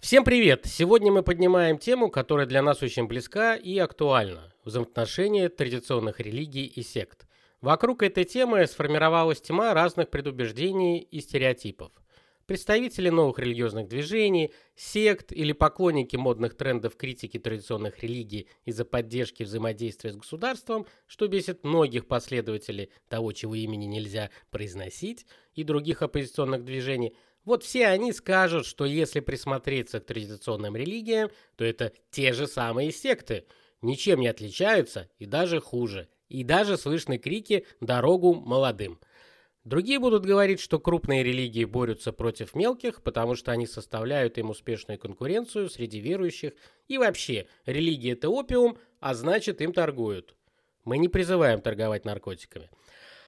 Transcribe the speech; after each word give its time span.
Всем 0.00 0.24
привет! 0.24 0.62
Сегодня 0.64 1.12
мы 1.12 1.22
поднимаем 1.22 1.76
тему, 1.76 2.08
которая 2.08 2.46
для 2.46 2.62
нас 2.62 2.82
очень 2.82 3.06
близка 3.06 3.54
и 3.54 3.76
актуальна– 3.76 4.50
взаимоотношения 4.64 5.50
традиционных 5.50 6.20
религий 6.20 6.64
и 6.64 6.82
сект. 6.82 7.26
Вокруг 7.60 8.02
этой 8.02 8.24
темы 8.24 8.66
сформировалась 8.66 9.42
тьма 9.42 9.74
разных 9.74 10.08
предубеждений 10.08 11.00
и 11.00 11.20
стереотипов. 11.20 11.92
Представители 12.46 13.10
новых 13.10 13.38
религиозных 13.38 13.88
движений, 13.88 14.52
сект 14.74 15.32
или 15.32 15.52
поклонники 15.52 16.16
модных 16.16 16.56
трендов 16.56 16.96
критики 16.96 17.38
традиционных 17.38 18.02
религий 18.02 18.48
из-за 18.64 18.86
поддержки 18.86 19.42
взаимодействия 19.42 20.12
с 20.14 20.16
государством, 20.16 20.86
что 21.06 21.28
бесит 21.28 21.62
многих 21.62 22.06
последователей 22.08 22.90
того, 23.08 23.32
чего 23.32 23.54
имени 23.54 23.84
нельзя 23.84 24.30
произносить, 24.50 25.26
и 25.54 25.62
других 25.62 26.00
оппозиционных 26.00 26.64
движений, 26.64 27.14
вот 27.44 27.64
все 27.64 27.86
они 27.86 28.12
скажут, 28.12 28.66
что 28.66 28.84
если 28.84 29.20
присмотреться 29.20 30.00
к 30.00 30.06
традиционным 30.06 30.76
религиям, 30.76 31.30
то 31.56 31.64
это 31.64 31.92
те 32.10 32.32
же 32.32 32.46
самые 32.46 32.92
секты, 32.92 33.46
ничем 33.82 34.20
не 34.20 34.28
отличаются 34.28 35.08
и 35.18 35.26
даже 35.26 35.60
хуже. 35.60 36.08
И 36.28 36.44
даже 36.44 36.76
слышны 36.76 37.18
крики 37.18 37.66
«дорогу 37.80 38.34
молодым». 38.34 39.00
Другие 39.64 39.98
будут 39.98 40.24
говорить, 40.24 40.58
что 40.58 40.78
крупные 40.78 41.22
религии 41.22 41.64
борются 41.64 42.12
против 42.12 42.54
мелких, 42.54 43.02
потому 43.02 43.34
что 43.34 43.52
они 43.52 43.66
составляют 43.66 44.38
им 44.38 44.48
успешную 44.48 44.98
конкуренцию 44.98 45.68
среди 45.68 46.00
верующих, 46.00 46.54
и 46.88 46.96
вообще, 46.96 47.46
религия– 47.66 48.12
это 48.12 48.30
опиум, 48.30 48.78
а 49.00 49.14
значит 49.14 49.60
им 49.60 49.74
торгуют. 49.74 50.34
Мы 50.84 50.96
не 50.96 51.08
призываем 51.08 51.60
торговать 51.60 52.06
наркотиками. 52.06 52.70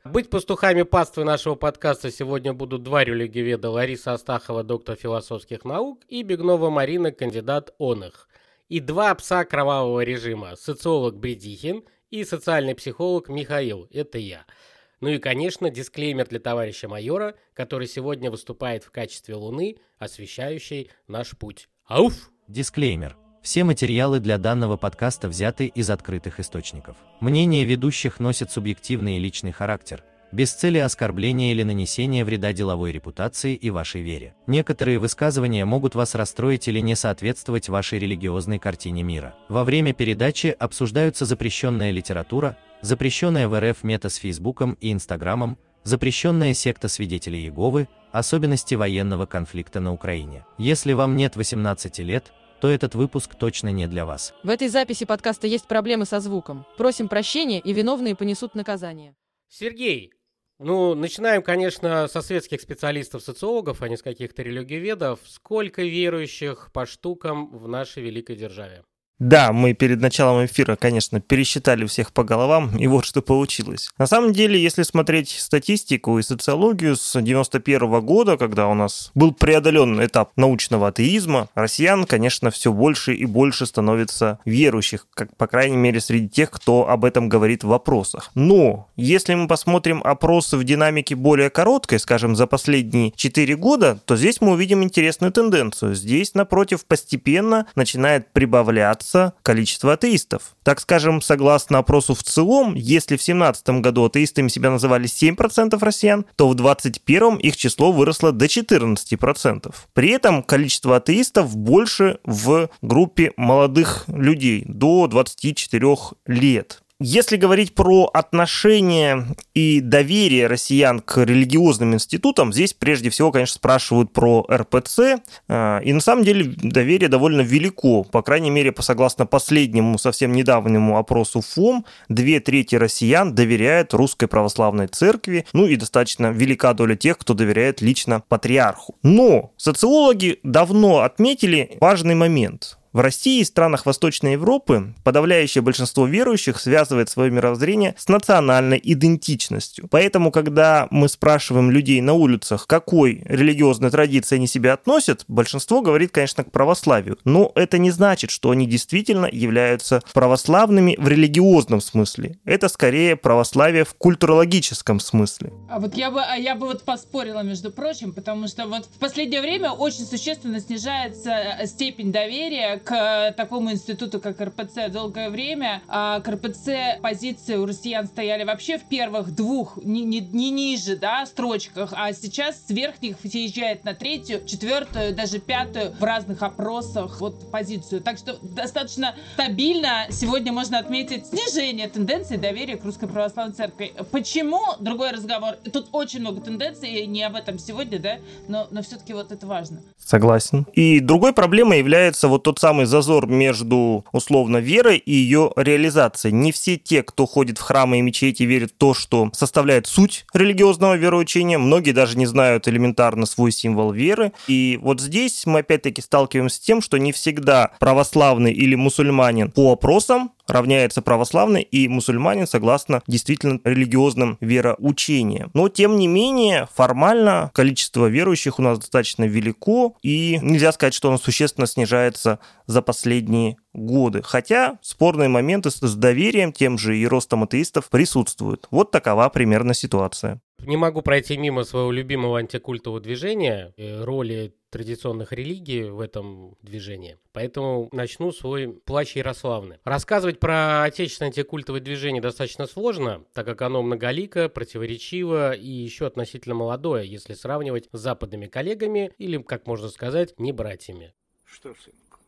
Быть 0.04 0.30
пастухами 0.30 0.82
паствы 0.82 1.24
нашего 1.24 1.54
подкаста 1.54 2.10
сегодня 2.10 2.52
будут 2.52 2.82
два 2.82 3.04
религиоведа 3.04 3.70
Лариса 3.70 4.14
Астахова, 4.14 4.64
доктор 4.64 4.96
философских 4.96 5.64
наук, 5.64 6.02
и 6.08 6.22
Бегнова 6.22 6.70
Марина, 6.70 7.12
кандидат 7.12 7.74
оных. 7.78 8.28
И 8.68 8.80
два 8.80 9.14
пса 9.14 9.44
кровавого 9.44 10.00
режима– 10.00 10.56
социолог 10.56 11.16
Бредихин 11.16 11.84
и 12.10 12.24
социальный 12.24 12.74
психолог 12.74 13.28
Михаил, 13.28 13.86
это 13.90 14.18
я– 14.18 14.44
ну 15.02 15.08
и, 15.08 15.18
конечно, 15.18 15.68
дисклеймер 15.68 16.28
для 16.28 16.38
товарища 16.38 16.88
майора, 16.88 17.34
который 17.54 17.88
сегодня 17.88 18.30
выступает 18.30 18.84
в 18.84 18.92
качестве 18.92 19.34
луны, 19.34 19.78
освещающей 19.98 20.92
наш 21.08 21.36
путь. 21.36 21.68
Ауф! 21.86 22.30
Дисклеймер. 22.46 23.16
Все 23.42 23.64
материалы 23.64 24.20
для 24.20 24.38
данного 24.38 24.76
подкаста 24.76 25.26
взяты 25.26 25.66
из 25.66 25.90
открытых 25.90 26.38
источников. 26.38 26.96
Мнение 27.18 27.64
ведущих 27.64 28.20
носит 28.20 28.52
субъективный 28.52 29.16
и 29.16 29.18
личный 29.18 29.50
характер, 29.50 30.04
без 30.30 30.52
цели 30.52 30.78
оскорбления 30.78 31.50
или 31.50 31.64
нанесения 31.64 32.24
вреда 32.24 32.52
деловой 32.52 32.92
репутации 32.92 33.56
и 33.56 33.68
вашей 33.70 34.00
вере. 34.00 34.36
Некоторые 34.46 35.00
высказывания 35.00 35.64
могут 35.64 35.96
вас 35.96 36.14
расстроить 36.14 36.68
или 36.68 36.78
не 36.78 36.94
соответствовать 36.94 37.68
вашей 37.68 37.98
религиозной 37.98 38.60
картине 38.60 39.02
мира. 39.02 39.34
Во 39.48 39.64
время 39.64 39.92
передачи 39.92 40.54
обсуждаются 40.56 41.24
запрещенная 41.24 41.90
литература, 41.90 42.56
запрещенная 42.80 43.48
в 43.48 43.58
РФ 43.58 43.82
мета 43.82 44.08
с 44.08 44.16
Фейсбуком 44.18 44.74
и 44.80 44.92
Инстаграмом, 44.92 45.58
запрещенная 45.82 46.54
секта 46.54 46.86
свидетелей 46.86 47.40
Иеговы, 47.40 47.88
особенности 48.12 48.76
военного 48.76 49.26
конфликта 49.26 49.80
на 49.80 49.92
Украине. 49.92 50.46
Если 50.58 50.92
вам 50.92 51.16
нет 51.16 51.34
18 51.34 51.98
лет, 51.98 52.32
то 52.62 52.70
этот 52.70 52.94
выпуск 52.94 53.34
точно 53.34 53.72
не 53.72 53.88
для 53.88 54.06
вас. 54.06 54.32
В 54.44 54.48
этой 54.48 54.68
записи 54.68 55.04
подкаста 55.04 55.48
есть 55.48 55.66
проблемы 55.66 56.04
со 56.04 56.20
звуком. 56.20 56.64
Просим 56.76 57.08
прощения 57.08 57.58
и 57.58 57.72
виновные 57.72 58.14
понесут 58.14 58.54
наказание. 58.54 59.16
Сергей, 59.48 60.12
ну, 60.60 60.94
начинаем, 60.94 61.42
конечно, 61.42 62.06
со 62.06 62.22
светских 62.22 62.60
специалистов-социологов, 62.60 63.82
а 63.82 63.88
не 63.88 63.96
с 63.96 64.02
каких-то 64.02 64.42
религиоведов. 64.42 65.18
Сколько 65.26 65.82
верующих 65.82 66.70
по 66.72 66.86
штукам 66.86 67.50
в 67.50 67.66
нашей 67.66 68.04
великой 68.04 68.36
державе? 68.36 68.84
Да, 69.22 69.52
мы 69.52 69.72
перед 69.72 70.00
началом 70.00 70.44
эфира, 70.44 70.74
конечно, 70.74 71.20
пересчитали 71.20 71.86
всех 71.86 72.12
по 72.12 72.24
головам, 72.24 72.76
и 72.76 72.88
вот 72.88 73.04
что 73.04 73.22
получилось. 73.22 73.88
На 73.96 74.06
самом 74.06 74.32
деле, 74.32 74.60
если 74.60 74.82
смотреть 74.82 75.36
статистику 75.38 76.18
и 76.18 76.22
социологию 76.22 76.96
с 76.96 77.20
91 77.20 78.00
года, 78.00 78.36
когда 78.36 78.66
у 78.66 78.74
нас 78.74 79.12
был 79.14 79.30
преодолен 79.32 80.04
этап 80.04 80.32
научного 80.34 80.88
атеизма, 80.88 81.48
россиян, 81.54 82.04
конечно, 82.04 82.50
все 82.50 82.72
больше 82.72 83.14
и 83.14 83.24
больше 83.24 83.64
становится 83.64 84.40
верующих, 84.44 85.06
как, 85.14 85.36
по 85.36 85.46
крайней 85.46 85.76
мере, 85.76 86.00
среди 86.00 86.28
тех, 86.28 86.50
кто 86.50 86.88
об 86.88 87.04
этом 87.04 87.28
говорит 87.28 87.62
в 87.62 87.68
вопросах. 87.68 88.32
Но, 88.34 88.88
если 88.96 89.34
мы 89.34 89.46
посмотрим 89.46 90.02
опросы 90.02 90.56
в 90.56 90.64
динамике 90.64 91.14
более 91.14 91.48
короткой, 91.48 92.00
скажем, 92.00 92.34
за 92.34 92.48
последние 92.48 93.12
4 93.14 93.54
года, 93.54 94.00
то 94.04 94.16
здесь 94.16 94.40
мы 94.40 94.50
увидим 94.54 94.82
интересную 94.82 95.30
тенденцию. 95.30 95.94
Здесь, 95.94 96.34
напротив, 96.34 96.84
постепенно 96.86 97.68
начинает 97.76 98.32
прибавляться 98.32 99.11
увеличиваться 99.12 99.34
количество 99.42 99.92
атеистов. 99.92 100.56
Так 100.62 100.80
скажем, 100.80 101.20
согласно 101.20 101.78
опросу 101.78 102.14
в 102.14 102.22
целом, 102.22 102.74
если 102.74 103.16
в 103.16 103.24
2017 103.24 103.68
году 103.80 104.04
атеистами 104.04 104.48
себя 104.48 104.70
называли 104.70 105.06
7% 105.06 105.78
россиян, 105.80 106.24
то 106.36 106.48
в 106.48 106.54
2021 106.54 107.36
их 107.36 107.56
число 107.56 107.92
выросло 107.92 108.32
до 108.32 108.46
14%. 108.46 109.74
При 109.92 110.10
этом 110.10 110.42
количество 110.42 110.96
атеистов 110.96 111.56
больше 111.56 112.18
в 112.24 112.68
группе 112.80 113.32
молодых 113.36 114.04
людей 114.08 114.64
до 114.66 115.06
24 115.06 115.96
лет. 116.26 116.81
Если 117.04 117.36
говорить 117.36 117.74
про 117.74 118.08
отношение 118.14 119.26
и 119.54 119.80
доверие 119.80 120.46
россиян 120.46 121.00
к 121.00 121.24
религиозным 121.24 121.94
институтам, 121.94 122.52
здесь 122.52 122.74
прежде 122.74 123.10
всего, 123.10 123.32
конечно, 123.32 123.56
спрашивают 123.56 124.12
про 124.12 124.46
РПЦ. 124.48 125.20
А, 125.48 125.80
и 125.80 125.92
на 125.92 126.00
самом 126.00 126.22
деле 126.22 126.54
доверие 126.62 127.08
довольно 127.08 127.40
велико. 127.40 128.04
По 128.04 128.22
крайней 128.22 128.50
мере, 128.50 128.70
по 128.70 128.82
согласно 128.82 129.26
последнему, 129.26 129.98
совсем 129.98 130.32
недавнему 130.32 130.96
опросу 130.96 131.40
ФОМ, 131.40 131.84
две 132.08 132.38
трети 132.38 132.76
россиян 132.76 133.34
доверяют 133.34 133.94
Русской 133.94 134.28
Православной 134.28 134.86
Церкви, 134.86 135.44
ну 135.52 135.66
и 135.66 135.74
достаточно 135.74 136.30
велика 136.30 136.72
доля 136.72 136.94
тех, 136.94 137.18
кто 137.18 137.34
доверяет 137.34 137.80
лично 137.80 138.22
патриарху. 138.28 138.94
Но 139.02 139.50
социологи 139.56 140.38
давно 140.44 141.00
отметили 141.00 141.76
важный 141.80 142.14
момент. 142.14 142.78
В 142.92 143.00
России 143.00 143.40
и 143.40 143.44
странах 143.44 143.86
Восточной 143.86 144.32
Европы 144.32 144.92
подавляющее 145.02 145.62
большинство 145.62 146.06
верующих 146.06 146.60
связывает 146.60 147.08
свое 147.08 147.30
мировоззрение 147.30 147.94
с 147.96 148.08
национальной 148.08 148.78
идентичностью. 148.82 149.88
Поэтому, 149.90 150.30
когда 150.30 150.88
мы 150.90 151.08
спрашиваем 151.08 151.70
людей 151.70 152.02
на 152.02 152.12
улицах, 152.12 152.66
какой 152.66 153.22
религиозной 153.24 153.90
традиции 153.90 154.36
они 154.36 154.46
себя 154.46 154.74
относят, 154.74 155.24
большинство 155.26 155.80
говорит, 155.80 156.10
конечно, 156.10 156.44
к 156.44 156.52
православию. 156.52 157.16
Но 157.24 157.50
это 157.54 157.78
не 157.78 157.90
значит, 157.90 158.30
что 158.30 158.50
они 158.50 158.66
действительно 158.66 159.24
являются 159.24 160.02
православными 160.12 160.94
в 160.98 161.08
религиозном 161.08 161.80
смысле. 161.80 162.36
Это 162.44 162.68
скорее 162.68 163.16
православие 163.16 163.84
в 163.84 163.94
культурологическом 163.94 165.00
смысле. 165.00 165.50
А 165.70 165.80
вот 165.80 165.94
я 165.94 166.10
бы, 166.10 166.20
а 166.20 166.36
я 166.36 166.54
бы 166.56 166.66
вот 166.66 166.82
поспорила, 166.82 167.42
между 167.42 167.70
прочим, 167.70 168.12
потому 168.12 168.48
что 168.48 168.66
вот 168.66 168.84
в 168.84 168.98
последнее 168.98 169.40
время 169.40 169.70
очень 169.70 170.04
существенно 170.04 170.60
снижается 170.60 171.30
э, 171.30 171.66
степень 171.66 172.12
доверия 172.12 172.81
к 172.84 172.92
э, 172.92 173.32
такому 173.32 173.72
институту, 173.72 174.20
как 174.20 174.40
РПЦ. 174.40 174.90
Долгое 174.90 175.30
время 175.30 175.82
а 175.88 176.20
к 176.20 176.28
РПЦ 176.28 177.00
позиции 177.00 177.56
у 177.56 177.66
россиян 177.66 178.06
стояли 178.06 178.44
вообще 178.44 178.78
в 178.78 178.84
первых 178.84 179.34
двух, 179.34 179.78
не, 179.82 180.04
не, 180.04 180.20
не 180.20 180.50
ниже, 180.50 180.96
да, 180.96 181.26
строчках, 181.26 181.92
а 181.96 182.12
сейчас 182.12 182.66
с 182.66 182.70
верхних 182.70 183.16
съезжает 183.22 183.84
на 183.84 183.94
третью, 183.94 184.44
четвертую, 184.46 185.14
даже 185.14 185.38
пятую 185.38 185.92
в 185.92 186.02
разных 186.02 186.42
опросах 186.42 187.20
вот 187.20 187.50
позицию. 187.50 188.00
Так 188.00 188.18
что 188.18 188.38
достаточно 188.42 189.14
стабильно 189.34 190.06
сегодня 190.10 190.52
можно 190.52 190.78
отметить 190.78 191.26
снижение 191.26 191.88
тенденции 191.88 192.36
доверия 192.36 192.76
к 192.76 192.84
Русской 192.84 193.08
Православной 193.08 193.54
Церкви. 193.54 193.92
Почему? 194.10 194.60
Другой 194.80 195.12
разговор. 195.12 195.56
Тут 195.72 195.88
очень 195.92 196.20
много 196.20 196.40
тенденций, 196.40 197.06
не 197.06 197.22
об 197.22 197.36
этом 197.36 197.58
сегодня, 197.58 197.98
да, 197.98 198.18
но, 198.48 198.66
но 198.70 198.82
все-таки 198.82 199.12
вот 199.12 199.32
это 199.32 199.46
важно. 199.46 199.82
Согласен. 199.98 200.66
И 200.72 201.00
другой 201.00 201.32
проблемой 201.32 201.78
является 201.78 202.28
вот 202.28 202.42
тот 202.42 202.58
самый 202.58 202.71
самый 202.72 202.86
зазор 202.86 203.26
между, 203.26 204.06
условно, 204.12 204.56
верой 204.56 204.96
и 204.96 205.12
ее 205.12 205.52
реализацией. 205.56 206.32
Не 206.32 206.52
все 206.52 206.78
те, 206.78 207.02
кто 207.02 207.26
ходит 207.26 207.58
в 207.58 207.60
храмы 207.60 207.98
и 207.98 208.00
мечети, 208.00 208.44
верят 208.44 208.70
в 208.70 208.78
то, 208.78 208.94
что 208.94 209.28
составляет 209.34 209.86
суть 209.86 210.24
религиозного 210.32 210.94
вероучения. 210.94 211.58
Многие 211.58 211.92
даже 211.92 212.16
не 212.16 212.24
знают 212.24 212.68
элементарно 212.68 213.26
свой 213.26 213.52
символ 213.52 213.92
веры. 213.92 214.32
И 214.48 214.78
вот 214.80 215.02
здесь 215.02 215.44
мы 215.44 215.58
опять-таки 215.58 216.00
сталкиваемся 216.00 216.56
с 216.56 216.60
тем, 216.60 216.80
что 216.80 216.96
не 216.96 217.12
всегда 217.12 217.72
православный 217.78 218.54
или 218.54 218.74
мусульманин 218.74 219.50
по 219.50 219.72
опросам 219.72 220.30
равняется 220.52 221.02
православный 221.02 221.62
и 221.62 221.88
мусульманин 221.88 222.46
согласно 222.46 223.02
действительно 223.06 223.60
религиозным 223.64 224.38
вероучениям. 224.40 225.50
Но, 225.54 225.68
тем 225.68 225.96
не 225.96 226.06
менее, 226.06 226.68
формально 226.74 227.50
количество 227.54 228.06
верующих 228.06 228.58
у 228.58 228.62
нас 228.62 228.78
достаточно 228.78 229.24
велико, 229.24 229.96
и 230.02 230.38
нельзя 230.42 230.72
сказать, 230.72 230.94
что 230.94 231.08
оно 231.08 231.18
существенно 231.18 231.66
снижается 231.66 232.38
за 232.66 232.82
последние 232.82 233.56
годы. 233.72 234.22
Хотя 234.22 234.78
спорные 234.82 235.28
моменты 235.28 235.70
с 235.70 235.94
доверием 235.94 236.52
тем 236.52 236.78
же 236.78 236.96
и 236.96 237.06
ростом 237.06 237.42
атеистов 237.44 237.88
присутствуют. 237.88 238.68
Вот 238.70 238.90
такова 238.90 239.28
примерно 239.28 239.74
ситуация. 239.74 240.40
Не 240.64 240.76
могу 240.76 241.02
пройти 241.02 241.36
мимо 241.36 241.64
своего 241.64 241.90
любимого 241.90 242.38
антикультового 242.38 243.00
движения, 243.00 243.74
э, 243.76 244.04
роли 244.04 244.54
традиционных 244.70 245.32
религий 245.32 245.82
в 245.84 246.00
этом 246.00 246.56
движении. 246.62 247.18
Поэтому 247.32 247.88
начну 247.92 248.30
свой 248.32 248.72
плач 248.72 249.16
Ярославны. 249.16 249.80
Рассказывать 249.84 250.38
про 250.38 250.84
отечественное 250.84 251.30
антикультовое 251.30 251.80
движение 251.80 252.22
достаточно 252.22 252.66
сложно, 252.66 253.24
так 253.34 253.44
как 253.44 253.60
оно 253.62 253.82
многолико, 253.82 254.48
противоречиво 254.48 255.52
и 255.52 255.66
еще 255.66 256.06
относительно 256.06 256.54
молодое, 256.54 257.06
если 257.06 257.34
сравнивать 257.34 257.88
с 257.92 257.98
западными 257.98 258.46
коллегами 258.46 259.12
или, 259.18 259.42
как 259.42 259.66
можно 259.66 259.88
сказать, 259.88 260.38
не 260.38 260.52
братьями. 260.52 261.12
Что, 261.44 261.74
сынок, 261.74 262.20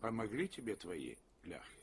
помогли 0.00 0.48
тебе 0.48 0.76
твои 0.76 1.14
ляхи? 1.44 1.81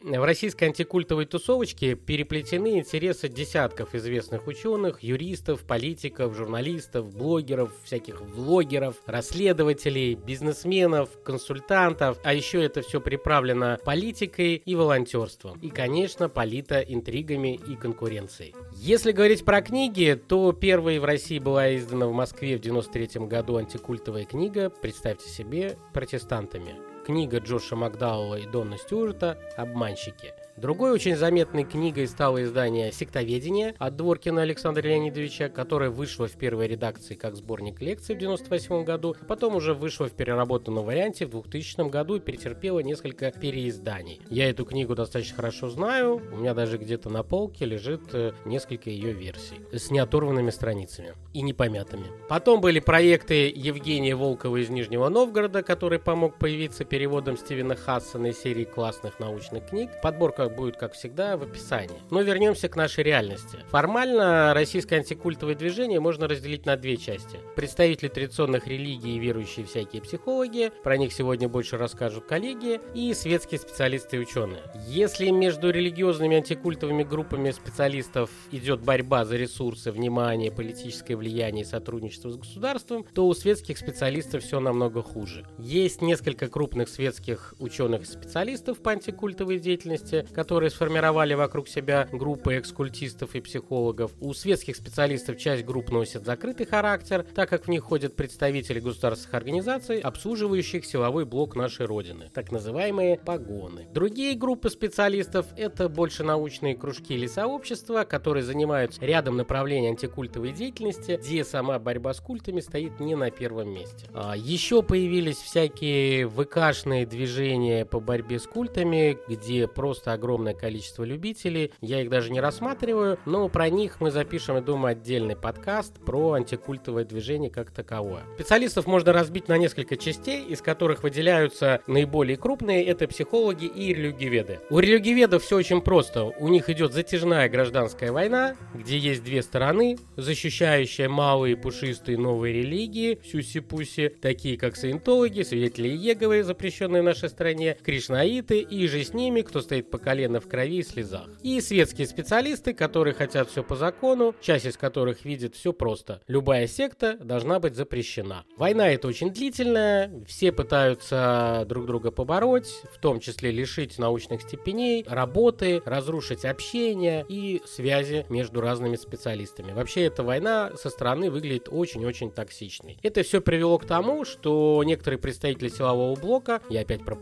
В 0.00 0.24
российской 0.24 0.64
антикультовой 0.64 1.24
тусовочке 1.24 1.94
переплетены 1.94 2.78
интересы 2.78 3.28
десятков 3.28 3.94
известных 3.94 4.46
ученых, 4.46 5.02
юристов, 5.02 5.62
политиков, 5.62 6.36
журналистов, 6.36 7.12
блогеров, 7.16 7.72
всяких 7.82 8.20
влогеров, 8.20 8.96
расследователей, 9.06 10.14
бизнесменов, 10.14 11.08
консультантов, 11.24 12.18
а 12.22 12.34
еще 12.34 12.62
это 12.62 12.82
все 12.82 13.00
приправлено 13.00 13.78
политикой 13.84 14.56
и 14.56 14.74
волонтерством. 14.74 15.58
И, 15.60 15.70
конечно, 15.70 16.28
политоинтригами 16.28 17.54
и 17.54 17.74
конкуренцией. 17.74 18.54
Если 18.74 19.12
говорить 19.12 19.44
про 19.44 19.62
книги, 19.62 20.20
то 20.28 20.52
первой 20.52 20.98
в 20.98 21.04
России 21.04 21.38
была 21.38 21.74
издана 21.74 22.06
в 22.06 22.12
Москве 22.12 22.58
в 22.58 22.60
93 22.60 23.26
году 23.26 23.56
антикультовая 23.56 24.24
книга, 24.24 24.70
представьте 24.70 25.28
себе, 25.30 25.78
протестантами 25.94 26.76
книга 27.06 27.38
Джоша 27.38 27.76
Макдауэлла 27.76 28.34
и 28.34 28.46
Донна 28.46 28.78
Стюарта 28.78 29.38
«Обманщики». 29.56 30.34
Другой 30.56 30.92
очень 30.92 31.16
заметной 31.16 31.64
книгой 31.64 32.08
стало 32.08 32.42
издание 32.42 32.90
«Сектоведение» 32.90 33.74
от 33.78 33.94
Дворкина 33.94 34.40
Александра 34.40 34.80
Леонидовича, 34.80 35.50
которое 35.50 35.90
вышло 35.90 36.28
в 36.28 36.32
первой 36.32 36.66
редакции 36.66 37.14
как 37.14 37.36
сборник 37.36 37.82
лекций 37.82 38.14
в 38.14 38.18
1998 38.18 38.84
году, 38.84 39.14
потом 39.28 39.56
уже 39.56 39.74
вышло 39.74 40.08
в 40.08 40.12
переработанном 40.12 40.86
варианте 40.86 41.26
в 41.26 41.32
2000 41.32 41.90
году 41.90 42.16
и 42.16 42.20
перетерпело 42.20 42.78
несколько 42.80 43.30
переизданий. 43.32 44.22
Я 44.30 44.48
эту 44.48 44.64
книгу 44.64 44.94
достаточно 44.94 45.36
хорошо 45.36 45.68
знаю, 45.68 46.22
у 46.32 46.36
меня 46.38 46.54
даже 46.54 46.78
где-то 46.78 47.10
на 47.10 47.22
полке 47.22 47.66
лежит 47.66 48.14
э, 48.14 48.32
несколько 48.46 48.88
ее 48.88 49.12
версий 49.12 49.56
с 49.72 49.90
неоторванными 49.90 50.48
страницами 50.48 51.12
и 51.34 51.42
непомятыми. 51.42 52.06
Потом 52.30 52.62
были 52.62 52.80
проекты 52.80 53.52
Евгения 53.54 54.16
Волкова 54.16 54.56
из 54.56 54.70
Нижнего 54.70 55.10
Новгорода, 55.10 55.62
который 55.62 55.98
помог 55.98 56.38
появиться 56.38 56.86
переводом 56.86 57.36
Стивена 57.36 57.74
Хассона 57.74 58.28
из 58.28 58.38
серии 58.38 58.64
классных 58.64 59.20
научных 59.20 59.66
книг. 59.66 59.90
Подборка 60.02 60.45
будет, 60.48 60.76
как 60.76 60.94
всегда, 60.94 61.36
в 61.36 61.42
описании. 61.42 61.96
Но 62.10 62.22
вернемся 62.22 62.68
к 62.68 62.76
нашей 62.76 63.04
реальности. 63.04 63.58
Формально 63.70 64.52
российское 64.54 64.96
антикультовое 64.96 65.54
движение 65.54 66.00
можно 66.00 66.28
разделить 66.28 66.66
на 66.66 66.76
две 66.76 66.96
части. 66.96 67.38
Представители 67.54 68.08
традиционных 68.08 68.66
религий 68.66 69.16
и 69.16 69.18
верующие 69.18 69.66
всякие 69.66 70.02
психологи, 70.02 70.72
про 70.82 70.96
них 70.96 71.12
сегодня 71.12 71.48
больше 71.48 71.76
расскажут 71.76 72.26
коллеги, 72.26 72.80
и 72.94 73.12
светские 73.14 73.60
специалисты 73.60 74.16
и 74.16 74.20
ученые. 74.20 74.62
Если 74.88 75.30
между 75.30 75.70
религиозными 75.70 76.36
антикультовыми 76.36 77.02
группами 77.02 77.50
специалистов 77.50 78.30
идет 78.52 78.80
борьба 78.80 79.24
за 79.24 79.36
ресурсы, 79.36 79.90
внимание, 79.90 80.50
политическое 80.52 81.16
влияние 81.16 81.62
и 81.62 81.66
сотрудничество 81.66 82.30
с 82.30 82.36
государством, 82.36 83.04
то 83.14 83.26
у 83.26 83.34
светских 83.34 83.78
специалистов 83.78 84.42
все 84.42 84.60
намного 84.60 85.02
хуже. 85.02 85.46
Есть 85.58 86.02
несколько 86.02 86.48
крупных 86.48 86.88
светских 86.88 87.54
ученых 87.58 88.02
и 88.02 88.06
специалистов 88.06 88.82
по 88.82 88.92
антикультовой 88.92 89.58
деятельности, 89.58 90.26
которые 90.36 90.68
сформировали 90.68 91.32
вокруг 91.32 91.66
себя 91.66 92.06
группы 92.12 92.58
экскультистов 92.58 93.34
и 93.34 93.40
психологов. 93.40 94.12
У 94.20 94.34
светских 94.34 94.76
специалистов 94.76 95.38
часть 95.38 95.64
групп 95.64 95.90
носит 95.90 96.26
закрытый 96.26 96.66
характер, 96.66 97.24
так 97.34 97.48
как 97.48 97.64
в 97.64 97.68
них 97.68 97.84
ходят 97.84 98.14
представители 98.14 98.78
государственных 98.78 99.34
организаций, 99.34 99.98
обслуживающих 99.98 100.84
силовой 100.84 101.24
блок 101.24 101.56
нашей 101.56 101.86
Родины, 101.86 102.30
так 102.34 102.52
называемые 102.52 103.16
погоны. 103.16 103.86
Другие 103.94 104.36
группы 104.36 104.68
специалистов– 104.68 105.46
это 105.56 105.88
больше 105.88 106.22
научные 106.22 106.76
кружки 106.76 107.14
или 107.14 107.28
сообщества, 107.28 108.04
которые 108.04 108.42
занимаются 108.42 109.02
рядом 109.02 109.38
направлений 109.38 109.88
антикультовой 109.88 110.52
деятельности, 110.52 111.18
где 111.18 111.44
сама 111.44 111.78
борьба 111.78 112.12
с 112.12 112.20
культами 112.20 112.60
стоит 112.60 113.00
не 113.00 113.14
на 113.14 113.30
первом 113.30 113.70
месте. 113.70 114.06
А 114.12 114.36
еще 114.36 114.82
появились 114.82 115.38
всякие 115.38 116.28
ВКшные 116.28 117.06
движения 117.06 117.86
по 117.86 118.00
борьбе 118.00 118.38
с 118.38 118.46
культами, 118.46 119.16
где 119.26 119.66
просто 119.66 120.12
огромное 120.12 120.25
огромное 120.26 120.54
количество 120.54 121.04
любителей. 121.04 121.72
Я 121.80 122.02
их 122.02 122.10
даже 122.10 122.32
не 122.32 122.40
рассматриваю, 122.40 123.16
но 123.26 123.48
про 123.48 123.68
них 123.68 124.00
мы 124.00 124.10
запишем, 124.10 124.56
я 124.56 124.60
думаю, 124.60 124.92
отдельный 124.92 125.36
подкаст 125.36 126.00
про 126.04 126.32
антикультовое 126.32 127.04
движение 127.04 127.48
как 127.48 127.70
таковое. 127.70 128.24
Специалистов 128.34 128.88
можно 128.88 129.12
разбить 129.12 129.46
на 129.46 129.56
несколько 129.56 129.96
частей, 129.96 130.44
из 130.44 130.60
которых 130.60 131.04
выделяются 131.04 131.80
наиболее 131.86 132.36
крупные. 132.36 132.84
Это 132.84 133.06
психологи 133.06 133.66
и 133.66 133.94
религиоведы. 133.94 134.58
У 134.68 134.80
религиоведов 134.80 135.44
все 135.44 135.56
очень 135.56 135.80
просто. 135.80 136.24
У 136.24 136.48
них 136.48 136.68
идет 136.70 136.92
затяжная 136.92 137.48
гражданская 137.48 138.10
война, 138.10 138.56
где 138.74 138.98
есть 138.98 139.22
две 139.22 139.42
стороны, 139.42 139.96
защищающая 140.16 141.08
малые 141.08 141.56
пушистые 141.56 142.18
новые 142.18 142.52
религии, 142.52 143.20
сюси-пуси, 143.24 144.08
такие 144.08 144.58
как 144.58 144.74
саентологи, 144.74 145.42
свидетели 145.42 145.88
Еговы, 145.88 146.42
запрещенные 146.42 147.02
в 147.02 147.04
нашей 147.04 147.28
стране, 147.28 147.76
кришнаиты 147.84 148.58
и 148.58 148.88
же 148.88 149.04
с 149.04 149.14
ними, 149.14 149.42
кто 149.42 149.60
стоит 149.60 149.88
по 149.88 149.98
колено 149.98 150.15
в 150.40 150.48
крови 150.48 150.78
и 150.78 150.82
слезах. 150.82 151.28
И 151.42 151.60
светские 151.60 152.06
специалисты, 152.06 152.72
которые 152.72 153.14
хотят 153.14 153.50
все 153.50 153.62
по 153.62 153.76
закону, 153.76 154.34
часть 154.40 154.64
из 154.66 154.76
которых 154.76 155.24
видит 155.24 155.54
все 155.54 155.72
просто. 155.72 156.22
Любая 156.26 156.66
секта 156.66 157.16
должна 157.20 157.60
быть 157.60 157.76
запрещена. 157.76 158.44
Война 158.56 158.88
это 158.88 159.08
очень 159.08 159.30
длительная, 159.30 160.24
все 160.26 160.52
пытаются 160.52 161.64
друг 161.68 161.86
друга 161.86 162.10
побороть, 162.10 162.82
в 162.92 162.98
том 162.98 163.20
числе 163.20 163.50
лишить 163.50 163.98
научных 163.98 164.42
степеней, 164.42 165.04
работы, 165.06 165.82
разрушить 165.84 166.44
общение 166.44 167.24
и 167.28 167.60
связи 167.66 168.24
между 168.30 168.60
разными 168.60 168.96
специалистами. 168.96 169.72
Вообще 169.72 170.04
эта 170.06 170.22
война 170.22 170.72
со 170.76 170.88
стороны 170.88 171.30
выглядит 171.30 171.68
очень-очень 171.70 172.30
токсичной. 172.30 172.98
Это 173.02 173.22
все 173.22 173.40
привело 173.40 173.78
к 173.78 173.86
тому, 173.86 174.24
что 174.24 174.82
некоторые 174.84 175.18
представители 175.18 175.68
силового 175.68 176.18
блока, 176.18 176.62
и 176.70 176.76
опять 176.76 177.04
про 177.04 177.16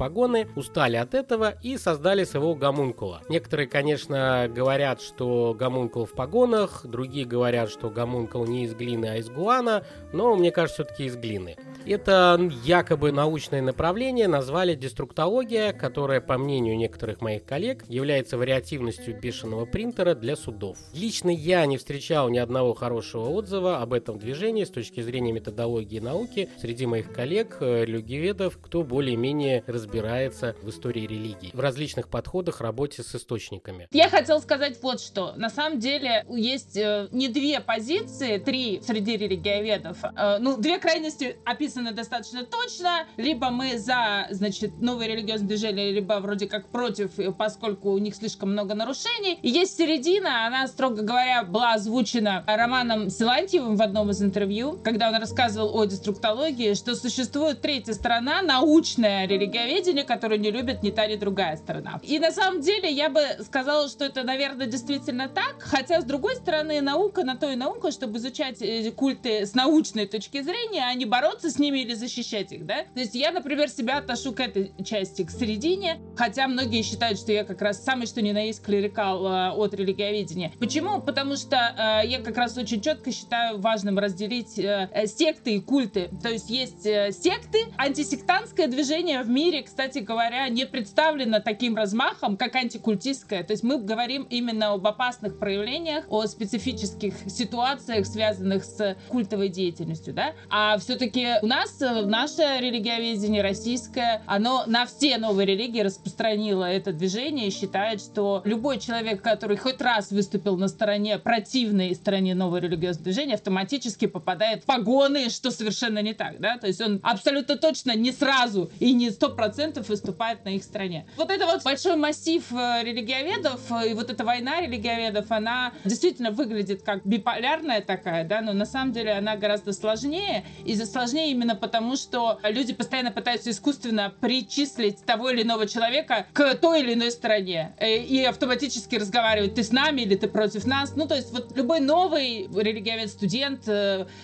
устали 0.54 0.97
от 0.97 1.14
этого 1.14 1.54
и 1.62 1.78
создали 1.78 2.25
своего 2.25 2.54
гамма 2.54 2.74
гомункула. 2.75 3.23
Некоторые, 3.28 3.69
конечно, 3.69 4.50
говорят, 4.52 5.00
что 5.00 5.54
гомункул 5.57 6.07
в 6.07 6.12
погонах, 6.12 6.85
другие 6.85 7.25
говорят, 7.25 7.71
что 7.71 7.88
гомункул 7.88 8.47
не 8.47 8.64
из 8.64 8.75
глины, 8.75 9.07
а 9.07 9.16
из 9.16 9.31
гуана, 9.31 9.85
но 10.12 10.35
мне 10.35 10.50
кажется, 10.50 10.85
все-таки 10.85 11.04
из 11.04 11.16
глины. 11.16 11.57
Это 11.87 12.40
якобы 12.64 13.12
научное 13.12 13.61
направление 13.61 14.26
назвали 14.26 14.75
деструктология, 14.75 15.73
которая, 15.73 16.23
по 16.23 16.38
мнению 16.38 16.76
некоторых 16.78 17.21
моих 17.21 17.45
коллег, 17.45 17.85
является 17.88 18.38
вариативностью 18.38 19.21
бешеного 19.21 19.66
принтера 19.66 20.14
для 20.14 20.35
судов. 20.35 20.78
Лично 20.95 21.28
я 21.28 21.66
не 21.66 21.76
встречал 21.76 22.31
ни 22.31 22.38
одного 22.38 22.73
хорошего 22.73 23.28
отзыва 23.28 23.83
об 23.83 23.93
этом 23.93 24.19
движении 24.19 24.64
с 24.64 24.71
точки 24.71 25.02
зрения 25.02 25.33
методологии 25.33 26.00
науки 26.00 26.49
среди 26.59 26.87
моих 26.87 27.12
коллег, 27.12 27.59
религиоведов, 27.61 28.59
кто 28.61 28.83
более-менее 28.83 29.62
разбирается 29.66 30.57
в 30.62 30.71
истории 30.71 31.07
религии. 31.07 31.50
В 31.52 31.61
различных 31.61 32.09
подходах 32.09 32.62
работе 32.64 33.02
с 33.02 33.14
источниками. 33.14 33.88
Я 33.92 34.09
хотел 34.09 34.40
сказать 34.40 34.78
вот 34.83 35.00
что. 35.00 35.35
На 35.37 35.50
самом 35.50 35.78
деле 35.78 36.25
есть 36.28 36.76
э, 36.76 37.09
не 37.12 37.28
две 37.28 37.61
позиции, 37.61 38.38
три 38.38 38.80
среди 38.85 39.16
религиоведов. 39.16 39.99
Э, 40.02 40.38
ну, 40.38 40.56
две 40.56 40.78
крайности 40.78 41.37
описаны 41.44 41.92
достаточно 41.92 42.44
точно. 42.44 43.06
Либо 43.16 43.50
мы 43.50 43.78
за, 43.78 44.26
значит, 44.30 44.80
новое 44.80 45.06
религиозное 45.06 45.49
движение, 45.49 45.92
либо 45.92 46.14
вроде 46.21 46.47
как 46.47 46.68
против, 46.68 47.18
э, 47.18 47.30
поскольку 47.33 47.92
у 47.92 47.99
них 47.99 48.14
слишком 48.16 48.52
много 48.52 48.75
нарушений. 48.75 49.38
Есть 49.42 49.76
середина, 49.76 50.47
она, 50.47 50.66
строго 50.66 51.02
говоря, 51.02 51.44
была 51.44 51.75
озвучена 51.75 52.44
Романом 52.47 53.11
Силантьевым 53.11 53.76
в 53.76 53.83
одном 53.83 54.11
из 54.11 54.23
интервью, 54.23 54.78
когда 54.83 55.09
он 55.09 55.16
рассказывал 55.16 55.78
о 55.78 55.85
деструктологии, 55.85 56.75
что 56.75 56.94
существует 56.97 57.61
третья 57.61 57.92
сторона, 57.92 58.42
научное 58.42 59.26
религиоведение, 59.26 60.04
которое 60.04 60.38
не 60.38 60.50
любит 60.50 60.83
ни 60.83 60.90
та, 60.90 61.06
ни 61.06 61.16
другая 61.16 61.56
сторона. 61.56 62.00
И 62.02 62.18
на 62.18 62.30
самом 62.30 62.53
деле 62.61 62.90
я 62.90 63.08
бы 63.11 63.20
сказала, 63.44 63.88
что 63.88 64.04
это, 64.04 64.23
наверное, 64.23 64.66
действительно 64.66 65.28
так, 65.28 65.56
хотя, 65.61 66.00
с 66.00 66.04
другой 66.04 66.37
стороны, 66.37 66.80
наука 66.80 67.25
на 67.25 67.37
то 67.37 67.50
и 67.50 67.56
наука, 67.56 67.90
чтобы 67.90 68.18
изучать 68.18 68.62
э, 68.62 68.90
культы 68.90 69.46
с 69.46 69.54
научной 69.54 70.06
точки 70.06 70.42
зрения, 70.42 70.84
а 70.87 70.94
не 70.94 71.04
бороться 71.04 71.50
с 71.50 71.58
ними 71.58 71.80
или 71.80 71.94
защищать 71.94 72.52
их, 72.52 72.66
да? 72.66 72.84
То 72.94 73.00
есть 73.00 73.14
я, 73.14 73.32
например, 73.32 73.68
себя 73.68 73.99
отношу 73.99 74.32
к 74.32 74.40
этой 74.40 74.73
части, 74.84 75.25
к 75.25 75.30
середине, 75.30 76.00
хотя 76.16 76.49
многие 76.49 76.82
считают, 76.82 77.18
что 77.18 77.32
я 77.32 77.44
как 77.44 77.61
раз 77.62 77.82
самый 77.82 78.06
что 78.06 78.23
ни 78.23 78.32
на 78.32 78.46
есть 78.46 78.62
клерикал 78.62 79.26
э, 79.26 79.50
от 79.50 79.75
религиоведения. 79.75 80.52
Почему? 80.58 81.00
Потому 81.00 81.37
что 81.37 81.56
э, 81.56 82.06
я 82.06 82.20
как 82.20 82.37
раз 82.37 82.56
очень 82.56 82.80
четко 82.80 83.12
считаю 83.12 83.58
важным 83.58 83.99
разделить 83.99 84.58
э, 84.58 84.88
э 84.92 85.06
секты 85.06 85.56
и 85.56 85.61
культы. 85.61 86.11
То 86.23 86.28
есть 86.28 86.50
есть 86.50 86.87
э, 86.87 87.12
секты, 87.12 87.66
антисектантское 87.76 88.66
движение 88.68 89.23
в 89.23 89.28
мире, 89.28 89.62
кстати 89.62 89.99
говоря, 89.99 90.49
не 90.49 90.66
представлено 90.66 91.40
таким 91.40 91.76
размахом, 91.76 92.37
как 92.44 92.56
антикультистское. 92.56 93.42
То 93.42 93.52
есть 93.52 93.62
мы 93.62 93.78
говорим 93.78 94.26
именно 94.28 94.72
об 94.72 94.86
опасных 94.86 95.38
проявлениях, 95.38 96.04
о 96.08 96.26
специфических 96.26 97.14
ситуациях, 97.26 98.06
связанных 98.06 98.64
с 98.64 98.96
культовой 99.08 99.48
деятельностью, 99.48 100.12
да. 100.12 100.32
А 100.50 100.78
все-таки 100.78 101.34
у 101.42 101.46
нас 101.46 101.80
э, 101.80 102.02
наше 102.04 102.42
религиоведение 102.60 103.42
российское, 103.42 104.22
оно 104.26 104.64
на 104.66 104.84
все 104.86 105.16
новые 105.16 105.46
религии 105.46 105.80
распространило 105.80 106.64
это 106.64 106.92
движение 106.92 107.48
и 107.48 107.50
считает, 107.50 108.00
что 108.00 108.42
любой 108.44 108.78
человек, 108.78 109.22
который 109.22 109.56
хоть 109.56 109.80
раз 109.80 110.10
выступил 110.10 110.56
на 110.56 110.68
стороне 110.68 111.18
противной 111.18 111.94
стороне 111.94 112.34
нового 112.34 112.58
религиозного 112.58 113.04
движения, 113.04 113.34
автоматически 113.34 114.06
попадает 114.06 114.62
в 114.62 114.66
погоны, 114.66 115.30
что 115.30 115.50
совершенно 115.50 116.02
не 116.02 116.12
так, 116.12 116.40
да. 116.40 116.58
То 116.58 116.66
есть 116.66 116.80
он 116.80 117.00
абсолютно 117.02 117.56
точно 117.56 117.96
не 117.96 118.12
сразу 118.12 118.70
и 118.80 118.92
не 118.92 119.10
сто 119.10 119.30
процентов 119.30 119.88
выступает 119.88 120.44
на 120.44 120.50
их 120.50 120.62
стороне. 120.62 121.06
Вот 121.16 121.30
это 121.30 121.46
вот 121.46 121.62
большой 121.62 121.96
массив 121.96 122.34
э, 122.53 122.83
религиоведов 122.83 123.61
э, 123.71 123.91
и 123.91 123.95
вот 123.95 124.11
эта 124.11 124.25
война 124.25 124.61
религиоведов, 124.61 125.31
она 125.31 125.73
действительно 125.85 126.31
выглядит 126.31 126.83
как 126.83 127.05
биполярная 127.07 127.81
такая, 127.81 128.25
да, 128.25 128.41
но 128.41 128.53
на 128.53 128.67
самом 128.67 128.93
деле 128.93 129.12
она 129.12 129.37
гораздо 129.37 129.73
сложнее. 129.73 130.45
И 130.64 130.76
сложнее 130.76 131.31
именно 131.31 131.55
потому, 131.55 131.97
что 131.97 132.38
люди 132.43 132.73
постоянно 132.73 133.11
пытаются 133.11 133.50
искусственно 133.50 134.12
причислить 134.21 135.05
того 135.05 135.31
или 135.31 135.43
иного 135.43 135.67
человека 135.67 136.26
к 136.33 136.55
той 136.57 136.81
или 136.81 136.95
иной 136.95 137.11
стороне 137.11 137.75
э, 137.79 137.99
и 137.99 138.25
автоматически 138.25 138.97
разговаривать, 138.97 139.55
ты 139.55 139.62
с 139.62 139.73
нами 139.73 140.03
или 140.03 140.17
ты 140.17 140.29
против 140.29 140.67
нас. 140.67 140.95
Ну, 140.97 141.07
то 141.07 141.14
есть 141.14 141.33
вот 141.33 141.57
любой 141.57 141.81
новый 141.81 142.49
религиовед 142.49 143.11
студент, 143.11 143.67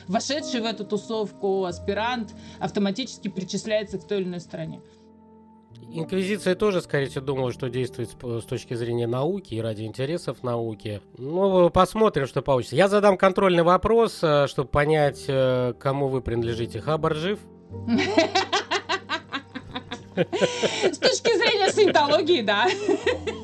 вошедший 0.08 0.60
в 0.60 0.64
эту 0.64 0.84
тусовку, 0.84 1.64
аспирант, 1.64 2.30
автоматически 2.58 3.28
причисляется 3.28 3.98
к 3.98 4.06
той 4.06 4.20
или 4.20 4.28
иной 4.28 4.40
стороне. 4.40 4.80
Инквизиция 5.92 6.54
тоже, 6.54 6.80
скорее 6.82 7.06
всего, 7.08 7.24
думала, 7.24 7.52
что 7.52 7.68
действует 7.68 8.10
с 8.10 8.44
точки 8.44 8.74
зрения 8.74 9.06
науки 9.08 9.54
и 9.54 9.60
ради 9.60 9.82
интересов 9.82 10.42
науки. 10.42 11.00
Ну, 11.18 11.68
посмотрим, 11.70 12.26
что 12.26 12.42
получится. 12.42 12.76
Я 12.76 12.88
задам 12.88 13.16
контрольный 13.16 13.64
вопрос, 13.64 14.20
э, 14.22 14.46
чтобы 14.46 14.68
понять, 14.68 15.24
э, 15.26 15.74
кому 15.78 16.08
вы 16.08 16.20
принадлежите. 16.20 16.80
Хабар 16.80 17.16
жив? 17.16 17.40
С 20.16 20.98
точки 20.98 21.36
зрения 21.36 21.70
саентологии, 21.72 22.42
да. 22.42 22.66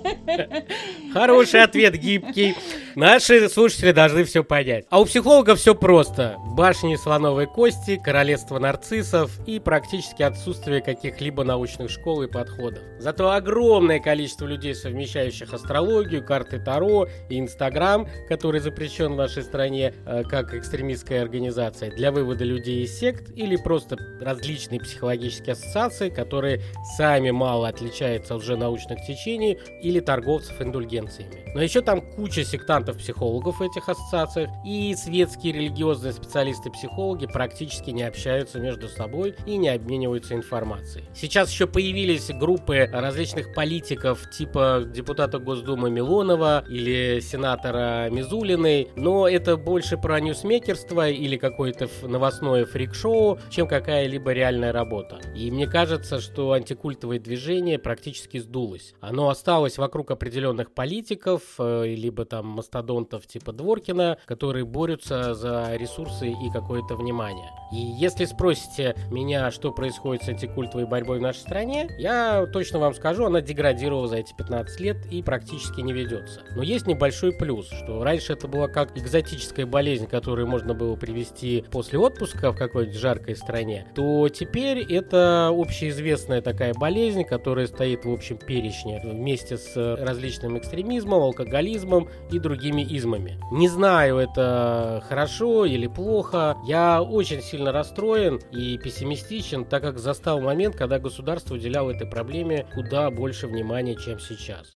Хороший 1.12 1.62
ответ, 1.62 1.96
гибкий. 1.96 2.54
Наши 2.94 3.48
слушатели 3.48 3.92
должны 3.92 4.24
все 4.24 4.42
понять. 4.42 4.86
А 4.90 5.00
у 5.00 5.04
психологов 5.04 5.58
все 5.58 5.74
просто. 5.74 6.36
Башни 6.56 6.96
слоновой 6.96 7.46
кости, 7.46 8.00
королевство 8.02 8.58
нарциссов 8.58 9.30
и 9.46 9.60
практически 9.60 10.22
отсутствие 10.22 10.80
каких-либо 10.80 11.44
научных 11.44 11.90
школ 11.90 12.22
и 12.22 12.26
подходов. 12.26 12.82
Зато 12.98 13.30
огромное 13.32 14.00
количество 14.00 14.46
людей, 14.46 14.74
совмещающих 14.74 15.52
астрологию, 15.52 16.24
карты 16.24 16.58
Таро 16.58 17.06
и 17.28 17.38
Инстаграм, 17.38 18.08
который 18.28 18.60
запрещен 18.60 19.12
в 19.12 19.16
нашей 19.16 19.42
стране 19.42 19.92
э, 20.06 20.22
как 20.24 20.54
экстремистская 20.54 21.22
организация, 21.22 21.90
для 21.90 22.10
вывода 22.10 22.44
людей 22.44 22.84
из 22.84 22.98
сект 22.98 23.30
или 23.36 23.56
просто 23.56 23.98
различные 24.20 24.80
психологические 24.80 25.52
ассоциации, 25.52 26.08
которые 26.08 26.62
сами 26.96 27.30
мало 27.30 27.68
отличаются 27.68 28.34
от 28.34 28.42
лженаучных 28.42 29.04
течений 29.06 29.58
или 29.82 29.95
торговцев 30.00 30.60
индульгенциями. 30.60 31.46
Но 31.54 31.62
еще 31.62 31.80
там 31.80 32.00
куча 32.00 32.44
сектантов-психологов 32.44 33.60
в 33.60 33.62
этих 33.62 33.88
ассоциациях, 33.88 34.50
и 34.64 34.94
светские 34.94 35.54
религиозные 35.54 36.12
специалисты-психологи 36.12 37.26
практически 37.26 37.90
не 37.90 38.02
общаются 38.02 38.60
между 38.60 38.88
собой 38.88 39.34
и 39.46 39.56
не 39.56 39.68
обмениваются 39.68 40.34
информацией. 40.34 41.04
Сейчас 41.14 41.50
еще 41.50 41.66
появились 41.66 42.28
группы 42.28 42.88
различных 42.92 43.54
политиков, 43.54 44.28
типа 44.30 44.84
депутата 44.86 45.38
Госдумы 45.38 45.90
Милонова 45.90 46.64
или 46.68 47.20
сенатора 47.20 48.10
Мизулиной, 48.10 48.88
но 48.96 49.28
это 49.28 49.56
больше 49.56 49.96
про 49.96 50.20
ньюсмекерство 50.20 51.08
или 51.08 51.36
какое-то 51.36 51.88
новостное 52.02 52.66
фрик-шоу, 52.66 53.38
чем 53.50 53.66
какая-либо 53.66 54.32
реальная 54.32 54.72
работа. 54.72 55.20
И 55.34 55.50
мне 55.50 55.66
кажется, 55.66 56.20
что 56.20 56.52
антикультовое 56.52 57.18
движение 57.18 57.78
практически 57.78 58.38
сдулось. 58.38 58.94
Оно 59.00 59.30
осталось 59.30 59.75
вокруг 59.78 60.10
определенных 60.10 60.72
политиков, 60.72 61.42
э, 61.58 61.86
либо 61.86 62.24
там 62.24 62.46
мастодонтов 62.46 63.26
типа 63.26 63.52
Дворкина, 63.52 64.18
которые 64.24 64.64
борются 64.64 65.34
за 65.34 65.74
ресурсы 65.76 66.30
и 66.30 66.50
какое-то 66.52 66.96
внимание. 66.96 67.50
И 67.72 67.76
если 67.76 68.24
спросите 68.24 68.94
меня, 69.10 69.50
что 69.50 69.72
происходит 69.72 70.24
с 70.24 70.28
антикультовой 70.28 70.86
борьбой 70.86 71.18
в 71.18 71.22
нашей 71.22 71.38
стране, 71.38 71.88
я 71.98 72.46
точно 72.52 72.78
вам 72.78 72.94
скажу, 72.94 73.26
она 73.26 73.40
деградировала 73.40 74.08
за 74.08 74.16
эти 74.16 74.34
15 74.34 74.80
лет 74.80 74.96
и 75.10 75.22
практически 75.22 75.80
не 75.80 75.92
ведется. 75.92 76.42
Но 76.54 76.62
есть 76.62 76.86
небольшой 76.86 77.32
плюс, 77.32 77.68
что 77.68 78.02
раньше 78.04 78.32
это 78.32 78.48
была 78.48 78.68
как 78.68 78.96
экзотическая 78.96 79.66
болезнь, 79.66 80.06
которую 80.06 80.46
можно 80.46 80.74
было 80.74 80.96
привести 80.96 81.64
после 81.70 81.98
отпуска 81.98 82.52
в 82.52 82.56
какой-нибудь 82.56 82.98
жаркой 82.98 83.36
стране, 83.36 83.86
то 83.94 84.28
теперь 84.28 84.80
это 84.92 85.48
общеизвестная 85.52 86.42
такая 86.42 86.74
болезнь, 86.74 87.24
которая 87.24 87.66
стоит 87.66 88.04
в 88.04 88.10
общем 88.10 88.38
перечне 88.38 89.00
вместе 89.04 89.56
с 89.56 89.65
различным 89.74 90.58
экстремизмом, 90.58 91.22
алкоголизмом 91.22 92.08
и 92.30 92.38
другими 92.38 92.82
измами. 92.82 93.38
Не 93.50 93.68
знаю, 93.68 94.18
это 94.18 95.02
хорошо 95.08 95.64
или 95.64 95.86
плохо. 95.86 96.56
Я 96.66 97.02
очень 97.02 97.42
сильно 97.42 97.72
расстроен 97.72 98.40
и 98.52 98.78
пессимистичен, 98.78 99.64
так 99.64 99.82
как 99.82 99.98
застал 99.98 100.40
момент, 100.40 100.76
когда 100.76 100.98
государство 100.98 101.54
уделяло 101.54 101.90
этой 101.90 102.06
проблеме 102.06 102.66
куда 102.74 103.10
больше 103.10 103.46
внимания, 103.46 103.96
чем 103.96 104.18
сейчас. 104.20 104.76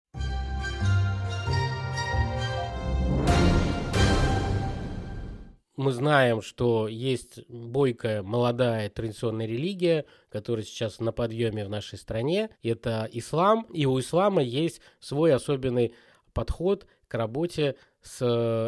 Мы 5.79 5.93
знаем, 5.93 6.43
что 6.43 6.89
есть 6.89 7.49
бойкая, 7.49 8.25
молодая 8.25 8.91
традиционная 8.91 9.47
религия, 9.47 10.07
которая 10.29 10.65
сейчас 10.65 10.99
на 10.99 11.13
подъеме 11.13 11.65
в 11.65 11.71
нашей 11.71 11.99
стране. 11.99 12.51
Это 12.65 13.09
ислам, 13.13 13.63
и 13.73 13.87
у 13.87 13.99
ислама 14.01 14.43
есть 14.43 14.81
свой 14.99 15.33
особенный 15.33 15.95
подход 16.33 16.89
к 17.07 17.15
работе 17.15 17.77
с 18.03 18.21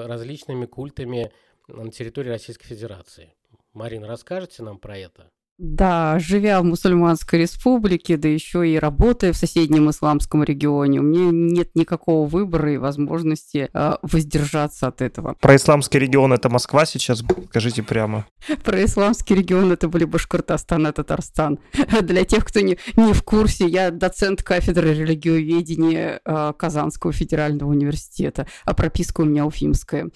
различными 0.06 0.66
культами 0.66 1.32
на 1.66 1.90
территории 1.90 2.28
Российской 2.28 2.66
Федерации. 2.66 3.34
Марина, 3.72 4.06
расскажете 4.06 4.62
нам 4.62 4.78
про 4.78 4.96
это? 4.96 5.32
Да, 5.62 6.18
живя 6.18 6.62
в 6.62 6.64
мусульманской 6.64 7.40
республике, 7.40 8.16
да 8.16 8.28
еще 8.28 8.66
и 8.66 8.78
работая 8.78 9.34
в 9.34 9.36
соседнем 9.36 9.90
исламском 9.90 10.42
регионе, 10.42 11.00
у 11.00 11.02
меня 11.02 11.30
нет 11.30 11.68
никакого 11.74 12.26
выбора 12.26 12.72
и 12.72 12.78
возможности 12.78 13.68
э, 13.70 13.96
воздержаться 14.00 14.86
от 14.86 15.02
этого. 15.02 15.36
Про 15.38 15.56
исламский 15.56 15.98
регион 15.98 16.32
это 16.32 16.48
Москва 16.48 16.86
сейчас, 16.86 17.22
скажите 17.50 17.82
прямо. 17.82 18.26
Про 18.64 18.82
исламский 18.86 19.34
регион 19.34 19.70
это 19.70 19.88
были 19.88 20.04
Башкортостан 20.06 20.86
и 20.86 20.92
Татарстан. 20.92 21.58
Для 22.00 22.24
тех, 22.24 22.46
кто 22.46 22.60
не, 22.60 22.78
не 22.96 23.12
в 23.12 23.22
курсе, 23.22 23.66
я 23.66 23.90
доцент 23.90 24.42
кафедры 24.42 24.94
религиоведения 24.94 26.22
э, 26.24 26.52
Казанского 26.56 27.12
федерального 27.12 27.68
университета, 27.68 28.46
а 28.64 28.72
прописка 28.72 29.20
у 29.20 29.24
меня 29.26 29.44
уфимская. 29.44 30.08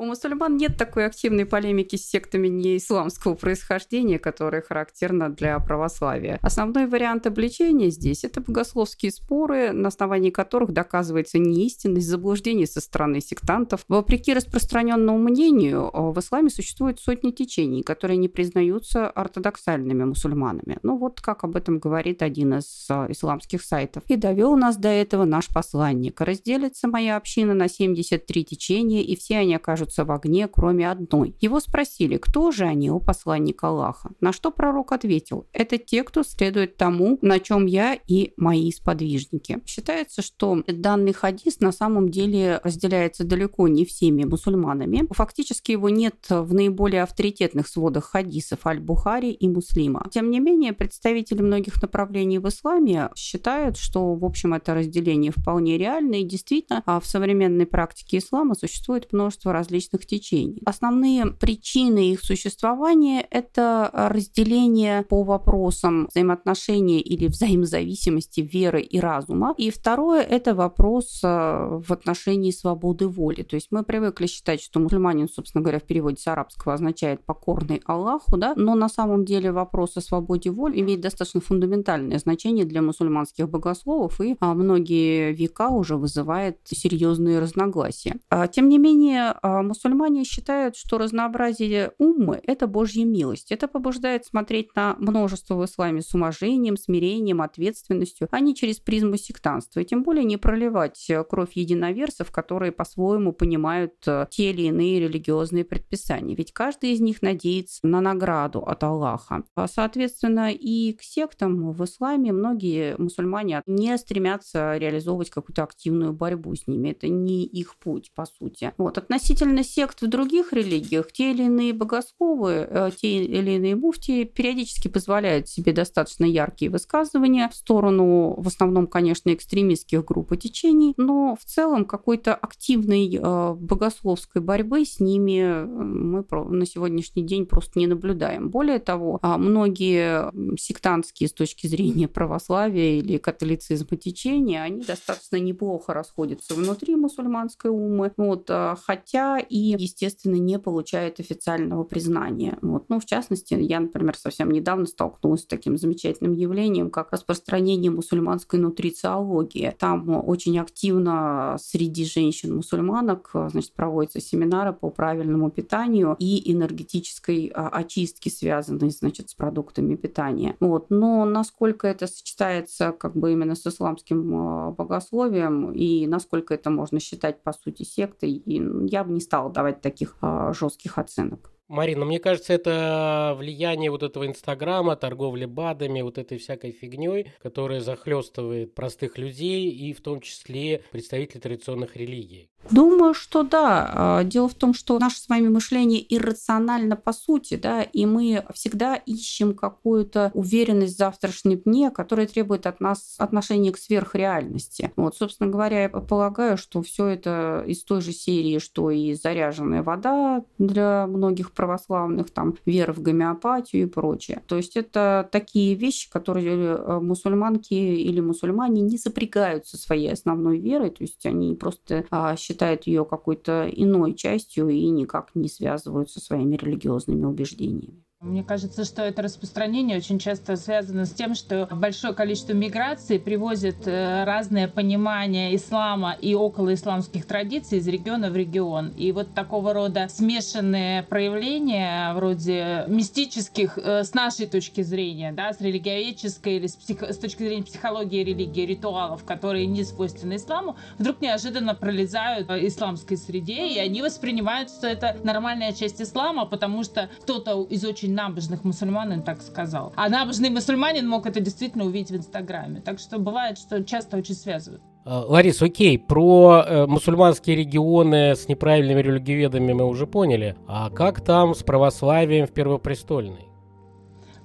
У 0.00 0.06
мусульман 0.06 0.56
нет 0.56 0.78
такой 0.78 1.04
активной 1.04 1.44
полемики 1.44 1.96
с 1.96 2.08
сектами 2.08 2.48
не 2.48 2.78
исламского 2.78 3.34
происхождения, 3.34 4.18
которая 4.18 4.62
характерна 4.62 5.28
для 5.28 5.58
православия. 5.58 6.38
Основной 6.40 6.86
вариант 6.86 7.26
обличения 7.26 7.90
здесь– 7.90 8.24
это 8.24 8.40
богословские 8.40 9.12
споры, 9.12 9.72
на 9.72 9.88
основании 9.88 10.30
которых 10.30 10.72
доказывается 10.72 11.38
неистинность 11.38 12.08
заблуждений 12.08 12.64
со 12.64 12.80
стороны 12.80 13.20
сектантов. 13.20 13.84
Вопреки 13.88 14.32
распространенному 14.32 15.18
мнению, 15.18 15.90
в 15.92 16.18
исламе 16.18 16.48
существует 16.48 16.98
сотни 16.98 17.30
течений, 17.30 17.82
которые 17.82 18.16
не 18.16 18.28
признаются 18.28 19.06
ортодоксальными 19.06 20.04
мусульманами. 20.04 20.78
Ну 20.82 20.96
вот 20.96 21.20
как 21.20 21.44
об 21.44 21.56
этом 21.56 21.78
говорит 21.78 22.22
один 22.22 22.54
из 22.54 22.86
а, 22.88 23.06
исламских 23.10 23.60
сайтов. 23.60 24.04
«И 24.08 24.16
довел 24.16 24.56
нас 24.56 24.78
до 24.78 24.88
этого 24.88 25.26
наш 25.26 25.48
посланник. 25.48 26.22
Разделится 26.22 26.88
моя 26.88 27.18
община 27.18 27.52
на 27.52 27.68
73 27.68 28.44
течения, 28.46 29.02
и 29.02 29.14
все 29.14 29.36
они 29.36 29.56
окажутся 29.56 29.89
кажутся 29.90 30.04
в 30.04 30.12
огне, 30.12 30.48
кроме 30.48 30.90
одной. 30.90 31.34
Его 31.40 31.60
спросили, 31.60 32.16
кто 32.16 32.50
же 32.50 32.64
они, 32.64 32.90
о 32.90 33.00
посланник 33.00 33.62
Аллаха. 33.64 34.10
На 34.20 34.32
что 34.32 34.50
пророк 34.50 34.92
ответил, 34.92 35.46
это 35.52 35.78
те, 35.78 36.02
кто 36.02 36.22
следует 36.22 36.76
тому, 36.76 37.18
на 37.22 37.40
чем 37.40 37.66
я 37.66 37.98
и 38.08 38.32
мои 38.36 38.70
сподвижники. 38.72 39.58
Считается, 39.66 40.22
что 40.22 40.62
данный 40.66 41.12
хадис 41.12 41.60
на 41.60 41.72
самом 41.72 42.08
деле 42.08 42.60
разделяется 42.64 43.24
далеко 43.24 43.68
не 43.68 43.84
всеми 43.84 44.24
мусульманами. 44.24 45.06
Фактически 45.10 45.72
его 45.72 45.88
нет 45.88 46.14
в 46.28 46.54
наиболее 46.54 47.02
авторитетных 47.02 47.68
сводах 47.68 48.04
хадисов 48.04 48.66
Аль-Бухари 48.66 49.32
и 49.32 49.48
Муслима. 49.48 50.06
Тем 50.10 50.30
не 50.30 50.40
менее, 50.40 50.72
представители 50.72 51.42
многих 51.42 51.82
направлений 51.82 52.38
в 52.38 52.48
исламе 52.48 53.10
считают, 53.16 53.76
что, 53.76 54.14
в 54.14 54.24
общем, 54.24 54.54
это 54.54 54.74
разделение 54.74 55.32
вполне 55.32 55.78
реально 55.78 56.16
и 56.16 56.24
действительно 56.24 56.82
а 56.86 57.00
в 57.00 57.06
современной 57.06 57.66
практике 57.66 58.18
ислама 58.18 58.54
существует 58.54 59.12
множество 59.12 59.52
различных 59.52 59.79
различных 59.80 60.06
течений. 60.06 60.60
Основные 60.66 61.26
причины 61.26 62.12
их 62.12 62.20
существования– 62.20 63.26
это 63.30 63.90
разделение 63.92 65.02
по 65.02 65.22
вопросам 65.22 66.08
взаимоотношения 66.10 67.00
или 67.00 67.28
взаимозависимости 67.28 68.40
веры 68.40 68.82
и 68.82 69.00
разума. 69.00 69.54
И 69.56 69.70
второе– 69.70 70.22
это 70.30 70.54
вопрос 70.54 71.20
э, 71.22 71.28
в 71.28 71.92
отношении 71.92 72.50
свободы 72.50 73.08
воли. 73.08 73.42
То 73.42 73.56
есть 73.56 73.68
мы 73.70 73.82
привыкли 73.82 74.26
считать, 74.26 74.60
что 74.60 74.80
мусульманин, 74.80 75.28
собственно 75.28 75.62
говоря, 75.62 75.78
в 75.78 75.84
переводе 75.84 76.16
с 76.16 76.26
арабского 76.26 76.74
означает 76.74 77.24
«покорный 77.24 77.82
Аллаху», 77.86 78.36
да? 78.36 78.54
но 78.56 78.74
на 78.74 78.88
самом 78.88 79.24
деле 79.24 79.52
вопрос 79.52 79.96
о 79.96 80.00
свободе 80.00 80.50
воли 80.50 80.80
имеет 80.80 81.00
достаточно 81.00 81.40
фундаментальное 81.40 82.18
значение 82.18 82.64
для 82.64 82.82
мусульманских 82.82 83.48
богословов 83.48 84.20
и 84.20 84.36
а, 84.40 84.54
многие 84.54 85.32
века 85.32 85.70
уже 85.70 85.96
вызывает 85.96 86.58
серьезные 86.64 87.38
разногласия. 87.38 88.16
А, 88.28 88.46
тем 88.46 88.68
не 88.68 88.78
менее, 88.78 89.34
а, 89.42 89.59
мусульмане 89.62 90.24
считают, 90.24 90.76
что 90.76 90.98
разнообразие 90.98 91.92
уммы– 91.98 92.40
это 92.46 92.66
Божья 92.66 93.04
милость. 93.04 93.52
Это 93.52 93.68
побуждает 93.68 94.24
смотреть 94.24 94.74
на 94.74 94.96
множество 94.98 95.54
в 95.54 95.64
исламе 95.64 96.02
с 96.02 96.14
уважением, 96.14 96.76
смирением, 96.76 97.42
ответственностью, 97.42 98.28
а 98.30 98.40
не 98.40 98.54
через 98.54 98.78
призму 98.78 99.16
сектанства. 99.16 99.80
И 99.80 99.84
тем 99.84 100.02
более 100.02 100.24
не 100.24 100.36
проливать 100.36 101.10
кровь 101.28 101.52
единоверцев, 101.54 102.30
которые 102.30 102.72
по-своему 102.72 103.32
понимают 103.32 103.94
э, 104.06 104.26
те 104.30 104.50
или 104.50 104.62
иные 104.62 105.00
религиозные 105.00 105.64
предписания. 105.64 106.34
Ведь 106.34 106.52
каждый 106.52 106.92
из 106.92 107.00
них 107.00 107.22
надеется 107.22 107.86
на 107.86 108.00
награду 108.00 108.60
от 108.60 108.82
Аллаха. 108.84 109.44
А, 109.54 109.68
соответственно, 109.68 110.52
и 110.52 110.92
к 110.92 111.02
сектам 111.02 111.72
в 111.72 111.84
исламе 111.84 112.32
многие 112.32 112.96
мусульмане 112.98 113.62
не 113.66 113.96
стремятся 113.98 114.76
реализовывать 114.76 115.30
какую-то 115.30 115.62
активную 115.62 116.12
борьбу 116.12 116.54
с 116.54 116.66
ними. 116.66 116.90
Это 116.90 117.08
не 117.08 117.44
их 117.44 117.76
путь, 117.76 118.12
по 118.14 118.26
сути. 118.26 118.72
Вот. 118.78 118.98
Относительно 118.98 119.49
касательно 119.50 119.64
сект 119.64 120.02
в 120.02 120.06
других 120.06 120.52
религиях, 120.52 121.12
те 121.12 121.32
или 121.32 121.44
иные 121.44 121.72
богословы, 121.72 122.66
э, 122.68 122.90
те 123.00 123.24
или 123.24 123.52
иные 123.52 123.76
муфтии 123.76 124.24
периодически 124.24 124.88
позволяют 124.88 125.48
себе 125.48 125.72
достаточно 125.72 126.24
яркие 126.24 126.70
высказывания 126.70 127.48
в 127.48 127.54
сторону, 127.54 128.34
в 128.36 128.46
основном, 128.46 128.86
конечно, 128.86 129.32
экстремистских 129.32 130.04
групп 130.04 130.32
и 130.32 130.36
течений, 130.36 130.94
но 130.96 131.36
в 131.40 131.44
целом 131.44 131.84
какой-то 131.84 132.34
активной 132.34 133.16
э, 133.16 133.54
богословской 133.54 134.40
борьбы 134.40 134.84
с 134.84 135.00
ними 135.00 135.40
э, 135.40 135.64
мы 135.64 136.24
на 136.30 136.66
сегодняшний 136.66 137.22
день 137.22 137.46
просто 137.46 137.78
не 137.78 137.86
наблюдаем. 137.86 138.50
Более 138.50 138.78
того, 138.78 139.18
а 139.22 139.38
многие 139.38 140.30
сектантские 140.58 141.28
с 141.28 141.32
точки 141.32 141.66
зрения 141.66 142.08
православия 142.08 142.98
или 142.98 143.18
католицизма 143.18 143.96
течения, 143.96 144.62
они 144.62 144.84
достаточно 144.84 145.36
неплохо 145.36 145.92
расходятся 145.92 146.54
внутри 146.54 146.96
мусульманской 146.96 147.70
умы, 147.70 148.12
вот, 148.16 148.50
хотя 148.86 149.39
и, 149.40 149.74
естественно, 149.78 150.36
не 150.36 150.58
получает 150.58 151.20
официального 151.20 151.84
признания. 151.84 152.58
Вот. 152.62 152.88
Ну, 152.88 153.00
в 153.00 153.06
частности, 153.06 153.54
я, 153.54 153.80
например, 153.80 154.16
совсем 154.16 154.50
недавно 154.50 154.86
столкнулась 154.86 155.42
с 155.42 155.46
таким 155.46 155.76
замечательным 155.76 156.32
явлением, 156.32 156.90
как 156.90 157.12
распространение 157.12 157.90
мусульманской 157.90 158.58
нутрициологии. 158.58 159.74
Там 159.78 160.08
очень 160.26 160.58
активно 160.58 161.56
среди 161.60 162.04
женщин-мусульманок 162.04 163.30
значит, 163.48 163.72
проводятся 163.72 164.20
семинары 164.20 164.72
по 164.72 164.90
правильному 164.90 165.50
питанию 165.50 166.16
и 166.18 166.52
энергетической 166.52 167.50
а, 167.54 167.68
очистке, 167.68 168.30
связанной 168.30 168.90
значит, 168.90 169.30
с 169.30 169.34
продуктами 169.34 169.96
питания. 169.96 170.56
Вот. 170.60 170.86
Но 170.90 171.24
насколько 171.24 171.88
это 171.88 172.06
сочетается 172.06 172.92
как 172.92 173.16
бы 173.16 173.32
именно 173.32 173.54
с 173.54 173.66
исламским 173.66 174.34
а, 174.34 174.70
богословием 174.72 175.72
и 175.72 176.06
насколько 176.06 176.54
это 176.54 176.70
можно 176.70 177.00
считать 177.00 177.42
по 177.42 177.52
сути 177.52 177.82
сектой, 177.82 178.42
я 178.46 179.04
бы 179.04 179.12
не 179.12 179.20
стала 179.30 179.48
давать 179.48 179.80
таких 179.80 180.16
а, 180.22 180.52
жестких 180.52 180.98
оценок. 180.98 181.52
Марина, 181.70 182.04
мне 182.04 182.18
кажется, 182.18 182.52
это 182.52 183.36
влияние 183.38 183.92
вот 183.92 184.02
этого 184.02 184.26
Инстаграма, 184.26 184.96
торговли 184.96 185.44
БАДами, 185.44 186.00
вот 186.02 186.18
этой 186.18 186.36
всякой 186.36 186.72
фигней, 186.72 187.32
которая 187.40 187.80
захлестывает 187.80 188.74
простых 188.74 189.18
людей 189.18 189.70
и 189.70 189.92
в 189.92 190.00
том 190.00 190.20
числе 190.20 190.82
представителей 190.90 191.40
традиционных 191.40 191.96
религий. 191.96 192.50
Думаю, 192.70 193.14
что 193.14 193.42
да. 193.42 193.90
А, 193.94 194.24
дело 194.24 194.48
в 194.48 194.54
том, 194.54 194.74
что 194.74 194.98
наше 194.98 195.20
с 195.20 195.28
вами 195.28 195.48
мышление 195.48 196.04
иррационально 196.14 196.94
по 196.94 197.12
сути, 197.12 197.56
да, 197.56 197.82
и 197.82 198.04
мы 198.04 198.44
всегда 198.52 198.96
ищем 198.96 199.54
какую-то 199.54 200.30
уверенность 200.34 200.94
в 200.94 200.98
завтрашнем 200.98 201.58
дне, 201.60 201.90
которая 201.90 202.26
требует 202.26 202.66
от 202.66 202.80
нас 202.80 203.14
отношения 203.18 203.72
к 203.72 203.78
сверхреальности. 203.78 204.92
Вот, 204.96 205.16
собственно 205.16 205.50
говоря, 205.50 205.82
я 205.82 205.88
полагаю, 205.88 206.58
что 206.58 206.82
все 206.82 207.06
это 207.06 207.64
из 207.66 207.82
той 207.82 208.02
же 208.02 208.12
серии, 208.12 208.58
что 208.58 208.90
и 208.90 209.14
заряженная 209.14 209.82
вода 209.82 210.44
для 210.58 211.06
многих 211.06 211.52
православных, 211.60 212.30
там, 212.30 212.56
вера 212.64 212.94
в 212.94 213.02
гомеопатию 213.02 213.82
и 213.82 213.86
прочее. 213.86 214.42
То 214.46 214.56
есть 214.56 214.78
это 214.78 215.28
такие 215.30 215.74
вещи, 215.74 216.10
которые 216.10 216.56
э, 216.56 217.00
мусульманки 217.00 217.74
или 217.74 218.20
мусульмане 218.20 218.80
не 218.80 218.96
сопрягаются 218.96 219.76
со 219.76 219.82
своей 219.82 220.10
основной 220.10 220.58
верой, 220.58 220.88
то 220.88 221.04
есть 221.04 221.26
они 221.26 221.54
просто 221.54 222.06
а, 222.10 222.34
считают 222.36 222.86
ее 222.86 223.04
какой-то 223.04 223.68
иной 223.70 224.14
частью 224.14 224.70
и 224.70 224.88
никак 224.88 225.34
не 225.34 225.50
связывают 225.50 226.10
со 226.10 226.18
своими 226.18 226.56
религиозными 226.56 227.26
убеждениями. 227.26 228.04
Мне 228.22 228.44
кажется, 228.44 228.84
что 228.84 229.00
это 229.00 229.22
распространение 229.22 229.96
очень 229.96 230.18
часто 230.18 230.56
связано 230.56 231.06
с 231.06 231.10
тем, 231.10 231.34
что 231.34 231.66
большое 231.72 232.12
количество 232.12 232.52
миграций 232.52 233.18
привозит 233.18 233.86
э, 233.86 234.24
разное 234.24 234.68
понимание 234.68 235.56
ислама 235.56 236.14
и 236.20 236.34
околоисламских 236.34 237.24
традиций 237.24 237.78
из 237.78 237.88
региона 237.88 238.28
в 238.28 238.36
регион. 238.36 238.88
И 238.90 239.10
вот 239.12 239.32
такого 239.32 239.72
рода 239.72 240.06
смешанные 240.10 241.02
проявления, 241.04 242.12
вроде 242.12 242.84
мистических, 242.88 243.78
э, 243.78 244.04
с 244.04 244.12
нашей 244.12 244.44
точки 244.44 244.82
зрения, 244.82 245.32
да, 245.32 245.54
с 245.54 245.60
религиоведческой 245.62 246.56
или 246.56 246.66
с, 246.66 246.76
псих... 246.76 247.02
с 247.02 247.16
точки 247.16 247.44
зрения 247.44 247.62
психологии 247.62 248.22
религии, 248.22 248.66
ритуалов, 248.66 249.24
которые 249.24 249.64
не 249.64 249.82
свойственны 249.82 250.36
исламу, 250.36 250.76
вдруг 250.98 251.22
неожиданно 251.22 251.74
пролезают 251.74 252.48
в 252.48 252.66
исламской 252.66 253.16
среде, 253.16 253.66
и 253.66 253.78
они 253.78 254.02
воспринимают, 254.02 254.68
что 254.68 254.86
это 254.88 255.16
нормальная 255.24 255.72
часть 255.72 256.02
ислама, 256.02 256.44
потому 256.44 256.84
что 256.84 257.08
кто-то 257.22 257.62
из 257.62 257.82
очень 257.82 258.09
очень 258.10 258.14
набожных 258.14 258.64
мусульманин 258.64 259.22
так 259.22 259.42
сказал. 259.42 259.92
А 259.96 260.08
набожный 260.08 260.50
мусульманин 260.50 261.08
мог 261.08 261.26
это 261.26 261.40
действительно 261.40 261.84
увидеть 261.84 262.10
в 262.10 262.16
Инстаграме. 262.16 262.80
Так 262.80 262.98
что 262.98 263.18
бывает, 263.18 263.58
что 263.58 263.82
часто 263.84 264.16
очень 264.16 264.34
связывают. 264.34 264.82
А, 265.04 265.24
Ларис, 265.26 265.62
окей, 265.62 265.98
про 265.98 266.64
э, 266.66 266.86
мусульманские 266.86 267.56
регионы 267.56 268.34
с 268.34 268.48
неправильными 268.48 269.00
религиоведами 269.00 269.72
мы 269.72 269.86
уже 269.86 270.06
поняли. 270.06 270.56
А 270.66 270.90
как 270.90 271.20
там 271.20 271.54
с 271.54 271.62
православием 271.62 272.46
в 272.46 272.52
Первопрестольной? 272.52 273.49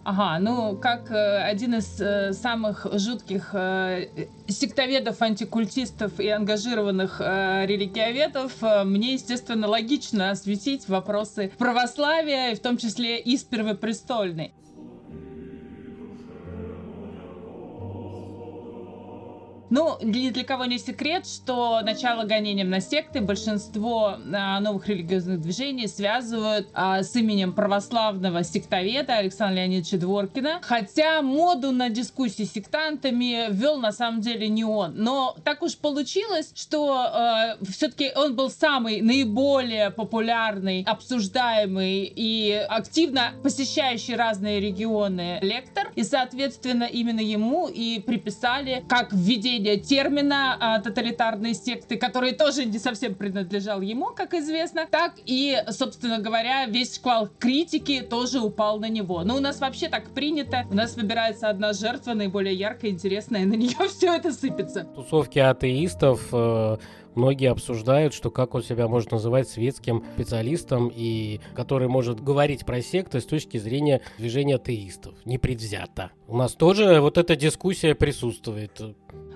Ага, 0.06 0.38
ну, 0.38 0.78
как 0.78 1.10
э, 1.10 1.42
один 1.42 1.74
из 1.74 2.00
э, 2.00 2.32
самых 2.34 2.86
жутких 2.94 3.50
э, 3.54 4.06
сектоведов, 4.48 5.20
антикультистов 5.24 6.20
и 6.20 6.30
ангажированных 6.30 7.20
э, 7.20 7.66
религиоведов, 7.66 8.52
э, 8.62 8.84
мне, 8.84 9.14
естественно, 9.14 9.68
логично 9.68 10.30
осветить 10.30 10.88
вопросы 10.88 11.52
православия, 11.58 12.54
в 12.54 12.60
том 12.60 12.78
числе 12.78 13.20
и 13.20 13.36
с 13.36 13.44
Первопрестольной. 13.44 14.54
Ну, 19.70 19.98
ни 20.02 20.30
для 20.30 20.44
кого 20.44 20.66
не 20.66 20.78
секрет, 20.78 21.26
что 21.26 21.82
начало 21.82 22.24
гонением 22.24 22.70
на 22.70 22.82
секты 22.82 23.22
большинство 23.22 24.18
а, 24.34 24.60
новых 24.60 24.88
религиозных 24.88 25.42
движений 25.42 25.88
связывают 25.88 26.70
а, 26.74 27.02
с 27.02 27.16
именем 27.16 27.54
православного 27.54 28.44
сектоведа 28.44 29.18
Александра 29.18 29.56
Леонидовича 29.56 29.98
Дворкина. 29.98 30.60
Хотя 30.62 31.22
моду 31.22 31.72
на 31.72 31.90
дискуссии 31.90 32.44
с 32.44 32.54
сектантами 32.54 33.52
ввел 33.52 33.78
на 33.78 33.92
самом 33.92 34.22
деле 34.22 34.48
не 34.48 34.64
он. 34.64 34.94
Но 34.96 35.36
так 35.44 35.64
уж 35.64 35.78
получилось, 35.78 36.52
что 36.56 36.94
а, 36.94 37.58
все-таки 37.68 38.12
он 38.16 38.36
был 38.36 38.52
самый 38.52 39.02
наиболее 39.02 39.90
популярный, 39.90 40.84
обсуждаемый 40.84 42.12
и 42.16 42.52
активно 42.70 43.32
посещающий 43.42 44.16
разные 44.16 44.60
регионы 44.60 45.40
лектор. 45.42 45.92
И, 45.96 46.04
соответственно, 46.04 46.84
именно 46.84 47.20
ему 47.20 47.68
и 47.68 48.00
приписали 48.00 48.84
как 48.88 49.12
введение 49.12 49.55
термина 49.60 50.58
а, 50.60 50.80
тоталитарные 50.80 51.54
секты, 51.54 51.98
который 51.98 52.34
тоже 52.34 52.66
не 52.66 52.80
совсем 52.80 53.16
принадлежал 53.16 53.82
ему, 53.82 54.08
как 54.08 54.34
известно, 54.34 54.88
так 54.90 55.14
и, 55.26 55.58
собственно 55.70 56.20
говоря, 56.20 56.66
весь 56.66 56.96
шквал 56.96 57.30
критики 57.40 58.02
тоже 58.02 58.40
упал 58.40 58.80
на 58.80 58.90
него. 58.90 59.24
Но 59.24 59.36
у 59.36 59.40
нас 59.40 59.60
вообще 59.60 59.90
так 59.90 60.10
принято. 60.12 60.66
У 60.70 60.76
нас 60.76 60.96
выбирается 60.96 61.50
одна 61.50 61.74
жертва, 61.74 62.14
наиболее 62.14 62.56
яркая, 62.56 62.92
интересная, 62.92 63.42
и 63.42 63.46
на 63.46 63.56
нее 63.56 63.76
все 63.90 64.16
это 64.16 64.32
сыпется. 64.32 64.84
Тусовки 64.96 65.40
атеистов 65.40 66.28
э, 66.32 66.78
Многие 67.16 67.50
обсуждают, 67.50 68.14
что 68.14 68.30
как 68.30 68.56
он 68.56 68.64
себя 68.64 68.90
может 68.90 69.12
называть 69.12 69.48
светским 69.48 70.04
специалистом, 70.16 70.92
и 70.94 71.40
который 71.56 71.88
может 71.88 72.22
говорить 72.22 72.66
про 72.66 72.82
секты 72.82 73.22
с 73.22 73.26
точки 73.26 73.58
зрения 73.58 74.02
движения 74.18 74.56
атеистов. 74.56 75.16
Непредвзято. 75.24 76.12
У 76.28 76.38
нас 76.38 76.54
тоже 76.54 77.00
вот 77.00 77.18
эта 77.18 77.38
дискуссия 77.38 77.96
присутствует. 77.96 78.82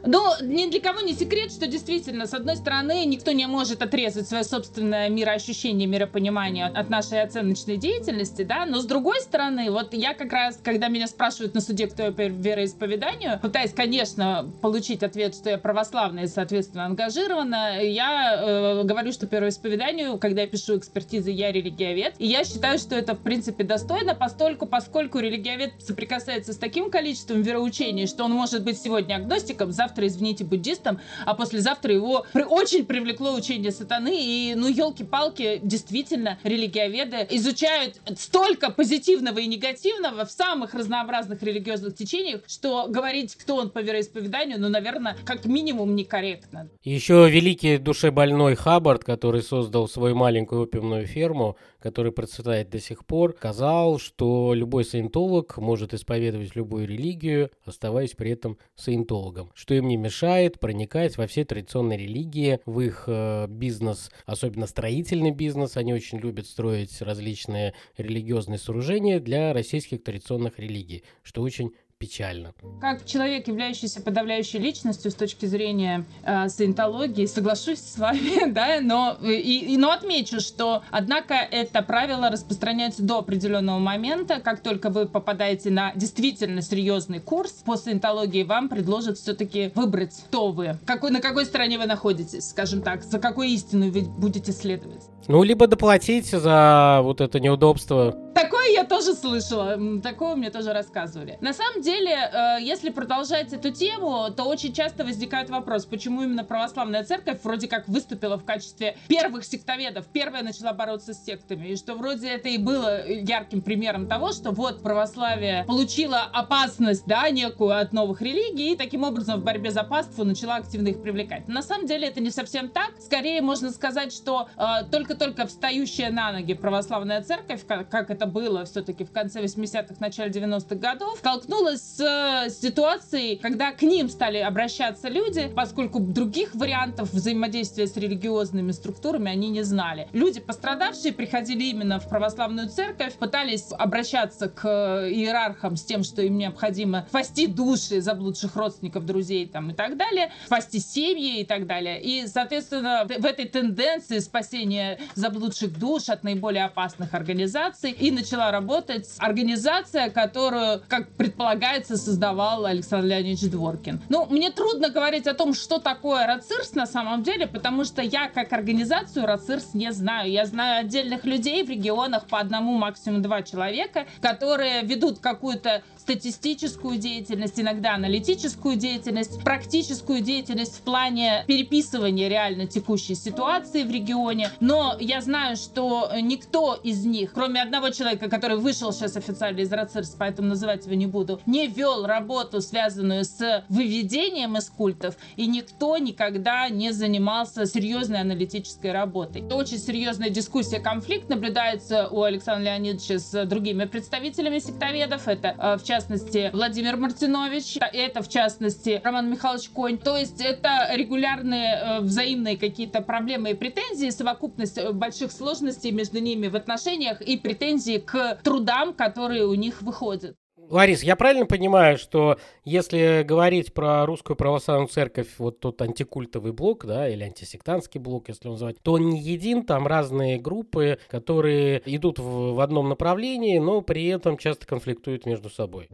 Но 0.06 0.36
ни 0.42 0.70
для 0.70 0.80
кого 0.80 1.02
не 1.02 1.14
секрет, 1.14 1.52
что 1.52 1.68
действительно, 1.68 2.26
с 2.26 2.34
одной 2.34 2.56
стороны, 2.56 3.06
никто 3.06 3.32
не 3.32 3.48
может 3.48 3.82
отрезать 3.82 4.28
свое 4.28 4.44
собственное 4.44 5.10
мироощущение, 5.10 5.88
миропонимание 5.88 6.68
от 6.68 6.90
нашей 6.90 7.22
оценочной 7.22 7.78
деятельности, 7.78 8.44
да, 8.44 8.66
но 8.66 8.80
с 8.80 8.86
другой 8.86 9.20
стороны, 9.22 9.72
вот 9.72 9.94
я 9.94 10.14
как 10.14 10.32
раз, 10.32 10.60
когда 10.64 10.88
меня 10.88 11.08
спрашивают 11.08 11.54
на 11.54 11.62
суде, 11.62 11.88
кто 11.88 12.04
я 12.04 12.12
по 12.12 12.22
вероисповеданию, 12.22 13.40
пытаясь, 13.42 13.74
конечно, 13.74 14.50
получить 14.62 15.04
ответ, 15.04 15.36
что 15.36 15.50
я 15.50 15.58
православная 15.58 16.26
и, 16.26 16.28
соответственно, 16.28 16.86
ангажирована, 16.86 17.82
я 17.84 18.40
э, 18.42 18.84
говорю, 18.84 19.12
что 19.12 19.28
по 19.28 19.36
вероисповеданию, 19.36 20.18
когда 20.18 20.42
я 20.42 20.48
пишу 20.48 20.78
экспертизы, 20.78 21.32
я 21.32 21.52
религиовед, 21.52 22.16
и 22.20 22.28
я 22.28 22.44
считаю, 22.44 22.80
что 22.80 22.96
это, 22.96 23.16
в 23.16 23.20
принципе, 23.20 23.64
достойно, 23.64 24.16
постольку, 24.16 24.66
поскольку 24.66 25.20
религиовед 25.20 25.74
соприкасается 25.80 26.54
с 26.54 26.58
таким 26.58 26.90
количеством 26.90 27.42
вероучений, 27.42 28.08
что 28.08 28.24
он 28.24 28.32
может 28.32 28.64
быть 28.64 28.80
сегодня 28.80 29.16
агностиком, 29.16 29.69
завтра 29.72 30.00
завтра, 30.00 30.08
извините, 30.08 30.44
буддистом, 30.44 31.00
а 31.26 31.34
послезавтра 31.34 31.94
его 31.94 32.26
при... 32.34 32.44
очень 32.44 32.86
привлекло 32.86 33.34
учение 33.34 33.72
сатаны. 33.72 34.16
И, 34.20 34.54
ну, 34.56 34.68
елки-палки, 34.68 35.60
действительно, 35.64 36.38
религиоведы 36.44 37.28
изучают 37.32 38.00
столько 38.18 38.70
позитивного 38.72 39.40
и 39.40 39.48
негативного 39.48 40.26
в 40.26 40.32
самых 40.32 40.74
разнообразных 40.74 41.44
религиозных 41.44 41.96
течениях, 41.96 42.42
что 42.48 42.88
говорить, 42.88 43.36
кто 43.36 43.56
он 43.56 43.70
по 43.70 43.80
вероисповеданию, 43.80 44.60
ну, 44.60 44.70
наверное, 44.70 45.18
как 45.26 45.46
минимум 45.46 45.96
некорректно. 45.96 46.70
Еще 46.84 47.30
великий 47.30 47.78
душебольной 47.78 48.56
Хаббард, 48.56 49.04
который 49.04 49.42
создал 49.42 49.88
свою 49.88 50.16
маленькую 50.16 50.62
опиумную 50.62 51.08
ферму, 51.08 51.58
который 51.80 52.12
процветает 52.12 52.70
до 52.70 52.80
сих 52.80 53.06
пор, 53.06 53.34
сказал, 53.38 54.00
что 54.00 54.54
любой 54.54 54.86
саентолог 54.86 55.58
может 55.58 55.94
исповедовать 55.94 56.56
любую 56.56 56.88
религию, 56.88 57.52
оставаясь 57.66 58.12
при 58.12 58.32
этом 58.32 58.58
саентологом, 58.76 59.52
что 59.54 59.74
им 59.74 59.88
не 59.88 59.98
мешает 59.98 60.60
проникать 60.60 61.18
во 61.18 61.28
все 61.28 61.46
традиционные 61.46 61.98
религии, 61.98 62.60
в 62.66 62.80
их 62.82 63.04
э, 63.08 63.48
бизнес, 63.48 64.12
особенно 64.26 64.68
строительный 64.68 65.32
бизнес, 65.32 65.78
они 65.78 65.94
очень 65.94 66.20
любят 66.20 66.48
строить 66.48 67.02
различные 67.02 67.74
религиозные 67.98 68.58
сооружения 68.58 69.20
для 69.20 69.54
российских 69.54 70.04
традиционных 70.04 70.60
религий, 70.60 71.04
что 71.24 71.42
очень 71.42 71.74
печально. 72.00 72.54
Как 72.80 73.06
человек, 73.06 73.48
являющийся 73.48 74.02
подавляющей 74.02 74.58
личностью 74.58 75.12
с 75.12 75.16
точки 75.16 75.46
зрения 75.46 76.06
э, 76.24 76.48
саентологии, 76.48 77.26
соглашусь 77.26 77.80
с 77.80 77.98
вами, 77.98 78.50
да, 78.52 78.80
но, 78.82 79.18
и, 79.22 79.74
и, 79.74 79.78
но 79.78 79.92
отмечу, 79.92 80.40
что, 80.40 80.82
однако, 80.92 81.34
это 81.34 81.82
правило 81.82 82.30
распространяется 82.30 83.04
до 83.04 83.20
определенного 83.20 83.80
момента. 83.80 84.40
Как 84.40 84.62
только 84.62 84.90
вы 84.90 85.08
попадаете 85.08 85.70
на 85.72 85.92
действительно 85.94 86.62
серьезный 86.62 87.20
курс 87.20 87.52
по 87.66 87.76
саентологии, 87.76 88.44
вам 88.44 88.70
предложат 88.70 89.18
все-таки 89.18 89.74
выбрать, 89.76 90.16
кто 90.28 90.52
вы, 90.52 90.78
какой, 90.86 91.12
на 91.12 91.20
какой 91.20 91.46
стороне 91.46 91.78
вы 91.78 91.86
находитесь, 91.86 92.50
скажем 92.50 92.82
так, 92.82 93.04
за 93.04 93.20
какой 93.20 93.52
истину 93.52 93.92
вы 93.92 94.02
будете 94.02 94.54
следовать. 94.54 95.04
Ну, 95.28 95.44
либо 95.44 95.68
доплатить 95.68 96.28
за 96.28 97.02
вот 97.04 97.22
это 97.22 97.40
неудобство. 97.40 98.18
Такое 98.34 98.72
я 98.74 98.84
тоже 98.84 99.14
слышала, 99.14 99.78
такое 100.02 100.36
мне 100.36 100.50
тоже 100.50 100.74
рассказывали. 100.74 101.38
На 101.40 101.54
самом 101.54 101.82
деле, 101.84 101.89
э, 101.92 102.58
если 102.62 102.90
продолжать 102.90 103.54
эту 103.54 103.72
тему, 103.72 104.30
то 104.36 104.44
очень 104.44 104.74
часто 104.74 105.04
возникает 105.04 105.50
вопрос, 105.50 105.86
почему 105.86 106.24
именно 106.24 106.44
православная 106.44 107.04
церковь 107.04 107.40
вроде 107.44 107.68
как 107.68 107.88
выступила 107.88 108.38
в 108.38 108.46
качестве 108.46 108.98
первых 109.08 109.46
сектоведов, 109.46 110.06
первая 110.08 110.44
начала 110.44 110.74
бороться 110.74 111.14
с 111.14 111.24
сектами, 111.24 111.68
и 111.68 111.76
что 111.76 111.96
вроде 111.96 112.30
это 112.30 112.50
и 112.50 112.58
было 112.58 113.08
ярким 113.08 113.62
примером 113.62 114.08
того, 114.08 114.32
что 114.32 114.52
вот 114.52 114.82
православие 114.82 115.64
получило 115.66 116.22
опасность, 116.22 117.04
да, 117.06 117.30
некую 117.30 117.80
от 117.80 117.94
новых 117.94 118.22
религий, 118.22 118.74
и 118.74 118.76
таким 118.76 119.04
образом 119.04 119.42
в 119.42 119.44
борьбе 119.44 119.72
за 119.72 119.84
паству 119.84 120.24
начала 120.24 120.56
активно 120.58 120.90
их 120.90 121.02
привлекать. 121.02 121.48
На 121.48 121.62
самом 121.62 121.86
деле 121.86 122.08
это 122.08 122.20
не 122.20 122.32
совсем 122.32 122.70
так. 122.70 122.92
Скорее 123.00 123.42
можно 123.42 123.72
сказать, 123.72 124.14
что 124.14 124.50
э, 124.58 124.86
только-только 124.92 125.48
встающая 125.48 126.12
на 126.12 126.32
ноги 126.32 126.54
православная 126.54 127.22
церковь, 127.22 127.66
как, 127.68 127.90
как 127.90 128.10
это 128.10 128.26
было 128.26 128.66
все-таки 128.66 129.04
в 129.04 129.12
конце 129.12 129.42
80-х, 129.42 129.96
начале 130.00 130.32
90-х 130.32 130.76
годов, 130.76 131.18
столкнулась 131.20 131.79
с 131.80 132.00
э, 132.00 132.50
ситуацией, 132.50 133.38
когда 133.38 133.72
к 133.72 133.82
ним 133.82 134.10
стали 134.10 134.38
обращаться 134.38 135.10
люди, 135.10 135.52
поскольку 135.56 136.00
других 136.00 136.54
вариантов 136.56 137.12
взаимодействия 137.14 137.88
с 137.88 137.96
религиозными 137.96 138.72
структурами 138.72 139.32
они 139.32 139.50
не 139.50 139.64
знали. 139.64 140.08
Люди, 140.14 140.40
пострадавшие, 140.40 141.14
приходили 141.14 141.66
именно 141.66 142.00
в 142.00 142.08
православную 142.08 142.70
церковь, 142.70 143.16
пытались 143.16 143.68
обращаться 143.72 144.50
к 144.50 144.66
э, 144.66 145.12
иерархам 145.12 145.76
с 145.76 145.84
тем, 145.84 146.04
что 146.04 146.22
им 146.22 146.38
необходимо 146.38 147.06
спасти 147.10 147.48
души 147.48 148.02
заблудших 148.02 148.56
родственников, 148.56 149.06
друзей 149.06 149.48
там, 149.48 149.72
и 149.72 149.74
так 149.74 149.98
далее, 149.98 150.32
спасти 150.46 150.80
семьи 150.80 151.42
и 151.42 151.46
так 151.46 151.66
далее. 151.66 152.02
И, 152.02 152.28
соответственно, 152.28 153.06
в 153.06 153.26
этой 153.26 153.46
тенденции 153.46 154.20
спасения 154.20 155.00
заблудших 155.16 155.78
душ 155.78 156.10
от 156.10 156.24
наиболее 156.24 156.66
опасных 156.66 157.14
организаций 157.14 157.92
и 157.92 158.12
начала 158.12 158.52
работать 158.52 159.08
организация, 159.18 160.10
которую, 160.10 160.82
как 160.88 161.10
предполагается, 161.10 161.69
создавал 161.96 162.66
Александр 162.66 163.08
Леонидович 163.08 163.52
Дворкин. 163.52 164.02
Ну, 164.10 164.26
мне 164.30 164.52
трудно 164.52 164.90
говорить 164.90 165.28
о 165.28 165.34
том, 165.34 165.54
что 165.54 165.80
такое 165.80 166.26
РАЦИРС 166.26 166.74
на 166.76 166.86
самом 166.86 167.24
деле, 167.24 167.48
потому 167.48 167.86
что 167.86 168.02
я 168.02 168.28
как 168.28 168.52
организацию 168.54 169.26
РАЦИРС 169.26 169.74
не 169.74 169.92
знаю. 169.92 170.32
Я 170.32 170.46
знаю 170.46 170.82
отдельных 170.82 171.26
людей 171.26 171.64
в 171.64 171.70
регионах 171.70 172.26
по 172.28 172.40
одному, 172.40 172.78
максимум 172.78 173.22
два 173.22 173.44
человека, 173.44 174.06
которые 174.22 174.82
ведут 174.84 175.20
какую-то 175.20 175.84
статистическую 175.98 176.98
деятельность, 176.98 177.60
иногда 177.60 177.94
аналитическую 177.94 178.76
деятельность, 178.76 179.44
практическую 179.44 180.22
деятельность 180.22 180.78
в 180.78 180.82
плане 180.82 181.44
переписывания 181.48 182.28
реально 182.28 182.66
текущей 182.66 183.16
ситуации 183.16 183.84
в 183.84 183.92
регионе. 183.92 184.50
Но 184.60 184.96
я 185.00 185.22
знаю, 185.22 185.56
что 185.56 186.10
никто 186.20 186.74
из 186.74 187.06
них, 187.06 187.34
кроме 187.34 187.62
одного 187.62 187.90
человека, 187.92 188.28
который 188.30 188.58
вышел 188.58 188.92
сейчас 188.92 189.18
официально 189.18 189.60
из 189.60 189.72
РАЦИРС, 189.72 190.16
поэтому 190.18 190.50
называть 190.50 190.86
его 190.86 190.96
не 190.96 191.06
буду, 191.06 191.40
не 191.46 191.59
вел 191.68 192.06
работу, 192.06 192.62
связанную 192.62 193.26
с 193.26 193.66
выведением 193.70 194.58
из 194.58 194.70
культов, 194.70 195.16
и 195.36 195.48
никто 195.48 195.98
никогда 195.98 196.70
не 196.70 196.92
занимался 196.92 197.66
серьезной 197.66 198.22
аналитической 198.22 198.92
работой. 198.92 199.44
Очень 199.52 199.78
серьезная 199.78 200.30
дискуссия, 200.30 200.80
конфликт 200.80 201.30
наблюдается 201.30 202.08
у 202.10 202.24
Александра 202.24 202.72
Леонидовича 202.72 203.20
с 203.20 203.46
другими 203.46 203.86
представителями 203.86 204.60
сектоведов. 204.60 205.28
Это, 205.28 205.56
э, 205.58 205.78
в 205.78 205.84
частности, 205.84 206.30
частности, 206.30 206.50
Владимир 206.54 206.98
Мартинович, 206.98 207.78
это, 207.94 208.22
в 208.22 208.30
частности, 208.30 209.02
Роман 209.04 209.30
Михайлович 209.30 209.70
Конь. 209.70 209.98
То 209.98 210.18
есть 210.18 210.42
это 210.42 210.90
регулярные 210.94 211.76
э, 211.76 212.00
взаимные 212.02 212.58
какие-то 212.58 213.02
проблемы 213.02 213.52
и 213.52 213.54
претензии, 213.54 214.10
совокупность 214.10 214.78
э, 214.78 214.92
больших 214.92 215.32
сложностей 215.32 215.92
между 215.92 216.20
ними 216.20 216.48
в 216.48 216.56
отношениях 216.56 217.22
и 217.22 217.38
претензии 217.38 217.98
к 217.98 218.40
трудам, 218.44 218.94
которые 218.94 219.46
у 219.46 219.54
них 219.54 219.82
выходят. 219.82 220.36
Ларис, 220.70 221.02
я 221.02 221.16
правильно 221.16 221.48
понимаю, 221.48 221.98
что 221.98 222.38
если 222.64 223.24
говорить 223.24 223.74
про 223.74 224.06
русскую 224.06 224.38
православную 224.38 224.88
церковь, 224.88 225.28
вот 225.40 225.60
тот 225.60 225.82
антикультовый 225.82 226.52
блок, 226.52 226.86
да, 226.86 227.10
или 227.10 227.24
антисектантский 227.24 228.00
блок, 228.00 228.30
если 228.30 228.48
он 228.48 228.54
называть, 228.54 228.78
то 228.84 228.94
он 228.94 229.10
не 229.10 229.20
един, 229.20 229.66
там 229.66 229.88
разные 229.88 230.38
группы, 230.38 231.00
которые 231.10 231.82
идут 231.86 232.20
в, 232.20 232.54
в 232.54 232.60
одном 232.60 232.88
направлении, 232.88 233.58
но 233.58 233.82
при 233.82 234.06
этом 234.08 234.38
часто 234.38 234.68
конфликтуют 234.68 235.26
между 235.26 235.50
собой. 235.50 235.90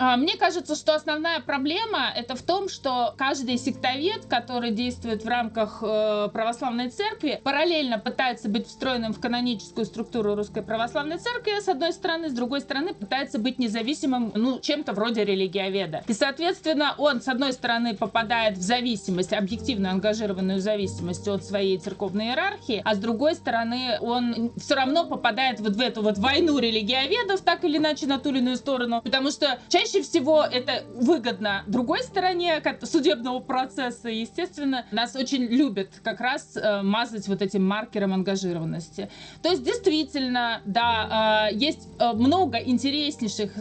А, 0.00 0.16
мне 0.16 0.36
кажется, 0.36 0.76
что 0.76 0.94
основная 0.94 1.40
проблема 1.40 2.12
это 2.14 2.36
в 2.36 2.42
том, 2.42 2.68
что 2.68 3.14
каждый 3.18 3.58
сектовед, 3.58 4.26
который 4.26 4.70
действует 4.70 5.24
в 5.24 5.28
рамках 5.28 5.82
э, 5.82 6.28
православной 6.32 6.90
церкви, 6.90 7.40
параллельно 7.42 7.98
пытается 7.98 8.48
быть 8.48 8.68
встроенным 8.68 9.12
в 9.12 9.20
каноническую 9.20 9.84
структуру 9.84 10.36
русской 10.36 10.62
православной 10.62 11.18
церкви, 11.18 11.60
с 11.60 11.68
одной 11.68 11.92
стороны, 11.92 12.30
с 12.30 12.32
другой 12.32 12.60
стороны, 12.60 12.94
пытается 12.94 13.40
быть 13.40 13.58
независимым, 13.58 14.17
ну, 14.18 14.60
чем-то 14.60 14.92
вроде 14.92 15.24
религиоведа. 15.24 16.04
И, 16.06 16.12
соответственно, 16.12 16.94
он, 16.98 17.20
с 17.20 17.28
одной 17.28 17.52
стороны, 17.52 17.94
попадает 17.94 18.56
в 18.56 18.62
зависимость, 18.62 19.32
объективно 19.32 19.90
ангажированную 19.90 20.60
зависимость 20.60 21.26
от 21.28 21.44
своей 21.44 21.78
церковной 21.78 22.26
иерархии, 22.26 22.82
а 22.84 22.94
с 22.94 22.98
другой 22.98 23.34
стороны, 23.34 23.98
он 24.00 24.52
все 24.56 24.74
равно 24.74 25.06
попадает 25.06 25.60
вот 25.60 25.76
в 25.76 25.80
эту 25.80 26.02
вот 26.02 26.18
войну 26.18 26.58
религиоведов, 26.58 27.40
так 27.40 27.64
или 27.64 27.78
иначе, 27.78 28.06
на 28.06 28.18
ту 28.18 28.30
или 28.30 28.38
иную 28.38 28.56
сторону, 28.56 29.02
потому 29.02 29.30
что 29.30 29.58
чаще 29.68 30.02
всего 30.02 30.42
это 30.42 30.84
выгодно 30.94 31.64
другой 31.66 32.02
стороне 32.02 32.62
судебного 32.82 33.40
процесса, 33.40 34.08
естественно, 34.08 34.84
нас 34.90 35.14
очень 35.16 35.44
любят 35.44 35.88
как 36.02 36.20
раз 36.20 36.56
э, 36.56 36.82
мазать 36.82 37.28
вот 37.28 37.42
этим 37.42 37.66
маркером 37.66 38.12
ангажированности. 38.14 39.10
То 39.42 39.50
есть, 39.50 39.62
действительно, 39.62 40.60
да, 40.64 41.48
э, 41.50 41.54
есть 41.54 41.88
э, 41.98 42.12
много 42.12 42.58
интереснейших 42.58 43.52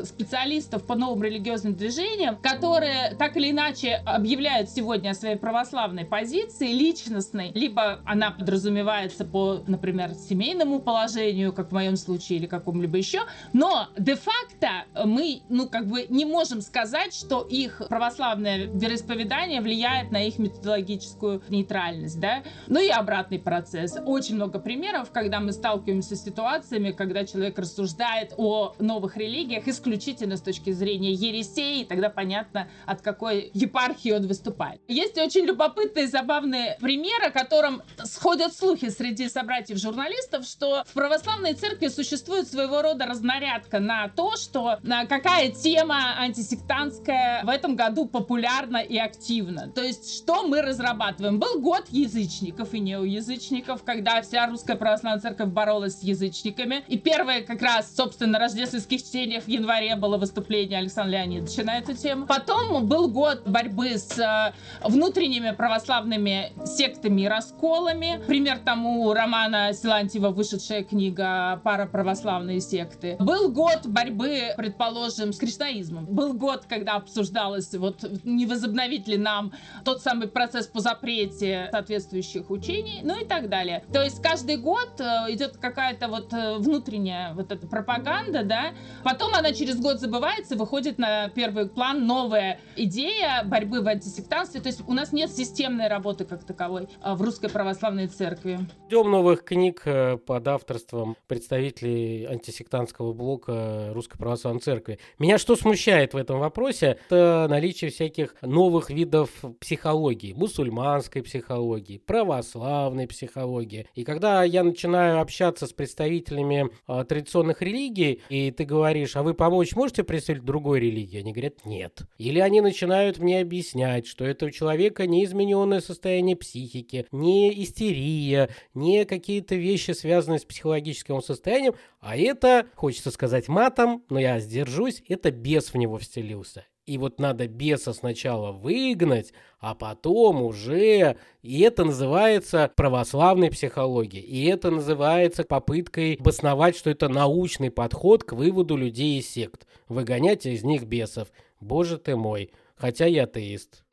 специалистов 0.47 0.86
по 0.86 0.95
новым 0.95 1.23
религиозным 1.23 1.75
движениям, 1.75 2.38
которые 2.38 3.15
так 3.19 3.36
или 3.36 3.51
иначе 3.51 4.01
объявляют 4.05 4.69
сегодня 4.69 5.10
о 5.10 5.13
своей 5.13 5.36
православной 5.36 6.05
позиции, 6.05 6.71
личностной, 6.71 7.51
либо 7.53 7.99
она 8.05 8.31
подразумевается 8.31 9.25
по, 9.25 9.60
например, 9.67 10.13
семейному 10.13 10.79
положению, 10.79 11.51
как 11.51 11.69
в 11.69 11.73
моем 11.73 11.97
случае, 11.97 12.39
или 12.39 12.45
какому-либо 12.45 12.97
еще, 12.97 13.21
но 13.53 13.88
де-факто 13.97 14.86
мы, 15.03 15.41
ну, 15.49 15.67
как 15.67 15.88
бы 15.88 16.05
не 16.10 16.25
можем 16.25 16.62
сказать, 16.62 17.13
что 17.13 17.41
их 17.41 17.81
православное 17.89 18.67
вероисповедание 18.67 19.62
влияет 19.62 20.12
на 20.12 20.23
их 20.23 20.39
методологическую 20.39 21.41
нейтральность, 21.49 22.19
да, 22.19 22.43
ну 22.67 22.79
и 22.79 22.89
обратный 22.89 23.39
процесс. 23.39 23.97
Очень 24.05 24.36
много 24.36 24.60
примеров, 24.60 25.12
когда 25.12 25.39
мы 25.39 25.51
сталкиваемся 25.51 26.15
с 26.15 26.23
ситуациями, 26.23 26.91
когда 26.91 27.25
человек 27.25 27.60
рассуждает 27.60 28.33
о 28.38 28.75
новых 28.79 29.17
религиях 29.17 29.67
исключительно 29.67 30.26
с 30.35 30.41
точки 30.41 30.71
зрения 30.71 31.13
ересей, 31.13 31.85
тогда 31.85 32.09
понятно, 32.09 32.67
от 32.85 33.01
какой 33.01 33.51
епархии 33.53 34.11
он 34.11 34.27
выступает. 34.27 34.81
Есть 34.87 35.17
очень 35.17 35.45
любопытные 35.45 36.07
забавные 36.07 36.77
примеры, 36.81 37.27
о 37.27 37.31
котором 37.31 37.81
сходят 38.03 38.53
слухи 38.53 38.89
среди 38.89 39.29
собратьев-журналистов, 39.29 40.45
что 40.45 40.83
в 40.87 40.93
православной 40.93 41.53
церкви 41.53 41.87
существует 41.87 42.47
своего 42.47 42.81
рода 42.81 43.05
разнарядка 43.05 43.79
на 43.79 44.09
то, 44.09 44.35
что 44.35 44.79
на 44.83 45.05
какая 45.05 45.51
тема 45.51 46.19
антисектантская 46.19 47.43
в 47.43 47.49
этом 47.49 47.75
году 47.75 48.05
популярна 48.05 48.77
и 48.77 48.97
активна. 48.97 49.69
То 49.69 49.83
есть, 49.83 50.17
что 50.17 50.47
мы 50.47 50.61
разрабатываем? 50.61 51.39
Был 51.39 51.61
год 51.61 51.85
язычников 51.89 52.73
и 52.73 52.79
неоязычников, 52.79 53.83
когда 53.83 54.21
вся 54.21 54.47
русская 54.47 54.75
православная 54.75 55.21
церковь 55.21 55.49
боролась 55.49 55.99
с 55.99 56.03
язычниками. 56.03 56.83
И 56.87 56.97
первое 56.97 57.41
как 57.41 57.61
раз, 57.61 57.95
собственно, 57.95 58.39
рождественских 58.39 59.03
чтениях 59.03 59.43
в 59.43 59.47
январе 59.47 59.95
было 59.95 60.16
выступление 60.17 60.80
Александра 60.80 61.17
Леонидовича 61.17 61.63
на 61.63 61.77
эту 61.77 61.93
тему. 61.93 62.25
Потом 62.25 62.86
был 62.86 63.08
год 63.10 63.43
борьбы 63.45 63.97
с 63.97 64.17
э, 64.17 64.53
внутренними 64.88 65.51
православными 65.51 66.51
сектами 66.65 67.21
и 67.21 67.27
расколами. 67.27 68.21
Пример 68.27 68.60
тому 68.60 69.13
романа 69.13 69.73
Силантьева, 69.73 70.30
вышедшая 70.30 70.84
книга 70.84 71.60
«Пара 71.63 71.86
православные 71.86 72.60
секты». 72.62 73.15
Был 73.19 73.51
год 73.51 73.86
борьбы, 73.86 74.53
предположим, 74.58 75.34
с 75.34 75.38
кришнаизмом. 75.38 76.06
Был 76.06 76.34
год, 76.34 76.65
когда 76.67 76.95
обсуждалось, 76.95 77.73
вот 77.73 78.03
не 78.23 78.45
возобновить 78.45 79.08
ли 79.08 79.17
нам 79.17 79.53
тот 79.84 80.01
самый 80.01 80.27
процесс 80.27 80.67
по 80.67 80.80
запрете 80.80 81.69
соответствующих 81.71 82.49
учений, 82.49 83.01
ну 83.03 83.19
и 83.19 83.25
так 83.25 83.49
далее. 83.49 83.84
То 83.91 84.03
есть 84.03 84.21
каждый 84.21 84.58
год 84.58 84.99
э, 84.99 85.34
идет 85.34 85.58
какая-то 85.58 86.08
вот 86.08 86.34
э, 86.34 86.58
внутренняя 86.58 87.34
вот 87.34 87.51
эта 87.51 87.67
пропаганда, 87.67 88.43
да, 88.43 88.73
потом 89.03 89.34
она 89.36 89.53
через 89.53 89.80
год 89.80 89.99
забывается, 90.07 90.55
выходит 90.55 90.97
на 90.97 91.27
первый 91.29 91.67
план 91.67 92.07
новая 92.07 92.59
идея 92.77 93.43
борьбы 93.43 93.81
в 93.81 93.87
антисектанстве, 93.87 94.61
то 94.61 94.67
есть 94.67 94.81
у 94.87 94.93
нас 94.93 95.11
нет 95.11 95.29
системной 95.29 95.89
работы 95.89 96.23
как 96.23 96.45
таковой 96.45 96.87
э, 97.03 97.13
в 97.13 97.21
русской 97.21 97.49
православной 97.49 98.07
церкви. 98.07 98.59
Ждем 98.87 99.11
новых 99.11 99.43
книг 99.43 99.83
под 100.25 100.47
авторством 100.47 101.17
представителей 101.27 102.25
антисектантского 102.25 103.13
блока 103.13 103.89
Русской 103.93 104.17
Православной 104.17 104.61
Церкви. 104.61 104.99
Меня 105.19 105.37
что 105.37 105.55
смущает 105.55 106.13
в 106.13 106.17
этом 106.17 106.39
вопросе, 106.39 106.97
это 107.09 107.47
наличие 107.49 107.91
всяких 107.91 108.35
новых 108.41 108.89
видов 108.89 109.29
психологии, 109.59 110.33
мусульманской 110.33 111.21
психологии, 111.21 111.97
православной 111.97 113.07
психологии. 113.07 113.87
И 113.93 114.03
когда 114.05 114.43
я 114.43 114.63
начинаю 114.63 115.19
общаться 115.19 115.67
с 115.67 115.73
представителями 115.73 116.69
э, 116.87 117.03
традиционных 117.03 117.61
религий, 117.61 118.21
и 118.29 118.51
ты 118.51 118.63
говоришь, 118.63 119.17
а 119.17 119.23
вы 119.23 119.33
помочь 119.33 119.75
можете 119.75 119.96
представить 120.03 120.43
другой 120.43 120.79
религии? 120.79 121.19
Они 121.19 121.31
говорят, 121.31 121.65
нет. 121.65 122.01
Или 122.17 122.39
они 122.39 122.62
начинают 122.62 123.19
мне 123.19 123.41
объяснять, 123.41 124.07
что 124.07 124.25
это 124.25 124.45
у 124.45 124.51
человека 124.51 125.05
не 125.07 125.23
измененное 125.25 125.81
состояние 125.81 126.36
психики, 126.36 127.05
не 127.12 127.63
истерия, 127.63 128.49
не 128.73 129.05
какие-то 129.05 129.55
вещи, 129.55 129.91
связанные 129.91 130.39
с 130.39 130.45
психологическим 130.45 131.21
состоянием, 131.21 131.75
а 131.99 132.17
это, 132.17 132.67
хочется 132.75 133.12
сказать 133.12 133.47
матом, 133.47 134.03
но 134.10 134.19
я 134.19 134.39
сдержусь, 134.39 135.03
это 135.07 135.31
бес 135.31 135.73
в 135.73 135.77
него 135.77 135.97
вселился. 135.97 136.65
И 136.88 136.97
вот 136.97 137.19
надо 137.19 137.50
беса 137.50 137.91
сначала 137.91 138.54
выгнать, 138.54 139.34
а 139.60 139.76
потом 139.76 140.41
уже... 140.41 141.17
И 141.41 141.60
это 141.60 141.84
называется 141.84 142.71
православной 142.76 143.52
психологией. 143.52 144.23
И 144.23 144.45
это 144.45 144.71
называется 144.71 145.43
попыткой 145.43 146.15
обосновать, 146.15 146.78
что 146.78 146.89
это 146.89 147.10
научный 147.10 147.71
подход 147.71 148.23
к 148.23 148.32
выводу 148.32 148.78
людей 148.78 149.19
из 149.19 149.30
сект. 149.30 149.67
Выгонять 149.89 150.45
из 150.45 150.63
них 150.63 150.86
бесов. 150.86 151.28
Боже 151.60 151.97
ты 151.97 152.15
мой. 152.15 152.52
Хотя 152.78 153.06
я 153.06 153.26
атеист. 153.26 153.84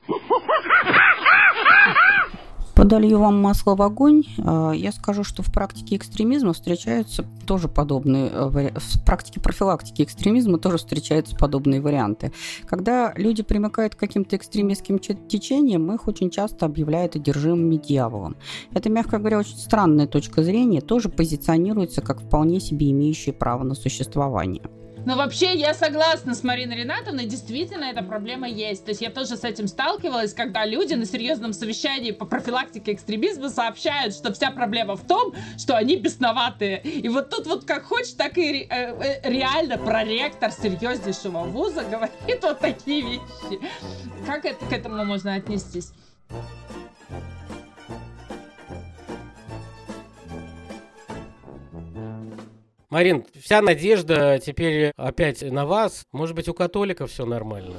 Подолью 2.94 3.18
вам 3.18 3.42
масло 3.42 3.74
в 3.74 3.82
огонь. 3.82 4.22
А, 4.38 4.70
я 4.70 4.92
скажу, 4.92 5.24
что 5.24 5.42
в 5.42 5.50
практике 5.50 5.96
экстремизма 5.96 6.52
встречаются 6.52 7.24
тоже 7.44 7.66
подобные, 7.66 8.30
э, 8.30 8.70
в 8.78 9.04
практике 9.04 9.40
профилактики 9.40 10.02
экстремизма 10.02 10.58
тоже 10.58 10.78
встречаются 10.78 11.34
подобные 11.34 11.80
варианты. 11.80 12.30
Когда 12.66 13.12
люди 13.16 13.42
примыкают 13.42 13.96
к 13.96 13.98
каким-то 13.98 14.36
экстремистским 14.36 15.00
течениям, 15.00 15.92
их 15.92 16.06
очень 16.06 16.30
часто 16.30 16.66
объявляют 16.66 17.16
одержимыми 17.16 17.78
дьяволом. 17.78 18.36
Это, 18.72 18.88
мягко 18.90 19.18
говоря, 19.18 19.40
очень 19.40 19.56
странная 19.56 20.06
точка 20.06 20.44
зрения, 20.44 20.80
тоже 20.80 21.08
позиционируется 21.08 22.00
как 22.00 22.20
вполне 22.20 22.60
себе 22.60 22.92
имеющая 22.92 23.32
право 23.32 23.64
на 23.64 23.74
существование. 23.74 24.62
Но 25.06 25.16
вообще 25.16 25.54
я 25.54 25.74
согласна 25.74 26.34
с 26.34 26.42
Мариной 26.42 26.76
Ринатовной, 26.76 27.26
действительно 27.26 27.84
эта 27.84 28.02
проблема 28.02 28.48
есть. 28.48 28.84
То 28.84 28.90
есть 28.90 29.02
я 29.02 29.10
тоже 29.10 29.36
с 29.36 29.44
этим 29.44 29.68
сталкивалась, 29.68 30.32
когда 30.32 30.64
люди 30.64 30.94
на 30.94 31.04
серьезном 31.04 31.52
совещании 31.52 32.10
по 32.10 32.24
профилактике 32.24 32.92
экстремизма 32.92 33.50
сообщают, 33.50 34.14
что 34.14 34.32
вся 34.32 34.50
проблема 34.50 34.96
в 34.96 35.06
том, 35.06 35.34
что 35.58 35.76
они 35.76 35.96
бесноватые. 35.96 36.80
И 36.82 37.08
вот 37.08 37.28
тут 37.28 37.46
вот 37.46 37.64
как 37.64 37.84
хочешь, 37.84 38.14
так 38.14 38.38
и 38.38 38.62
э, 38.62 38.66
э, 38.70 39.28
реально 39.28 39.76
проректор 39.76 40.50
серьезнейшего 40.50 41.44
вуза 41.44 41.84
говорит 41.84 42.42
вот 42.42 42.60
такие 42.60 43.02
вещи. 43.02 43.60
Как 44.26 44.46
это, 44.46 44.64
к 44.64 44.72
этому 44.72 45.04
можно 45.04 45.34
отнестись? 45.34 45.92
Марин, 52.94 53.26
вся 53.34 53.60
надежда 53.60 54.38
теперь 54.38 54.92
опять 54.96 55.42
на 55.42 55.66
вас. 55.66 56.04
Может 56.12 56.36
быть, 56.36 56.48
у 56.48 56.54
католиков 56.54 57.10
все 57.10 57.26
нормально? 57.26 57.74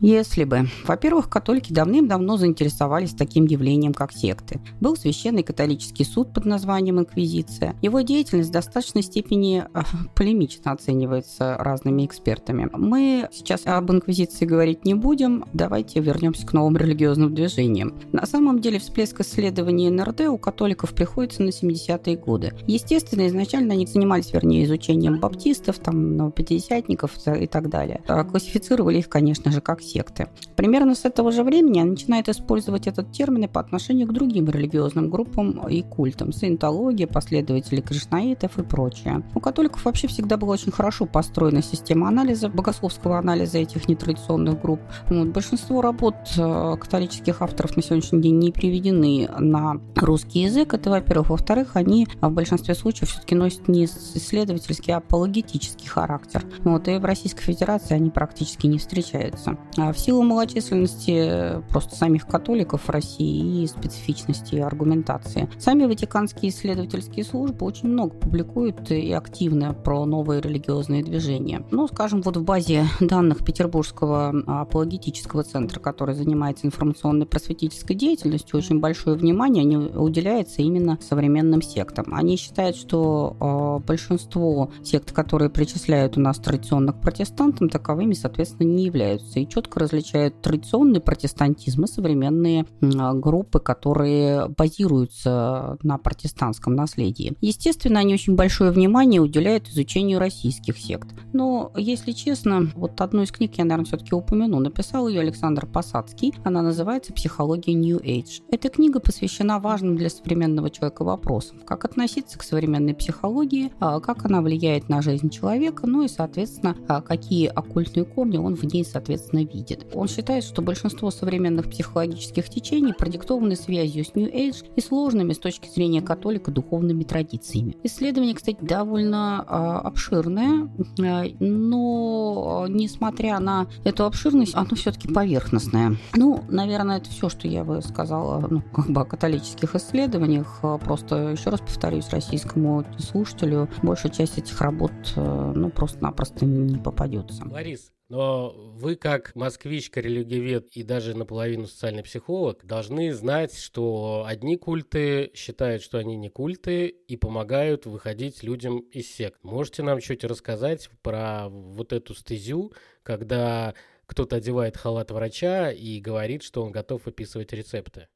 Если 0.00 0.44
бы. 0.44 0.66
Во-первых, 0.86 1.28
католики 1.28 1.72
давным-давно 1.72 2.38
заинтересовались 2.38 3.12
таким 3.12 3.44
явлением, 3.44 3.92
как 3.92 4.12
секты. 4.12 4.58
Был 4.80 4.96
священный 4.96 5.42
католический 5.42 6.06
суд 6.06 6.32
под 6.32 6.46
названием 6.46 6.98
Инквизиция. 7.00 7.76
Его 7.82 8.00
деятельность 8.00 8.48
в 8.48 8.52
достаточной 8.52 9.02
степени 9.02 9.64
э, 9.74 9.80
полемично 10.14 10.72
оценивается 10.72 11.56
разными 11.58 12.06
экспертами. 12.06 12.70
Мы 12.72 13.28
сейчас 13.30 13.66
об 13.66 13.90
Инквизиции 13.92 14.46
говорить 14.46 14.86
не 14.86 14.94
будем. 14.94 15.44
Давайте 15.52 16.00
вернемся 16.00 16.46
к 16.46 16.52
новым 16.54 16.78
религиозным 16.78 17.34
движениям. 17.34 17.94
На 18.12 18.24
самом 18.24 18.60
деле 18.60 18.78
всплеск 18.78 19.20
исследований 19.20 19.90
НРД 19.90 20.22
у 20.22 20.38
католиков 20.38 20.94
приходится 20.94 21.42
на 21.42 21.50
70-е 21.50 22.16
годы. 22.16 22.54
Естественно, 22.66 23.26
изначально 23.26 23.74
они 23.74 23.86
занимались, 23.86 24.32
вернее, 24.32 24.64
изучением 24.64 25.20
баптистов, 25.20 25.78
там, 25.78 26.32
пятидесятников 26.32 27.12
и 27.26 27.46
так 27.46 27.68
далее. 27.68 28.00
А 28.08 28.24
классифицировали 28.24 28.98
их, 28.98 29.10
конечно 29.10 29.52
же, 29.52 29.60
как 29.60 29.82
секты. 29.90 30.28
Примерно 30.56 30.94
с 30.94 31.04
этого 31.04 31.32
же 31.32 31.42
времени 31.42 31.80
она 31.80 31.92
начинает 31.92 32.28
использовать 32.28 32.86
этот 32.86 33.12
термин 33.12 33.44
и 33.44 33.48
по 33.48 33.60
отношению 33.60 34.06
к 34.08 34.12
другим 34.12 34.48
религиозным 34.48 35.10
группам 35.10 35.66
и 35.68 35.82
культам. 35.82 36.32
Саентология, 36.32 37.06
последователи 37.06 37.80
кришнаитов 37.80 38.58
и 38.58 38.62
прочее. 38.62 39.22
У 39.34 39.40
католиков 39.40 39.84
вообще 39.84 40.08
всегда 40.08 40.36
была 40.36 40.52
очень 40.52 40.72
хорошо 40.72 41.06
построена 41.06 41.62
система 41.62 42.08
анализа, 42.08 42.48
богословского 42.48 43.18
анализа 43.18 43.58
этих 43.58 43.88
нетрадиционных 43.88 44.60
групп. 44.60 44.80
Вот, 45.08 45.28
большинство 45.28 45.82
работ 45.82 46.14
э, 46.36 46.76
католических 46.80 47.42
авторов 47.42 47.76
на 47.76 47.82
сегодняшний 47.82 48.22
день 48.22 48.38
не 48.38 48.52
приведены 48.52 49.28
на 49.38 49.80
русский 49.96 50.40
язык. 50.40 50.74
Это, 50.74 50.90
во-первых. 50.90 51.30
Во-вторых, 51.30 51.76
они 51.76 52.06
в 52.20 52.30
большинстве 52.30 52.74
случаев 52.74 53.10
все-таки 53.10 53.34
носят 53.34 53.68
не 53.68 53.84
исследовательский, 53.84 54.92
а 54.94 54.98
апологетический 54.98 55.88
характер. 55.88 56.44
Вот, 56.60 56.88
и 56.88 56.96
в 56.98 57.04
Российской 57.04 57.42
Федерации 57.42 57.94
они 57.94 58.10
практически 58.10 58.66
не 58.66 58.78
встречаются. 58.78 59.56
А 59.80 59.94
в 59.94 59.98
силу 59.98 60.22
малочисленности 60.22 61.62
просто 61.70 61.96
самих 61.96 62.26
католиков 62.26 62.82
в 62.82 62.90
России 62.90 63.62
и 63.62 63.66
специфичности 63.66 64.56
аргументации. 64.56 65.48
Сами 65.58 65.86
ватиканские 65.86 66.50
исследовательские 66.50 67.24
службы 67.24 67.64
очень 67.64 67.88
много 67.88 68.14
публикуют 68.14 68.90
и 68.90 69.10
активно 69.12 69.72
про 69.72 70.04
новые 70.04 70.42
религиозные 70.42 71.02
движения. 71.02 71.64
Ну, 71.70 71.88
скажем, 71.88 72.20
вот 72.20 72.36
в 72.36 72.44
базе 72.44 72.84
данных 73.00 73.42
Петербургского 73.42 74.34
апологетического 74.46 75.44
центра, 75.44 75.80
который 75.80 76.14
занимается 76.14 76.66
информационной 76.66 77.24
просветительской 77.24 77.96
деятельностью, 77.96 78.58
очень 78.58 78.80
большое 78.80 79.16
внимание 79.16 79.78
уделяется 79.78 80.60
именно 80.60 80.98
современным 81.00 81.62
сектам. 81.62 82.12
Они 82.12 82.36
считают, 82.36 82.76
что 82.76 83.80
э, 83.80 83.86
большинство 83.86 84.70
сект, 84.84 85.12
которые 85.12 85.48
причисляют 85.48 86.18
у 86.18 86.20
нас 86.20 86.36
традиционных 86.38 87.00
протестантам, 87.00 87.70
таковыми, 87.70 88.12
соответственно, 88.12 88.68
не 88.68 88.84
являются. 88.84 89.40
И 89.40 89.48
четко 89.48 89.69
различают 89.76 90.40
традиционный 90.42 91.00
протестантизм 91.00 91.84
и 91.84 91.86
современные 91.86 92.66
э, 92.80 93.12
группы, 93.14 93.60
которые 93.60 94.48
базируются 94.48 95.78
на 95.82 95.98
протестантском 95.98 96.74
наследии. 96.74 97.34
Естественно, 97.40 98.00
они 98.00 98.14
очень 98.14 98.34
большое 98.34 98.70
внимание 98.70 99.20
уделяют 99.20 99.68
изучению 99.68 100.18
российских 100.18 100.78
сект. 100.78 101.08
Но, 101.32 101.72
если 101.76 102.12
честно, 102.12 102.70
вот 102.74 103.00
одну 103.00 103.22
из 103.22 103.30
книг 103.30 103.52
я, 103.56 103.64
наверное, 103.64 103.86
все-таки 103.86 104.14
упомяну. 104.14 104.60
Написал 104.60 105.08
ее 105.08 105.20
Александр 105.20 105.66
Посадский. 105.66 106.34
Она 106.44 106.62
называется 106.62 107.12
«Психология 107.12 107.74
New 107.74 107.98
Age». 107.98 108.42
Эта 108.50 108.68
книга 108.68 109.00
посвящена 109.00 109.58
важным 109.58 109.96
для 109.96 110.10
современного 110.10 110.70
человека 110.70 111.04
вопросам. 111.04 111.60
Как 111.66 111.84
относиться 111.84 112.38
к 112.38 112.42
современной 112.42 112.94
психологии, 112.94 113.72
а, 113.80 114.00
как 114.00 114.24
она 114.24 114.40
влияет 114.42 114.88
на 114.88 115.02
жизнь 115.02 115.30
человека, 115.30 115.86
ну 115.86 116.02
и, 116.02 116.08
соответственно, 116.08 116.76
а, 116.88 117.00
какие 117.00 117.46
оккультные 117.46 118.04
корни 118.04 118.38
он 118.38 118.54
в 118.56 118.64
ней, 118.64 118.84
соответственно, 118.84 119.44
видит. 119.52 119.86
Он 119.94 120.08
считает, 120.08 120.44
что 120.44 120.62
большинство 120.62 121.10
современных 121.10 121.70
психологических 121.70 122.48
течений 122.48 122.92
продиктованы 122.92 123.56
связью 123.56 124.04
с 124.04 124.14
New 124.14 124.28
Age 124.28 124.64
и 124.76 124.80
сложными 124.80 125.32
с 125.32 125.38
точки 125.38 125.68
зрения 125.68 126.02
католика 126.02 126.50
духовными 126.50 127.04
традициями. 127.04 127.76
Исследование, 127.82 128.34
кстати, 128.34 128.58
довольно 128.60 129.44
э, 129.46 129.52
обширное, 129.86 130.70
э, 130.98 131.34
но 131.40 132.66
несмотря 132.68 133.38
на 133.38 133.66
эту 133.84 134.04
обширность, 134.04 134.54
оно 134.54 134.74
все-таки 134.74 135.08
поверхностное. 135.08 135.96
Ну, 136.14 136.44
наверное, 136.48 136.98
это 136.98 137.10
все, 137.10 137.28
что 137.28 137.48
я 137.48 137.64
бы 137.64 137.82
сказала 137.82 138.46
ну, 138.48 138.62
как 138.74 138.90
бы 138.90 139.00
о 139.00 139.04
католических 139.04 139.74
исследованиях. 139.74 140.60
Просто 140.84 141.30
еще 141.30 141.50
раз 141.50 141.60
повторюсь 141.60 142.08
российскому 142.10 142.84
слушателю, 142.98 143.68
большая 143.82 144.12
часть 144.12 144.38
этих 144.38 144.60
работ 144.60 144.92
ну, 145.16 145.70
просто-напросто 145.70 146.44
не 146.44 146.78
попадется. 146.78 147.44
Ларис, 147.50 147.92
но 148.10 148.50
вы, 148.50 148.96
как 148.96 149.36
москвичка, 149.36 150.00
религиовед 150.00 150.76
и 150.76 150.82
даже 150.82 151.16
наполовину 151.16 151.68
социальный 151.68 152.02
психолог, 152.02 152.66
должны 152.66 153.14
знать, 153.14 153.56
что 153.56 154.24
одни 154.26 154.56
культы 154.56 155.30
считают, 155.32 155.80
что 155.80 155.98
они 155.98 156.16
не 156.16 156.28
культы 156.28 156.88
и 156.88 157.16
помогают 157.16 157.86
выходить 157.86 158.42
людям 158.42 158.80
из 158.80 159.08
сект. 159.08 159.44
Можете 159.44 159.84
нам 159.84 160.00
чуть 160.00 160.24
рассказать 160.24 160.90
про 161.02 161.48
вот 161.48 161.92
эту 161.92 162.14
стезю, 162.16 162.72
когда 163.04 163.74
кто-то 164.06 164.36
одевает 164.36 164.76
халат 164.76 165.12
врача 165.12 165.70
и 165.70 166.00
говорит, 166.00 166.42
что 166.42 166.64
он 166.64 166.72
готов 166.72 167.06
выписывать 167.06 167.52
рецепты? 167.52 168.08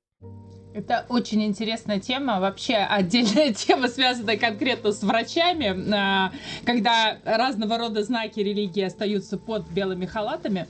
Это 0.75 1.07
очень 1.09 1.45
интересная 1.45 2.01
тема, 2.01 2.41
вообще 2.41 2.75
отдельная 2.75 3.53
тема, 3.55 3.87
связанная 3.87 4.37
конкретно 4.37 4.91
с 4.91 5.05
врачами, 5.05 5.95
а, 5.95 6.33
когда 6.65 7.19
разного 7.25 7.79
рода 7.79 8.03
знаки 8.03 8.41
религии 8.41 8.83
остаются 8.83 9.39
под 9.39 9.71
белыми 9.71 10.05
халатами. 10.05 10.67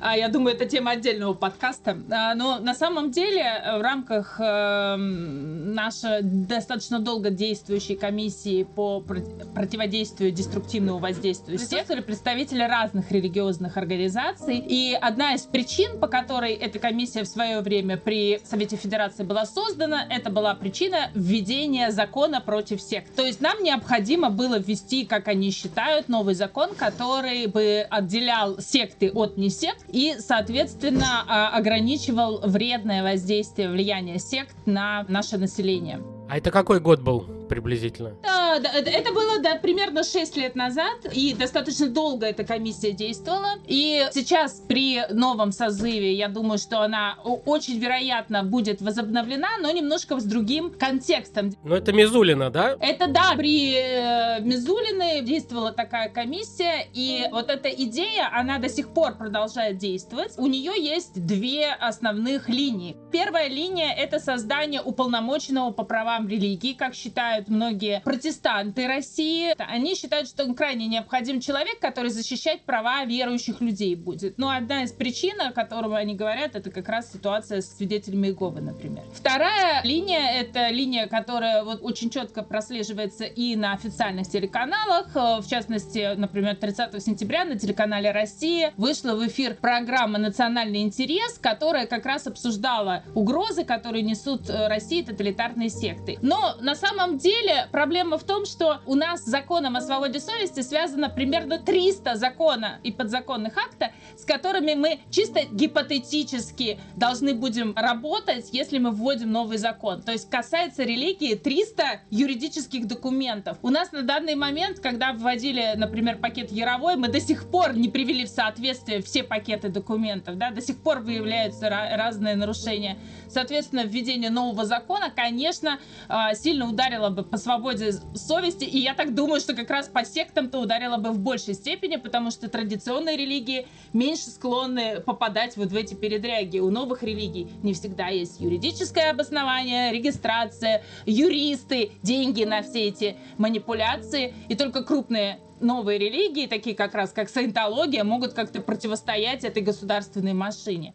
А, 0.00 0.16
я 0.16 0.28
думаю, 0.28 0.54
это 0.54 0.64
тема 0.64 0.92
отдельного 0.92 1.34
подкаста. 1.34 1.98
А, 2.08 2.36
но 2.36 2.60
на 2.60 2.72
самом 2.72 3.10
деле 3.10 3.60
в 3.78 3.82
рамках 3.82 4.36
э, 4.38 4.94
нашей 4.96 6.22
достаточно 6.22 7.00
долго 7.00 7.30
действующей 7.30 7.96
комиссии 7.96 8.62
по 8.62 9.00
противодействию 9.00 10.30
деструктивному 10.30 10.98
воздействию 10.98 11.58
присутствовали 11.58 12.02
представители 12.02 12.62
разных 12.62 13.10
религиозных 13.10 13.76
организаций. 13.76 14.58
И 14.58 14.96
одна 15.00 15.34
из 15.34 15.42
причин, 15.42 15.98
по 15.98 16.06
которой 16.06 16.52
эта 16.52 16.78
комиссия 16.78 17.24
в 17.24 17.28
свое 17.28 17.60
время 17.60 17.96
при 17.96 18.40
Совете 18.44 18.76
Федерации 18.76 18.97
была 19.24 19.46
создана, 19.46 20.04
это 20.10 20.30
была 20.30 20.54
причина 20.54 21.10
введения 21.14 21.90
закона 21.90 22.40
против 22.40 22.80
сект. 22.80 23.14
То 23.14 23.24
есть 23.24 23.40
нам 23.40 23.62
необходимо 23.62 24.30
было 24.30 24.58
ввести, 24.58 25.04
как 25.04 25.28
они 25.28 25.50
считают, 25.50 26.08
новый 26.08 26.34
закон, 26.34 26.70
который 26.74 27.46
бы 27.46 27.86
отделял 27.88 28.58
секты 28.58 29.10
от 29.12 29.36
несект 29.36 29.84
и, 29.88 30.16
соответственно, 30.18 31.24
а, 31.28 31.50
ограничивал 31.56 32.40
вредное 32.40 33.02
воздействие 33.02 33.70
влияния 33.70 34.18
сект 34.18 34.56
на 34.66 35.04
наше 35.08 35.38
население. 35.38 36.00
А 36.28 36.38
это 36.38 36.50
какой 36.50 36.80
год 36.80 37.00
был 37.00 37.37
приблизительно? 37.48 38.14
Да, 38.22 38.58
да 38.60 38.70
это 38.90 39.12
было 39.12 39.40
да, 39.40 39.56
примерно 39.56 40.04
6 40.04 40.36
лет 40.36 40.54
назад, 40.54 41.06
и 41.12 41.34
достаточно 41.34 41.88
долго 41.88 42.26
эта 42.26 42.44
комиссия 42.44 42.92
действовала. 42.92 43.54
И 43.66 44.06
сейчас 44.12 44.62
при 44.68 45.02
новом 45.12 45.52
созыве, 45.52 46.14
я 46.14 46.28
думаю, 46.28 46.58
что 46.58 46.80
она 46.82 47.18
очень 47.24 47.78
вероятно 47.78 48.42
будет 48.42 48.80
возобновлена, 48.80 49.48
но 49.60 49.70
немножко 49.70 50.18
с 50.18 50.24
другим 50.24 50.70
контекстом. 50.70 51.52
Но 51.64 51.76
это 51.76 51.92
Мизулина, 51.92 52.50
да? 52.50 52.76
Это 52.80 53.08
да, 53.08 53.34
при 53.36 53.74
э, 53.76 54.40
Мизулиной 54.40 55.22
действовала 55.22 55.72
такая 55.72 56.08
комиссия, 56.08 56.86
и 56.92 57.26
вот 57.30 57.50
эта 57.50 57.68
идея, 57.68 58.30
она 58.32 58.58
до 58.58 58.68
сих 58.68 58.92
пор 58.92 59.16
продолжает 59.16 59.78
действовать. 59.78 60.34
У 60.36 60.46
нее 60.46 60.72
есть 60.76 61.24
две 61.24 61.72
основных 61.72 62.48
линии. 62.48 62.96
Первая 63.12 63.48
линия— 63.48 63.92
это 63.96 64.18
создание 64.18 64.80
уполномоченного 64.82 65.70
по 65.70 65.84
правам 65.84 66.28
религии, 66.28 66.72
как 66.72 66.94
считают 66.94 67.37
многие 67.46 68.00
протестанты 68.00 68.88
России. 68.88 69.54
Они 69.58 69.94
считают, 69.94 70.28
что 70.28 70.52
крайне 70.54 70.88
необходим 70.88 71.40
человек, 71.40 71.78
который 71.78 72.10
защищать 72.10 72.62
права 72.62 73.04
верующих 73.04 73.60
людей 73.60 73.94
будет. 73.94 74.38
Но 74.38 74.50
одна 74.50 74.82
из 74.82 74.92
причин, 74.92 75.40
о 75.40 75.52
которой 75.52 76.00
они 76.00 76.16
говорят, 76.16 76.56
это 76.56 76.70
как 76.70 76.88
раз 76.88 77.12
ситуация 77.12 77.60
с 77.60 77.76
свидетелями 77.76 78.28
Иеговы, 78.28 78.60
например. 78.60 79.04
Вторая 79.12 79.82
линия— 79.84 80.32
это 80.40 80.68
линия, 80.70 81.06
которая 81.06 81.62
вот 81.62 81.80
очень 81.82 82.10
четко 82.10 82.42
прослеживается 82.42 83.24
и 83.24 83.54
на 83.56 83.72
официальных 83.72 84.28
телеканалах. 84.28 85.14
В 85.14 85.44
частности, 85.48 86.14
например, 86.16 86.56
30 86.56 87.02
сентября 87.02 87.44
на 87.44 87.58
телеканале 87.58 88.10
«Россия» 88.10 88.72
вышла 88.76 89.14
в 89.14 89.26
эфир 89.26 89.54
программа 89.54 90.18
«Национальный 90.18 90.82
интерес», 90.82 91.38
которая 91.38 91.86
как 91.86 92.06
раз 92.06 92.26
обсуждала 92.26 93.04
угрозы, 93.14 93.64
которые 93.64 94.02
несут 94.02 94.48
э, 94.48 94.68
России 94.68 95.02
тоталитарные 95.02 95.68
секты. 95.68 96.18
Но 96.22 96.56
на 96.60 96.74
самом 96.74 97.18
деле 97.18 97.27
проблема 97.70 98.18
в 98.18 98.24
том, 98.24 98.44
что 98.44 98.80
у 98.86 98.94
нас 98.94 99.22
с 99.22 99.26
законом 99.26 99.76
о 99.76 99.80
свободе 99.80 100.20
совести 100.20 100.60
связано 100.60 101.08
примерно 101.08 101.58
300 101.58 102.16
закона 102.16 102.78
и 102.82 102.92
подзаконных 102.92 103.56
акта, 103.56 103.92
с 104.16 104.24
которыми 104.24 104.74
мы 104.74 105.00
чисто 105.10 105.40
гипотетически 105.50 106.78
должны 106.96 107.34
будем 107.34 107.74
работать, 107.76 108.48
если 108.52 108.78
мы 108.78 108.90
вводим 108.90 109.30
новый 109.30 109.58
закон. 109.58 110.02
То 110.02 110.12
есть 110.12 110.28
касается 110.28 110.84
религии 110.84 111.34
300 111.34 112.00
юридических 112.10 112.86
документов. 112.86 113.58
У 113.62 113.70
нас 113.70 113.92
на 113.92 114.02
данный 114.02 114.34
момент, 114.34 114.80
когда 114.80 115.12
вводили, 115.12 115.74
например, 115.76 116.18
пакет 116.18 116.50
Яровой, 116.50 116.96
мы 116.96 117.08
до 117.08 117.20
сих 117.20 117.50
пор 117.50 117.76
не 117.76 117.88
привели 117.88 118.24
в 118.24 118.28
соответствие 118.28 119.02
все 119.02 119.22
пакеты 119.22 119.68
документов, 119.68 120.36
да, 120.36 120.50
до 120.50 120.60
сих 120.60 120.78
пор 120.78 121.00
выявляются 121.00 121.68
разные 121.68 122.36
нарушения. 122.36 122.98
Соответственно, 123.28 123.84
введение 123.84 124.30
нового 124.30 124.64
закона, 124.64 125.10
конечно, 125.14 125.78
а, 126.08 126.34
сильно 126.34 126.68
ударило 126.68 127.10
бы 127.18 127.28
по 127.28 127.36
свободе 127.36 127.92
совести, 128.14 128.64
и 128.64 128.78
я 128.78 128.94
так 128.94 129.14
думаю, 129.14 129.40
что 129.40 129.54
как 129.54 129.70
раз 129.70 129.88
по 129.88 130.04
сектам-то 130.04 130.58
ударило 130.58 130.96
бы 130.98 131.10
в 131.10 131.18
большей 131.18 131.54
степени, 131.54 131.96
потому 131.96 132.30
что 132.30 132.48
традиционные 132.48 133.16
религии 133.16 133.66
меньше 133.92 134.30
склонны 134.30 135.00
попадать 135.00 135.56
вот 135.56 135.68
в 135.68 135.76
эти 135.76 135.94
передряги. 135.94 136.58
У 136.58 136.70
новых 136.70 137.02
религий 137.02 137.48
не 137.62 137.74
всегда 137.74 138.08
есть 138.08 138.40
юридическое 138.40 139.10
обоснование, 139.10 139.92
регистрация, 139.92 140.84
юристы, 141.06 141.92
деньги 142.02 142.44
на 142.44 142.62
все 142.62 142.88
эти 142.88 143.16
манипуляции, 143.36 144.34
и 144.48 144.54
только 144.54 144.84
крупные 144.84 145.40
новые 145.60 145.98
религии, 145.98 146.46
такие 146.46 146.76
как 146.76 146.94
раз 146.94 147.10
как 147.10 147.28
саентология, 147.28 148.04
могут 148.04 148.32
как-то 148.32 148.60
противостоять 148.60 149.42
этой 149.42 149.62
государственной 149.62 150.34
машине. 150.34 150.94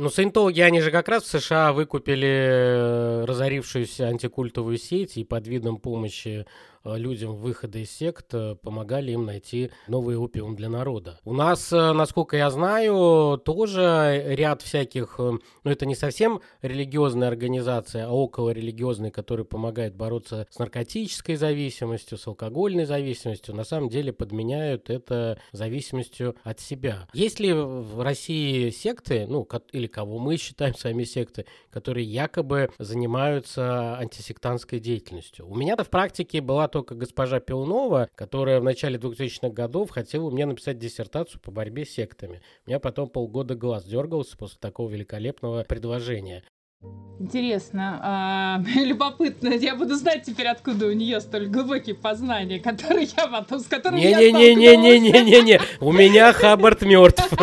Ну, 0.00 0.08
саентологи, 0.08 0.60
они 0.60 0.80
же 0.80 0.90
как 0.90 1.10
раз 1.10 1.24
в 1.24 1.26
США 1.26 1.74
выкупили 1.74 2.26
э, 2.26 3.24
разорившуюся 3.26 4.06
антикультовую 4.08 4.78
сеть 4.78 5.18
и 5.18 5.24
под 5.24 5.46
видом 5.46 5.76
помощи 5.76 6.46
людям 6.84 7.34
выхода 7.36 7.78
из 7.78 7.90
сект, 7.90 8.32
э, 8.32 8.54
помогали 8.54 9.12
им 9.12 9.26
найти 9.26 9.70
новый 9.88 10.16
опиум 10.16 10.56
для 10.56 10.68
народа. 10.68 11.18
У 11.24 11.34
нас, 11.34 11.72
э, 11.72 11.92
насколько 11.92 12.36
я 12.36 12.50
знаю, 12.50 13.38
тоже 13.38 14.24
ряд 14.26 14.62
всяких, 14.62 15.18
ну 15.18 15.40
это 15.64 15.86
не 15.86 15.94
совсем 15.94 16.40
религиозная 16.62 17.28
организация, 17.28 18.06
а 18.06 18.10
около 18.10 18.50
религиозная, 18.50 19.10
которые 19.10 19.44
помогают 19.44 19.94
бороться 19.94 20.46
с 20.50 20.58
наркотической 20.58 21.36
зависимостью, 21.36 22.18
с 22.18 22.26
алкогольной 22.26 22.86
зависимостью, 22.86 23.54
на 23.54 23.64
самом 23.64 23.88
деле 23.88 24.12
подменяют 24.12 24.90
это 24.90 25.38
зависимостью 25.52 26.36
от 26.44 26.60
себя. 26.60 27.08
Есть 27.12 27.40
ли 27.40 27.52
в 27.52 28.02
России 28.02 28.70
секты, 28.70 29.26
ну, 29.28 29.46
или 29.72 29.86
кого 29.86 30.18
мы 30.18 30.36
считаем 30.36 30.74
сами 30.74 31.04
секты, 31.04 31.46
которые 31.70 32.06
якобы 32.06 32.70
занимаются 32.78 33.96
антисектантской 33.98 34.80
деятельностью? 34.80 35.48
У 35.48 35.54
меня-то 35.54 35.84
в 35.84 35.90
практике 35.90 36.40
была 36.40 36.68
только 36.70 36.94
госпожа 36.94 37.40
Пилнова, 37.40 38.08
которая 38.14 38.60
в 38.60 38.64
начале 38.64 38.98
2000-х 38.98 39.50
годов 39.50 39.90
хотела 39.90 40.30
меня 40.30 40.46
написать 40.46 40.78
диссертацию 40.78 41.40
по 41.40 41.50
борьбе 41.50 41.84
с 41.84 41.90
сектами. 41.90 42.40
У 42.66 42.70
меня 42.70 42.80
потом 42.80 43.08
полгода 43.08 43.54
глаз 43.54 43.84
дергался 43.84 44.36
после 44.36 44.58
такого 44.58 44.88
великолепного 44.90 45.64
предложения. 45.64 46.44
Интересно, 47.20 48.00
а, 48.02 48.62
любопытно. 48.74 49.48
Я 49.48 49.76
буду 49.76 49.94
знать 49.94 50.22
теперь, 50.24 50.46
откуда 50.48 50.86
у 50.86 50.92
нее 50.92 51.20
столь 51.20 51.48
глубокие 51.48 51.94
познания, 51.94 52.58
которые 52.58 53.08
я 53.14 53.26
потом, 53.26 53.60
с 53.60 53.66
которыми 53.66 54.00
не, 54.00 54.10
я 54.10 54.32
не, 54.32 54.54
не, 54.54 54.54
не, 54.54 54.76
не, 54.78 54.98
не, 54.98 55.22
не, 55.22 55.42
не, 55.42 55.60
у 55.80 55.92
меня 55.92 56.32
Хаббард 56.32 56.80
мертв. 56.82 57.30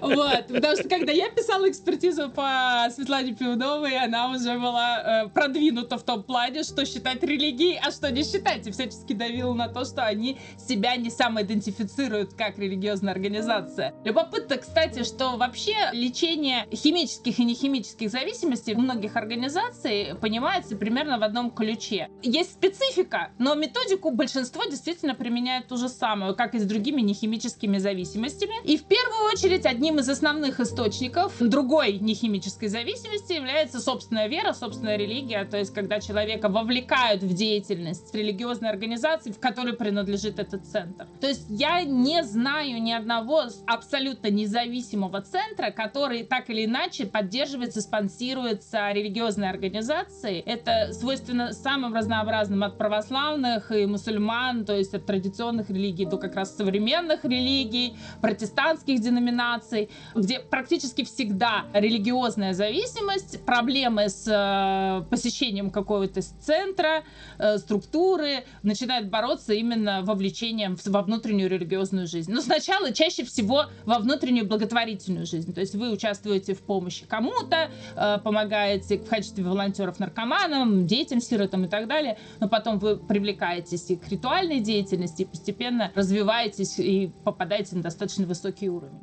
Вот, 0.00 0.46
потому 0.48 0.76
что 0.76 0.88
когда 0.88 1.12
я 1.12 1.28
писала 1.30 1.68
экспертизу 1.68 2.30
по 2.30 2.88
Светлане 2.94 3.34
Пиудовой, 3.34 3.96
она 3.98 4.30
уже 4.30 4.58
была 4.58 5.24
э, 5.24 5.28
продвинута 5.28 5.98
в 5.98 6.02
том 6.02 6.22
плане, 6.22 6.62
что 6.62 6.86
считать 6.86 7.22
религией, 7.22 7.78
а 7.80 7.90
что 7.90 8.10
не 8.10 8.24
считать, 8.24 8.66
и 8.66 8.70
всячески 8.70 9.12
давила 9.12 9.52
на 9.52 9.68
то, 9.68 9.84
что 9.84 10.04
они 10.04 10.38
себя 10.58 10.96
не 10.96 11.10
самоидентифицируют 11.10 12.32
как 12.32 12.58
религиозная 12.58 13.12
организация. 13.12 13.94
Любопытно, 14.04 14.56
кстати, 14.56 15.04
что 15.04 15.36
вообще 15.36 15.74
лечение 15.92 16.66
химических 16.72 17.38
и 17.38 17.44
нехимических 17.44 17.89
политических 17.90 18.10
зависимостей 18.10 18.74
многих 18.74 19.16
организаций 19.16 20.14
понимается 20.20 20.76
примерно 20.76 21.18
в 21.18 21.22
одном 21.22 21.50
ключе. 21.50 22.08
Есть 22.22 22.52
специфика, 22.52 23.30
но 23.38 23.54
методику 23.54 24.10
большинство 24.10 24.64
действительно 24.64 25.14
применяет 25.14 25.68
ту 25.68 25.76
же 25.76 25.88
самую, 25.88 26.34
как 26.34 26.54
и 26.54 26.58
с 26.58 26.64
другими 26.64 27.00
нехимическими 27.00 27.78
зависимостями. 27.78 28.54
И 28.64 28.76
в 28.76 28.84
первую 28.84 29.32
очередь 29.32 29.66
одним 29.66 29.98
из 29.98 30.08
основных 30.08 30.60
источников 30.60 31.34
другой 31.40 31.98
нехимической 31.98 32.68
зависимости 32.68 33.32
является 33.32 33.80
собственная 33.80 34.28
вера, 34.28 34.52
собственная 34.52 34.96
религия, 34.96 35.44
то 35.44 35.56
есть 35.56 35.74
когда 35.74 36.00
человека 36.00 36.48
вовлекают 36.48 37.22
в 37.22 37.34
деятельность 37.34 38.14
религиозной 38.14 38.70
организации, 38.70 39.32
в 39.32 39.40
которой 39.40 39.74
принадлежит 39.74 40.38
этот 40.38 40.64
центр. 40.66 41.06
То 41.20 41.28
есть 41.28 41.46
я 41.48 41.82
не 41.82 42.22
знаю 42.22 42.82
ни 42.82 42.92
одного 42.92 43.44
абсолютно 43.66 44.28
независимого 44.28 45.22
центра, 45.22 45.70
который 45.70 46.22
так 46.24 46.50
или 46.50 46.64
иначе 46.64 47.06
поддерживается 47.06 47.79
и 47.80 47.82
спонсируется 47.82 48.92
религиозной 48.92 49.48
организацией. 49.48 50.42
Это 50.46 50.92
свойственно 50.92 51.52
самым 51.52 51.94
разнообразным 51.94 52.62
от 52.62 52.78
православных 52.78 53.72
и 53.72 53.86
мусульман, 53.86 54.64
то 54.64 54.76
есть 54.76 54.94
от 54.94 55.06
традиционных 55.06 55.70
религий 55.70 56.04
до 56.04 56.18
как 56.18 56.36
раз 56.36 56.56
современных 56.56 57.24
религий, 57.24 57.96
протестантских 58.20 59.00
деноминаций, 59.00 59.90
где 60.14 60.40
практически 60.40 61.04
всегда 61.04 61.64
религиозная 61.72 62.52
зависимость, 62.52 63.44
проблемы 63.44 64.08
с 64.08 64.26
э, 64.28 65.04
посещением 65.10 65.70
какого-то 65.70 66.20
центра, 66.40 67.04
э, 67.38 67.58
структуры 67.58 68.44
начинают 68.62 69.08
бороться 69.08 69.54
именно 69.54 70.02
вовлечением 70.02 70.76
во 70.84 71.02
внутреннюю 71.02 71.48
религиозную 71.48 72.06
жизнь. 72.06 72.32
Но 72.32 72.40
сначала 72.40 72.92
чаще 72.92 73.24
всего 73.24 73.66
во 73.84 73.98
внутреннюю 73.98 74.46
благотворительную 74.46 75.26
жизнь. 75.26 75.54
То 75.54 75.60
есть 75.60 75.74
вы 75.74 75.90
участвуете 75.90 76.54
в 76.54 76.60
помощи 76.60 77.06
кому-то, 77.06 77.69
э, 77.96 78.18
помогаете 78.22 78.98
в 78.98 79.08
качестве 79.08 79.44
волонтеров 79.44 79.98
наркоманам, 79.98 80.86
детям, 80.86 81.20
сиротам 81.20 81.64
и 81.64 81.68
так 81.68 81.88
далее, 81.88 82.18
но 82.40 82.48
потом 82.48 82.78
вы 82.78 82.96
привлекаетесь 82.96 83.90
и 83.90 83.96
к 83.96 84.08
ритуальной 84.08 84.60
деятельности, 84.60 85.22
и 85.22 85.24
постепенно 85.24 85.92
развиваетесь 85.94 86.78
и 86.78 87.10
попадаете 87.24 87.76
на 87.76 87.82
достаточно 87.82 88.26
высокий 88.26 88.68
уровень. 88.68 89.00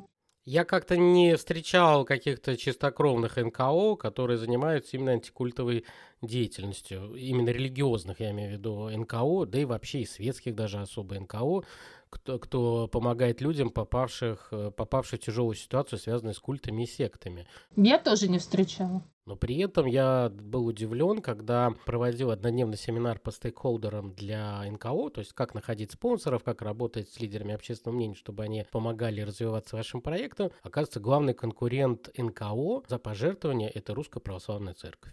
Я 0.50 0.64
как-то 0.64 0.96
не 0.96 1.36
встречал 1.36 2.06
каких-то 2.06 2.56
чистокровных 2.56 3.36
НКО, 3.36 3.96
которые 3.96 4.38
занимаются 4.38 4.96
именно 4.96 5.12
антикультовой 5.12 5.84
деятельностью, 6.22 7.14
именно 7.16 7.50
религиозных, 7.50 8.20
я 8.20 8.30
имею 8.30 8.48
в 8.48 8.52
виду 8.54 8.88
НКО, 8.88 9.44
да 9.44 9.58
и 9.58 9.66
вообще 9.66 10.00
и 10.00 10.06
светских 10.06 10.54
даже 10.54 10.80
особо 10.80 11.20
НКО, 11.20 11.64
кто, 12.10 12.38
кто 12.38 12.88
помогает 12.88 13.40
людям, 13.40 13.70
попавших, 13.70 14.48
э, 14.52 14.70
попавших 14.70 15.20
в 15.20 15.24
тяжелую 15.24 15.54
ситуацию, 15.54 15.98
связанную 15.98 16.34
с 16.34 16.38
культами 16.38 16.82
и 16.82 16.86
сектами. 16.86 17.46
Я 17.76 17.98
тоже 17.98 18.28
не 18.28 18.38
встречала. 18.38 19.02
Но 19.28 19.36
при 19.36 19.58
этом 19.58 19.84
я 19.84 20.30
был 20.30 20.66
удивлен, 20.66 21.20
когда 21.20 21.74
проводил 21.84 22.30
однодневный 22.30 22.78
семинар 22.78 23.18
по 23.18 23.30
стейкхолдерам 23.30 24.14
для 24.14 24.62
НКО, 24.64 25.10
то 25.10 25.18
есть 25.18 25.34
как 25.34 25.52
находить 25.54 25.92
спонсоров, 25.92 26.42
как 26.42 26.62
работать 26.62 27.10
с 27.10 27.20
лидерами 27.20 27.52
общественного 27.52 27.96
мнения, 27.96 28.14
чтобы 28.14 28.44
они 28.44 28.64
помогали 28.72 29.20
развиваться 29.20 29.76
вашим 29.76 30.00
проектам. 30.00 30.50
Оказывается, 30.62 31.00
главный 31.00 31.34
конкурент 31.34 32.08
НКО 32.16 32.84
за 32.88 32.98
пожертвования– 32.98 33.68
это 33.74 33.94
Русская 33.94 34.20
Православная 34.20 34.72
Церковь. 34.72 35.12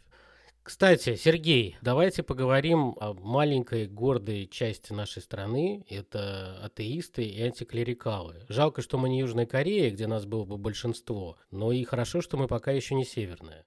Кстати, 0.66 1.16
Сергей, 1.16 1.78
давайте 1.84 2.24
поговорим 2.24 2.96
о 3.00 3.14
маленькой 3.14 3.86
гордой 3.86 4.48
части 4.48 4.94
нашей 4.94 5.22
страны. 5.22 5.86
Это 5.92 6.60
атеисты 6.64 7.24
и 7.24 7.40
антиклерикалы. 7.44 8.48
Жалко, 8.50 8.82
что 8.82 8.98
мы 8.98 9.10
не 9.10 9.20
Южная 9.20 9.46
Корея, 9.46 9.92
где 9.92 10.08
нас 10.08 10.26
было 10.26 10.44
бы 10.44 10.58
большинство, 10.58 11.38
но 11.52 11.72
и 11.72 11.84
хорошо, 11.84 12.20
что 12.22 12.38
мы 12.38 12.48
пока 12.48 12.72
еще 12.72 12.96
не 12.96 13.06
северная. 13.06 13.64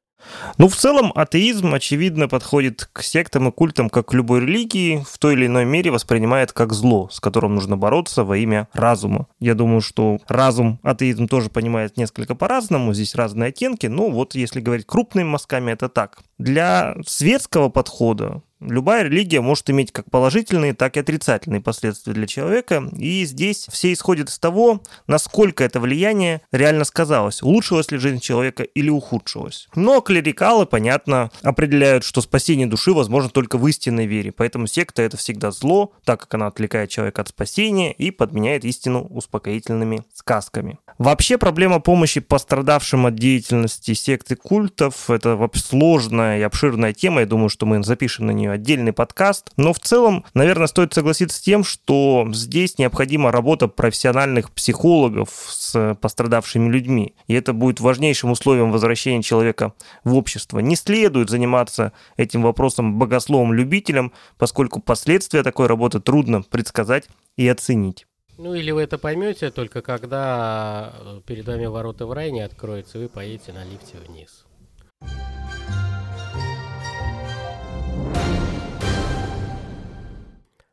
Ну, 0.56 0.68
в 0.68 0.76
целом, 0.76 1.12
атеизм, 1.14 1.74
очевидно, 1.74 2.28
подходит 2.28 2.88
к 2.92 3.02
сектам 3.02 3.48
и 3.48 3.52
культам, 3.52 3.88
как 3.88 4.08
к 4.08 4.14
любой 4.14 4.40
религии, 4.40 5.04
в 5.08 5.18
той 5.18 5.34
или 5.34 5.46
иной 5.46 5.64
мере 5.64 5.90
воспринимает 5.90 6.52
как 6.52 6.72
зло, 6.72 7.08
с 7.10 7.20
которым 7.20 7.54
нужно 7.54 7.76
бороться 7.76 8.24
во 8.24 8.36
имя 8.36 8.68
разума. 8.72 9.26
Я 9.40 9.54
думаю, 9.54 9.80
что 9.80 10.18
разум 10.26 10.80
атеизм 10.82 11.28
тоже 11.28 11.50
понимает 11.50 11.96
несколько 11.96 12.34
по-разному, 12.34 12.94
здесь 12.94 13.14
разные 13.14 13.48
оттенки, 13.48 13.86
но 13.86 14.10
вот 14.10 14.34
если 14.34 14.60
говорить 14.60 14.86
крупными 14.86 15.28
мазками, 15.28 15.72
это 15.72 15.88
так. 15.88 16.18
Для 16.38 16.96
светского 17.06 17.68
подхода 17.68 18.42
Любая 18.60 19.04
религия 19.04 19.40
может 19.40 19.70
иметь 19.70 19.92
как 19.92 20.10
положительные, 20.10 20.74
так 20.74 20.96
и 20.96 21.00
отрицательные 21.00 21.60
последствия 21.60 22.12
для 22.12 22.26
человека, 22.26 22.90
и 22.96 23.24
здесь 23.24 23.68
все 23.70 23.92
исходят 23.92 24.30
из 24.30 24.38
того, 24.38 24.82
насколько 25.06 25.62
это 25.62 25.78
влияние 25.78 26.40
реально 26.50 26.84
сказалось, 26.84 27.42
улучшилась 27.42 27.92
ли 27.92 27.98
жизнь 27.98 28.18
человека 28.18 28.64
или 28.64 28.90
ухудшилась. 28.90 29.68
Но 29.76 30.00
клерикалы, 30.00 30.66
понятно, 30.66 31.30
определяют, 31.42 32.02
что 32.02 32.20
спасение 32.20 32.66
души 32.66 32.92
возможно 32.92 33.30
только 33.30 33.58
в 33.58 33.66
истинной 33.68 34.06
вере, 34.06 34.32
поэтому 34.32 34.66
секта 34.66 35.02
это 35.02 35.16
всегда 35.16 35.52
зло, 35.52 35.92
так 36.04 36.20
как 36.20 36.34
она 36.34 36.48
отвлекает 36.48 36.90
человека 36.90 37.22
от 37.22 37.28
спасения 37.28 37.92
и 37.92 38.10
подменяет 38.10 38.64
истину 38.64 39.06
успокоительными 39.10 40.02
сказками. 40.12 40.78
Вообще 40.98 41.38
проблема 41.38 41.78
помощи 41.78 42.18
пострадавшим 42.20 43.06
от 43.06 43.14
деятельности 43.14 43.94
секты 43.94 44.34
культов 44.34 45.08
это 45.10 45.38
сложная 45.54 46.40
и 46.40 46.42
обширная 46.42 46.92
тема, 46.92 47.20
я 47.20 47.26
думаю, 47.26 47.50
что 47.50 47.64
мы 47.64 47.84
запишем 47.84 48.26
на 48.26 48.32
нее 48.32 48.47
нее 48.48 48.54
отдельный 48.54 48.92
подкаст. 48.92 49.50
Но 49.56 49.72
в 49.72 49.78
целом, 49.78 50.24
наверное, 50.34 50.66
стоит 50.66 50.94
согласиться 50.94 51.38
с 51.38 51.40
тем, 51.40 51.64
что 51.64 52.26
здесь 52.32 52.78
необходима 52.78 53.30
работа 53.30 53.68
профессиональных 53.68 54.50
психологов 54.50 55.30
с 55.48 55.96
пострадавшими 56.00 56.70
людьми. 56.70 57.14
И 57.26 57.34
это 57.34 57.52
будет 57.52 57.80
важнейшим 57.80 58.30
условием 58.30 58.72
возвращения 58.72 59.22
человека 59.22 59.74
в 60.04 60.14
общество. 60.14 60.58
Не 60.60 60.76
следует 60.76 61.30
заниматься 61.30 61.92
этим 62.16 62.42
вопросом 62.42 62.98
богословом-любителем, 62.98 64.12
поскольку 64.38 64.80
последствия 64.80 65.42
такой 65.42 65.66
работы 65.66 66.00
трудно 66.00 66.42
предсказать 66.42 67.08
и 67.36 67.46
оценить. 67.48 68.06
Ну 68.38 68.54
или 68.54 68.70
вы 68.70 68.82
это 68.82 68.98
поймете 68.98 69.50
только 69.50 69.82
когда 69.82 70.94
перед 71.26 71.46
вами 71.46 71.66
ворота 71.66 72.06
в 72.06 72.12
рай 72.12 72.30
не 72.30 72.40
откроются, 72.40 72.98
вы 72.98 73.08
поедете 73.08 73.52
на 73.52 73.64
лифте 73.64 73.96
вниз. 74.06 74.44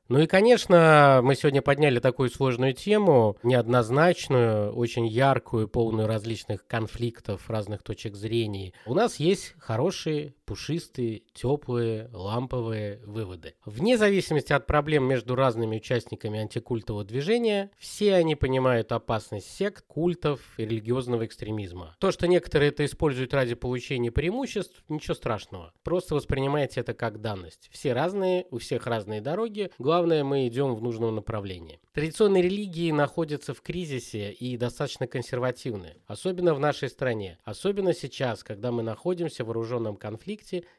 Ну 0.08 0.20
и, 0.20 0.28
конечно, 0.28 1.22
мы 1.24 1.36
сегодня 1.36 1.64
подняли 1.64 2.00
такую 2.00 2.30
сложную 2.30 2.74
тему, 2.74 3.38
неоднозначную, 3.42 4.72
очень 4.72 5.08
яркую, 5.08 5.68
полную 5.68 6.08
различных 6.08 6.68
конфликтов, 6.68 7.50
разных 7.50 7.82
точек 7.82 8.16
зрения. 8.16 8.74
У 8.86 8.94
нас 8.94 9.16
есть 9.16 9.56
хорошие, 9.58 10.36
пушистые, 10.46 11.24
теплые, 11.34 12.10
ламповые 12.14 13.02
выводы. 13.06 13.56
Вне 13.66 13.98
зависимости 13.98 14.54
от 14.54 14.68
проблем 14.68 15.06
между 15.06 15.36
разными 15.36 15.78
участниками 15.78 16.40
антикультового 16.40 17.04
движения, 17.04 17.72
все 17.78 18.16
они 18.16 18.36
понимают 18.36 18.92
опасность 18.92 19.50
сект, 19.50 19.86
культов 19.88 20.42
и 20.58 20.66
религиозного 20.66 21.26
экстремизма. 21.26 21.96
То, 22.00 22.12
что 22.12 22.28
некоторые 22.28 22.70
это 22.70 22.86
используют 22.86 23.34
ради 23.34 23.56
получения 23.56 24.12
преимуществ, 24.12 24.84
ничего 24.88 25.16
страшного. 25.16 25.74
Просто 25.84 26.16
воспринимайте 26.16 26.82
это 26.82 26.94
как 26.94 27.22
данность. 27.22 27.70
Все 27.72 27.94
разные, 27.94 28.46
у 28.52 28.60
всех 28.60 28.88
разные 28.88 29.22
дороги. 29.22 29.72
Главное 29.80 30.24
мы 30.24 30.48
идем 30.48 30.76
в 30.76 30.82
нужном 30.82 31.16
направлении. 31.16 31.80
Традиционные 31.94 32.44
религии 32.44 32.92
находятся 32.92 33.54
в 33.54 33.62
кризисе 33.62 34.32
и 34.32 34.58
достаточно 34.58 35.08
консервативны, 35.08 35.96
особенно 36.08 36.54
в 36.54 36.60
нашей 36.60 36.90
стране, 36.90 37.40
особенно 37.44 37.94
сейчас, 37.94 38.44
когда 38.44 38.72
мы 38.72 38.84
находимся 38.84 39.44
в 39.44 39.48
вооруженном 39.48 39.96
конфликте 39.96 40.35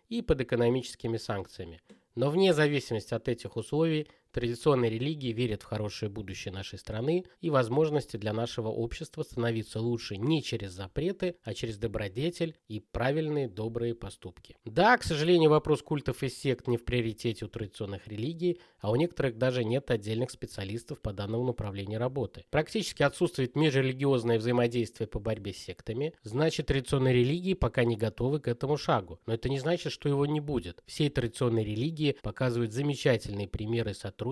и 0.09 0.23
под 0.23 0.41
экономическими 0.41 1.17
санкциями. 1.17 1.81
Но 2.15 2.31
вне 2.31 2.55
зависимости 2.55 3.15
от 3.15 3.29
этих 3.29 3.57
условий, 3.57 4.09
традиционные 4.37 4.91
религии 4.91 5.33
верят 5.33 5.63
в 5.63 5.65
хорошее 5.65 6.11
будущее 6.11 6.53
нашей 6.53 6.79
страны 6.79 7.25
и 7.41 7.51
возможности 7.51 8.17
для 8.17 8.33
нашего 8.33 8.69
общества 8.69 9.23
становиться 9.23 9.81
лучше 9.81 10.17
не 10.17 10.43
через 10.43 10.73
запреты, 10.73 11.37
а 11.43 11.55
через 11.55 11.79
добродетель 11.79 12.57
и 12.69 12.79
правильные 12.81 13.49
добрые 13.49 13.95
поступки. 13.95 14.57
Да, 14.65 14.97
к 14.97 15.03
сожалению, 15.03 15.51
вопрос 15.51 15.83
культов 15.83 16.23
и 16.23 16.29
сект 16.29 16.69
не 16.69 16.77
в 16.77 16.85
приоритете 16.85 17.47
у 17.47 17.49
традиционных 17.49 18.07
религий, 18.07 18.61
а 18.79 18.91
у 18.91 18.97
некоторых 18.97 19.39
даже 19.39 19.65
нет 19.65 19.91
отдельных 19.91 20.31
специалистов 20.31 21.01
по 21.01 21.13
данному 21.13 21.45
направлению 21.45 21.99
работы. 21.99 22.45
Практически 22.51 23.03
отсутствует 23.03 23.57
межрелигиозное 23.57 24.39
взаимодействие 24.39 25.09
по 25.09 25.19
борьбе 25.19 25.55
с 25.55 25.57
сектами, 25.57 26.13
значит 26.23 26.67
традиционные 26.67 27.15
религии 27.15 27.55
пока 27.55 27.83
не 27.83 27.97
готовы 27.97 28.39
к 28.39 28.49
этому 28.49 28.77
шагу. 28.77 29.19
Но 29.27 29.35
это 29.35 29.49
не 29.49 29.59
значит, 29.59 29.91
что 29.91 30.09
его 30.09 30.27
не 30.27 30.41
будет. 30.41 30.83
Все 30.87 31.11
традиционные 31.11 31.65
религии 31.65 31.97
Норвегии 31.97 32.17
показывает 32.23 32.73
замечательные 32.73 33.49
примеры 33.49 33.95
сотрудничества 33.95 34.26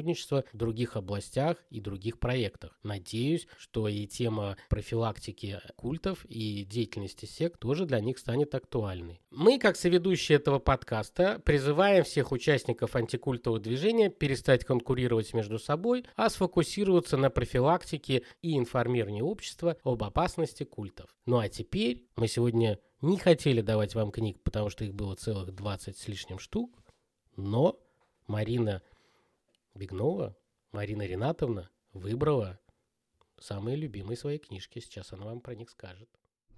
в 0.53 0.57
других 0.57 0.97
областях 0.97 1.57
и 1.70 1.80
других 1.80 2.18
проектах. 2.18 2.78
Надеюсь, 2.82 3.47
что 3.59 3.88
и 3.88 4.07
тема 4.07 4.57
профилактики 4.68 5.61
культов 5.76 6.24
и 6.28 6.64
деятельности 6.64 7.26
сект 7.26 7.61
тоже 7.61 7.86
для 7.86 8.01
них 8.01 8.18
станет 8.18 8.55
актуальной. 8.55 9.20
Мы, 9.30 9.59
как 9.59 9.76
соведущие 9.76 10.36
этого 10.36 10.59
подкаста, 10.59 11.40
призываем 11.45 12.05
всех 12.05 12.32
участников 12.32 12.97
антикультового 12.97 13.61
движения 13.61 14.11
перестать 14.11 14.64
конкурировать 14.64 15.34
между 15.34 15.59
собой, 15.59 16.05
а 16.16 16.30
сфокусироваться 16.30 17.16
на 17.16 17.30
профилактике 17.30 18.24
и 18.42 18.59
информировании 18.59 19.22
общества 19.22 19.76
об 19.84 20.03
опасности 20.03 20.64
культов. 20.64 21.14
Ну 21.26 21.38
а 21.38 21.49
теперь 21.49 22.07
мы 22.16 22.28
сегодня 22.28 22.78
не 23.01 23.18
хотели 23.18 23.61
давать 23.61 23.95
вам 23.95 24.11
книг, 24.11 24.42
потому 24.42 24.70
что 24.70 24.84
их 24.84 24.95
было 24.95 25.14
целых 25.14 25.55
20 25.55 25.97
с 25.97 26.09
лишним 26.09 26.38
штук. 26.38 26.78
Но 27.36 27.78
Марина 28.26 28.82
Бегнова, 29.75 30.37
Марина 30.72 31.03
Ринатовна 31.03 31.70
выбрала 31.93 32.61
самые 33.39 33.77
любимые 33.77 34.16
свои 34.16 34.39
книжки. 34.39 34.79
Сейчас 34.79 35.12
она 35.12 35.27
вам 35.27 35.41
про 35.41 35.55
них 35.55 35.70
скажет. 35.70 36.09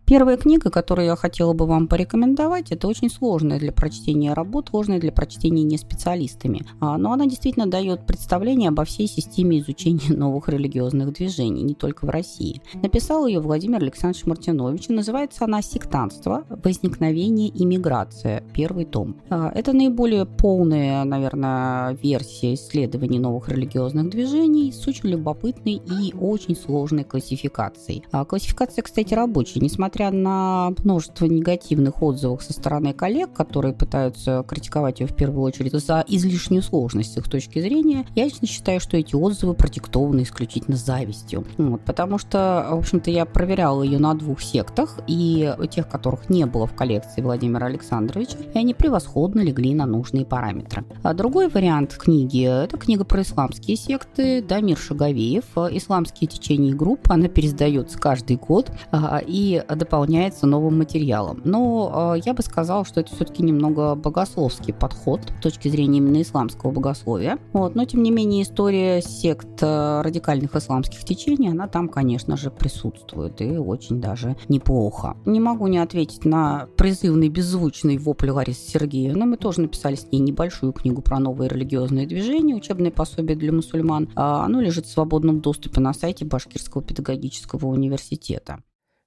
Первая 0.06 0.36
книга, 0.36 0.70
которую 0.70 1.06
я 1.06 1.16
хотела 1.16 1.52
бы 1.52 1.66
вам 1.66 1.88
порекомендовать, 1.88 2.70
это 2.70 2.86
очень 2.86 3.10
сложная 3.10 3.58
для 3.58 3.72
прочтения 3.72 4.34
работа, 4.34 4.70
сложная 4.70 5.00
для 5.00 5.10
прочтения 5.10 5.64
не 5.64 5.76
специалистами. 5.78 6.64
А, 6.78 6.96
но 6.96 7.12
она 7.12 7.26
действительно 7.26 7.66
дает 7.66 8.06
представление 8.06 8.68
обо 8.68 8.84
всей 8.84 9.08
системе 9.08 9.58
изучения 9.58 10.08
новых 10.16 10.48
религиозных 10.48 11.12
движений, 11.12 11.64
не 11.64 11.74
только 11.74 12.06
в 12.06 12.10
России. 12.10 12.62
Написал 12.74 13.26
ее 13.26 13.40
Владимир 13.40 13.82
Александрович 13.82 14.26
Мартинович, 14.26 14.90
называется 14.90 15.44
она 15.44 15.60
«Сектантство. 15.60 16.44
Возникновение 16.62 17.48
и 17.48 17.64
миграция». 17.64 18.44
Первый 18.54 18.84
том. 18.84 19.16
А, 19.28 19.50
это 19.52 19.72
наиболее 19.72 20.24
полная, 20.24 21.02
наверное, 21.02 21.98
версия 22.00 22.54
исследований 22.54 23.18
новых 23.18 23.48
религиозных 23.48 24.08
движений 24.10 24.70
с 24.70 24.86
очень 24.86 25.08
любопытной 25.08 25.82
и 25.84 26.14
очень 26.14 26.54
сложной 26.54 27.02
классификацией. 27.02 28.04
А, 28.12 28.24
классификация, 28.24 28.82
кстати, 28.82 29.12
рабочая, 29.12 29.58
несмотря 29.58 29.95
несмотря 29.96 30.10
на 30.10 30.74
множество 30.84 31.24
негативных 31.24 32.02
отзывов 32.02 32.42
со 32.42 32.52
стороны 32.52 32.92
коллег, 32.92 33.32
которые 33.32 33.72
пытаются 33.72 34.44
критиковать 34.46 35.00
ее 35.00 35.06
в 35.06 35.16
первую 35.16 35.42
очередь 35.42 35.72
за 35.72 36.04
излишнюю 36.06 36.62
сложность 36.62 37.14
с 37.14 37.16
их 37.16 37.30
точки 37.30 37.60
зрения, 37.60 38.06
я 38.14 38.24
лично 38.24 38.46
считаю, 38.46 38.78
что 38.78 38.98
эти 38.98 39.14
отзывы 39.14 39.54
продиктованы 39.54 40.22
исключительно 40.22 40.76
завистью. 40.76 41.46
Вот, 41.56 41.80
потому 41.82 42.18
что, 42.18 42.68
в 42.72 42.78
общем-то, 42.78 43.10
я 43.10 43.24
проверяла 43.24 43.82
ее 43.82 43.98
на 43.98 44.14
двух 44.14 44.42
сектах, 44.42 44.98
и 45.06 45.54
тех, 45.70 45.88
которых 45.88 46.28
не 46.28 46.44
было 46.44 46.66
в 46.66 46.74
коллекции 46.74 47.22
Владимира 47.22 47.66
Александровича, 47.66 48.36
и 48.52 48.58
они 48.58 48.74
превосходно 48.74 49.40
легли 49.40 49.74
на 49.74 49.86
нужные 49.86 50.26
параметры. 50.26 50.84
А 51.02 51.14
другой 51.14 51.48
вариант 51.48 51.94
книги– 51.96 52.42
это 52.64 52.76
книга 52.76 53.04
про 53.04 53.22
исламские 53.22 53.76
секты 53.76 54.42
Дамир 54.42 54.76
Шаговеев. 54.76 55.44
«Исламские 55.70 56.28
течения 56.28 56.70
и 56.70 56.74
группы». 56.74 57.12
Она 57.12 57.28
пересдается 57.28 57.98
каждый 57.98 58.36
год, 58.36 58.70
а, 58.90 59.22
и 59.26 59.62
дополняется 59.86 60.46
новым 60.46 60.78
материалом. 60.78 61.40
Но 61.44 62.14
э, 62.16 62.20
я 62.24 62.34
бы 62.34 62.42
сказала, 62.42 62.84
что 62.84 63.00
это 63.00 63.14
все-таки 63.14 63.42
немного 63.42 63.94
богословский 63.94 64.74
подход 64.74 65.20
с 65.38 65.42
точки 65.42 65.68
зрения 65.68 65.98
именно 65.98 66.20
исламского 66.20 66.72
богословия. 66.72 67.38
Вот. 67.52 67.76
Но, 67.76 67.84
тем 67.84 68.02
не 68.02 68.10
менее, 68.10 68.42
история 68.42 69.00
сект 69.00 69.62
э, 69.62 70.00
радикальных 70.02 70.56
исламских 70.56 71.04
течений, 71.04 71.48
она 71.48 71.68
там, 71.68 71.88
конечно 71.88 72.36
же, 72.36 72.50
присутствует 72.50 73.40
и 73.40 73.56
очень 73.56 74.00
даже 74.00 74.36
неплохо. 74.48 75.16
Не 75.24 75.38
могу 75.38 75.68
не 75.68 75.78
ответить 75.78 76.24
на 76.24 76.66
призывный 76.76 77.28
беззвучный 77.28 77.96
вопль 77.98 78.30
Ларисы 78.30 78.68
Сергеевны. 78.68 79.24
Мы 79.24 79.36
тоже 79.36 79.60
написали 79.60 79.94
с 79.94 80.10
ней 80.10 80.18
небольшую 80.18 80.72
книгу 80.72 81.00
про 81.00 81.20
новые 81.20 81.48
религиозные 81.48 82.08
движения, 82.08 82.56
учебное 82.56 82.90
пособие 82.90 83.36
для 83.36 83.52
мусульман. 83.52 84.08
А 84.16 84.44
оно 84.44 84.60
лежит 84.60 84.86
в 84.86 84.90
свободном 84.90 85.40
доступе 85.40 85.80
на 85.80 85.94
сайте 85.94 86.24
Башкирского 86.24 86.82
педагогического 86.82 87.66
университета. 87.66 88.58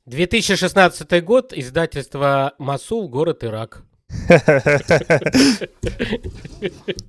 2016 0.09 1.23
год, 1.23 1.53
издательство 1.53 2.53
Масул, 2.57 3.07
город 3.07 3.43
Ирак. 3.43 3.83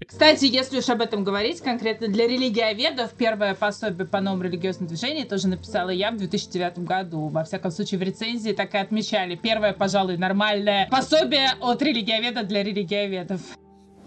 Кстати, 0.07 0.45
если 0.45 0.81
уж 0.81 0.89
об 0.91 1.01
этом 1.01 1.25
говорить, 1.25 1.63
конкретно 1.63 2.09
для 2.09 2.29
религиоведов 2.29 3.13
первое 3.17 3.55
пособие 3.55 4.07
по 4.07 4.21
новому 4.21 4.43
религиозному 4.43 4.91
движению 4.91 5.27
тоже 5.27 5.49
написала 5.49 5.89
я 5.89 6.11
в 6.11 6.19
2009 6.19 6.81
году. 6.81 7.29
Во 7.29 7.43
всяком 7.45 7.71
случае, 7.71 8.01
в 8.01 8.03
рецензии 8.03 8.53
так 8.53 8.75
и 8.75 8.77
отмечали. 8.79 9.35
Первое, 9.35 9.73
пожалуй, 9.73 10.19
нормальное 10.19 10.87
пособие 10.91 11.53
от 11.59 11.81
религиоведа 11.81 12.43
для 12.43 12.63
религиоведов. 12.63 13.41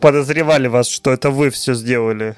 Подозревали 0.02 0.68
вас, 0.68 0.88
что 0.88 1.12
это 1.12 1.32
вы 1.32 1.50
все 1.50 1.74
сделали. 1.74 2.36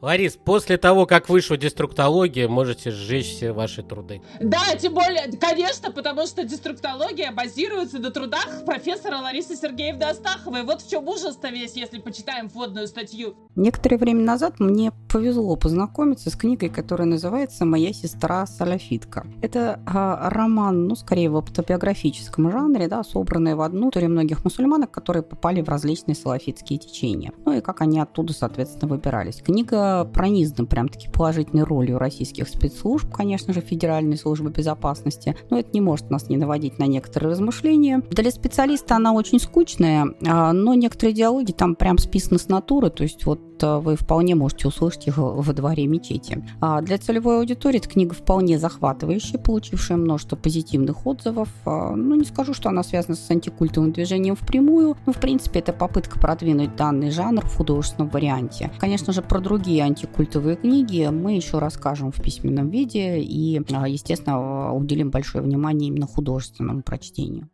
Ларис, 0.00 0.36
после 0.36 0.78
того, 0.78 1.06
как 1.06 1.28
вышла 1.28 1.56
деструктология, 1.56 2.46
можете 2.46 2.92
сжечь 2.92 3.26
все 3.26 3.50
ваши 3.50 3.82
труды. 3.82 4.22
Да, 4.40 4.60
тем 4.78 4.94
более, 4.94 5.28
конечно, 5.40 5.90
потому 5.90 6.24
что 6.26 6.44
деструктология 6.44 7.32
базируется 7.32 7.98
на 7.98 8.12
трудах 8.12 8.64
профессора 8.64 9.16
Ларисы 9.16 9.56
Сергеевны 9.56 10.04
Астаховой. 10.04 10.62
Вот 10.62 10.82
в 10.82 10.88
чем 10.88 11.08
ужас-то 11.08 11.48
весь, 11.48 11.74
если 11.74 11.98
почитаем 11.98 12.48
вводную 12.48 12.86
статью. 12.86 13.34
Некоторое 13.56 13.96
время 13.96 14.22
назад 14.22 14.60
мне 14.60 14.92
повезло 15.10 15.56
познакомиться 15.56 16.30
с 16.30 16.36
книгой, 16.36 16.68
которая 16.68 17.08
называется 17.08 17.64
«Моя 17.64 17.92
сестра 17.92 18.46
Салафитка». 18.46 19.26
Это 19.42 19.80
э, 19.84 20.28
роман, 20.28 20.86
ну, 20.86 20.94
скорее 20.94 21.28
в 21.28 21.38
автобиографическом 21.38 22.52
жанре, 22.52 22.86
да, 22.86 23.02
собранный 23.02 23.56
в 23.56 23.62
одну 23.62 23.88
историю 23.88 24.10
многих 24.10 24.44
мусульманок, 24.44 24.92
которые 24.92 25.24
попали 25.24 25.60
в 25.60 25.68
различные 25.68 26.14
салафитские 26.14 26.78
течения. 26.78 27.32
Ну 27.44 27.54
и 27.54 27.60
как 27.60 27.80
они 27.80 27.98
оттуда, 27.98 28.32
соответственно, 28.32 28.86
выбирались. 28.86 29.42
Книга 29.42 29.87
пронизан 30.12 30.66
прям-таки 30.66 31.08
положительной 31.10 31.64
ролью 31.64 31.98
российских 31.98 32.48
спецслужб, 32.48 33.12
конечно 33.12 33.52
же, 33.52 33.60
Федеральной 33.60 34.16
службы 34.16 34.50
безопасности, 34.50 35.36
но 35.50 35.58
это 35.58 35.70
не 35.72 35.80
может 35.80 36.10
нас 36.10 36.28
не 36.28 36.36
наводить 36.36 36.78
на 36.78 36.84
некоторые 36.84 37.30
размышления. 37.30 38.02
Для 38.10 38.30
специалиста 38.30 38.96
она 38.96 39.12
очень 39.12 39.40
скучная, 39.40 40.14
а, 40.26 40.52
но 40.52 40.74
некоторые 40.74 41.14
диалоги 41.14 41.52
там 41.52 41.74
прям 41.74 41.98
списаны 41.98 42.38
с 42.38 42.48
натуры, 42.48 42.90
то 42.90 43.02
есть 43.02 43.26
вот 43.26 43.40
а, 43.62 43.80
вы 43.80 43.96
вполне 43.96 44.34
можете 44.34 44.68
услышать 44.68 45.06
их 45.06 45.18
во 45.18 45.52
дворе 45.52 45.86
мечети. 45.86 46.44
А 46.60 46.80
для 46.80 46.98
целевой 46.98 47.38
аудитории 47.38 47.78
эта 47.78 47.88
книга 47.88 48.14
вполне 48.14 48.58
захватывающая, 48.58 49.38
получившая 49.38 49.98
множество 49.98 50.36
позитивных 50.36 51.06
отзывов. 51.06 51.48
Ну, 51.64 52.14
не 52.14 52.24
скажу, 52.24 52.54
что 52.54 52.68
она 52.68 52.82
связана 52.82 53.16
с 53.16 53.30
антикультовым 53.30 53.92
движением 53.92 54.36
впрямую, 54.36 54.96
но, 55.06 55.12
в 55.12 55.20
принципе, 55.20 55.60
это 55.60 55.72
попытка 55.72 56.18
продвинуть 56.18 56.76
данный 56.76 57.10
жанр 57.10 57.44
в 57.44 57.56
художественном 57.56 58.10
варианте. 58.10 58.70
Конечно 58.78 59.12
же, 59.12 59.22
про 59.22 59.40
другие 59.40 59.77
другие 59.78 59.84
антикультовые 59.84 60.56
книги 60.56 61.08
мы 61.08 61.36
еще 61.36 61.58
расскажем 61.58 62.10
в 62.10 62.20
письменном 62.20 62.68
виде 62.68 63.20
и, 63.20 63.60
а, 63.72 63.88
естественно, 63.88 64.72
уделим 64.74 65.10
большое 65.10 65.44
внимание 65.44 65.88
именно 65.88 66.06
художественному 66.06 66.82
прочтению. 66.82 67.48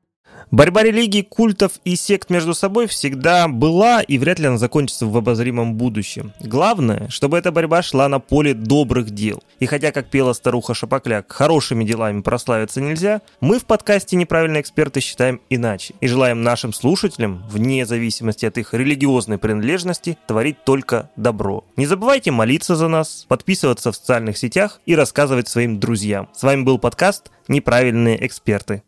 Борьба 0.55 0.85
религий, 0.85 1.23
культов 1.23 1.81
и 1.85 1.97
сект 1.97 2.31
между 2.31 2.55
собой 2.55 2.87
всегда 2.87 3.49
была 3.49 4.03
и 4.03 4.19
вряд 4.19 4.39
ли 4.39 4.47
она 4.47 4.57
закончится 4.57 5.05
в 5.05 5.17
обозримом 5.17 5.75
будущем. 5.75 6.33
Главное, 6.39 7.09
чтобы 7.09 7.39
эта 7.39 7.51
борьба 7.51 7.83
шла 7.83 8.09
на 8.09 8.21
поле 8.21 8.55
добрых 8.55 9.11
дел. 9.11 9.43
И 9.59 9.67
хотя, 9.67 9.91
как 9.91 10.11
пела 10.11 10.33
старуха 10.33 10.73
Шапокляк, 10.73 11.33
хорошими 11.33 11.83
делами 11.83 12.21
прославиться 12.21 12.81
нельзя, 12.81 13.21
мы 13.41 13.59
в 13.59 13.65
подкасте 13.65 14.15
«Неправильные 14.15 14.61
эксперты» 14.61 15.01
считаем 15.01 15.41
иначе. 15.51 15.95
И 16.01 16.07
желаем 16.07 16.45
нашим 16.45 16.73
слушателям, 16.73 17.43
вне 17.49 17.85
зависимости 17.85 18.47
от 18.47 18.57
их 18.57 18.75
религиозной 18.75 19.39
принадлежности, 19.39 20.17
творить 20.29 20.63
только 20.65 21.11
добро. 21.17 21.65
Не 21.77 21.87
забывайте 21.87 22.31
молиться 22.31 22.77
за 22.77 22.87
нас, 22.87 23.27
подписываться 23.27 23.91
в 23.91 23.97
социальных 23.97 24.39
сетях 24.39 24.81
и 24.87 24.95
рассказывать 24.95 25.49
своим 25.49 25.81
друзьям. 25.81 26.29
С 26.33 26.45
вами 26.45 26.63
был 26.63 26.79
подкаст 26.79 27.33
«Неправильные 27.49 28.25
эксперты». 28.25 28.85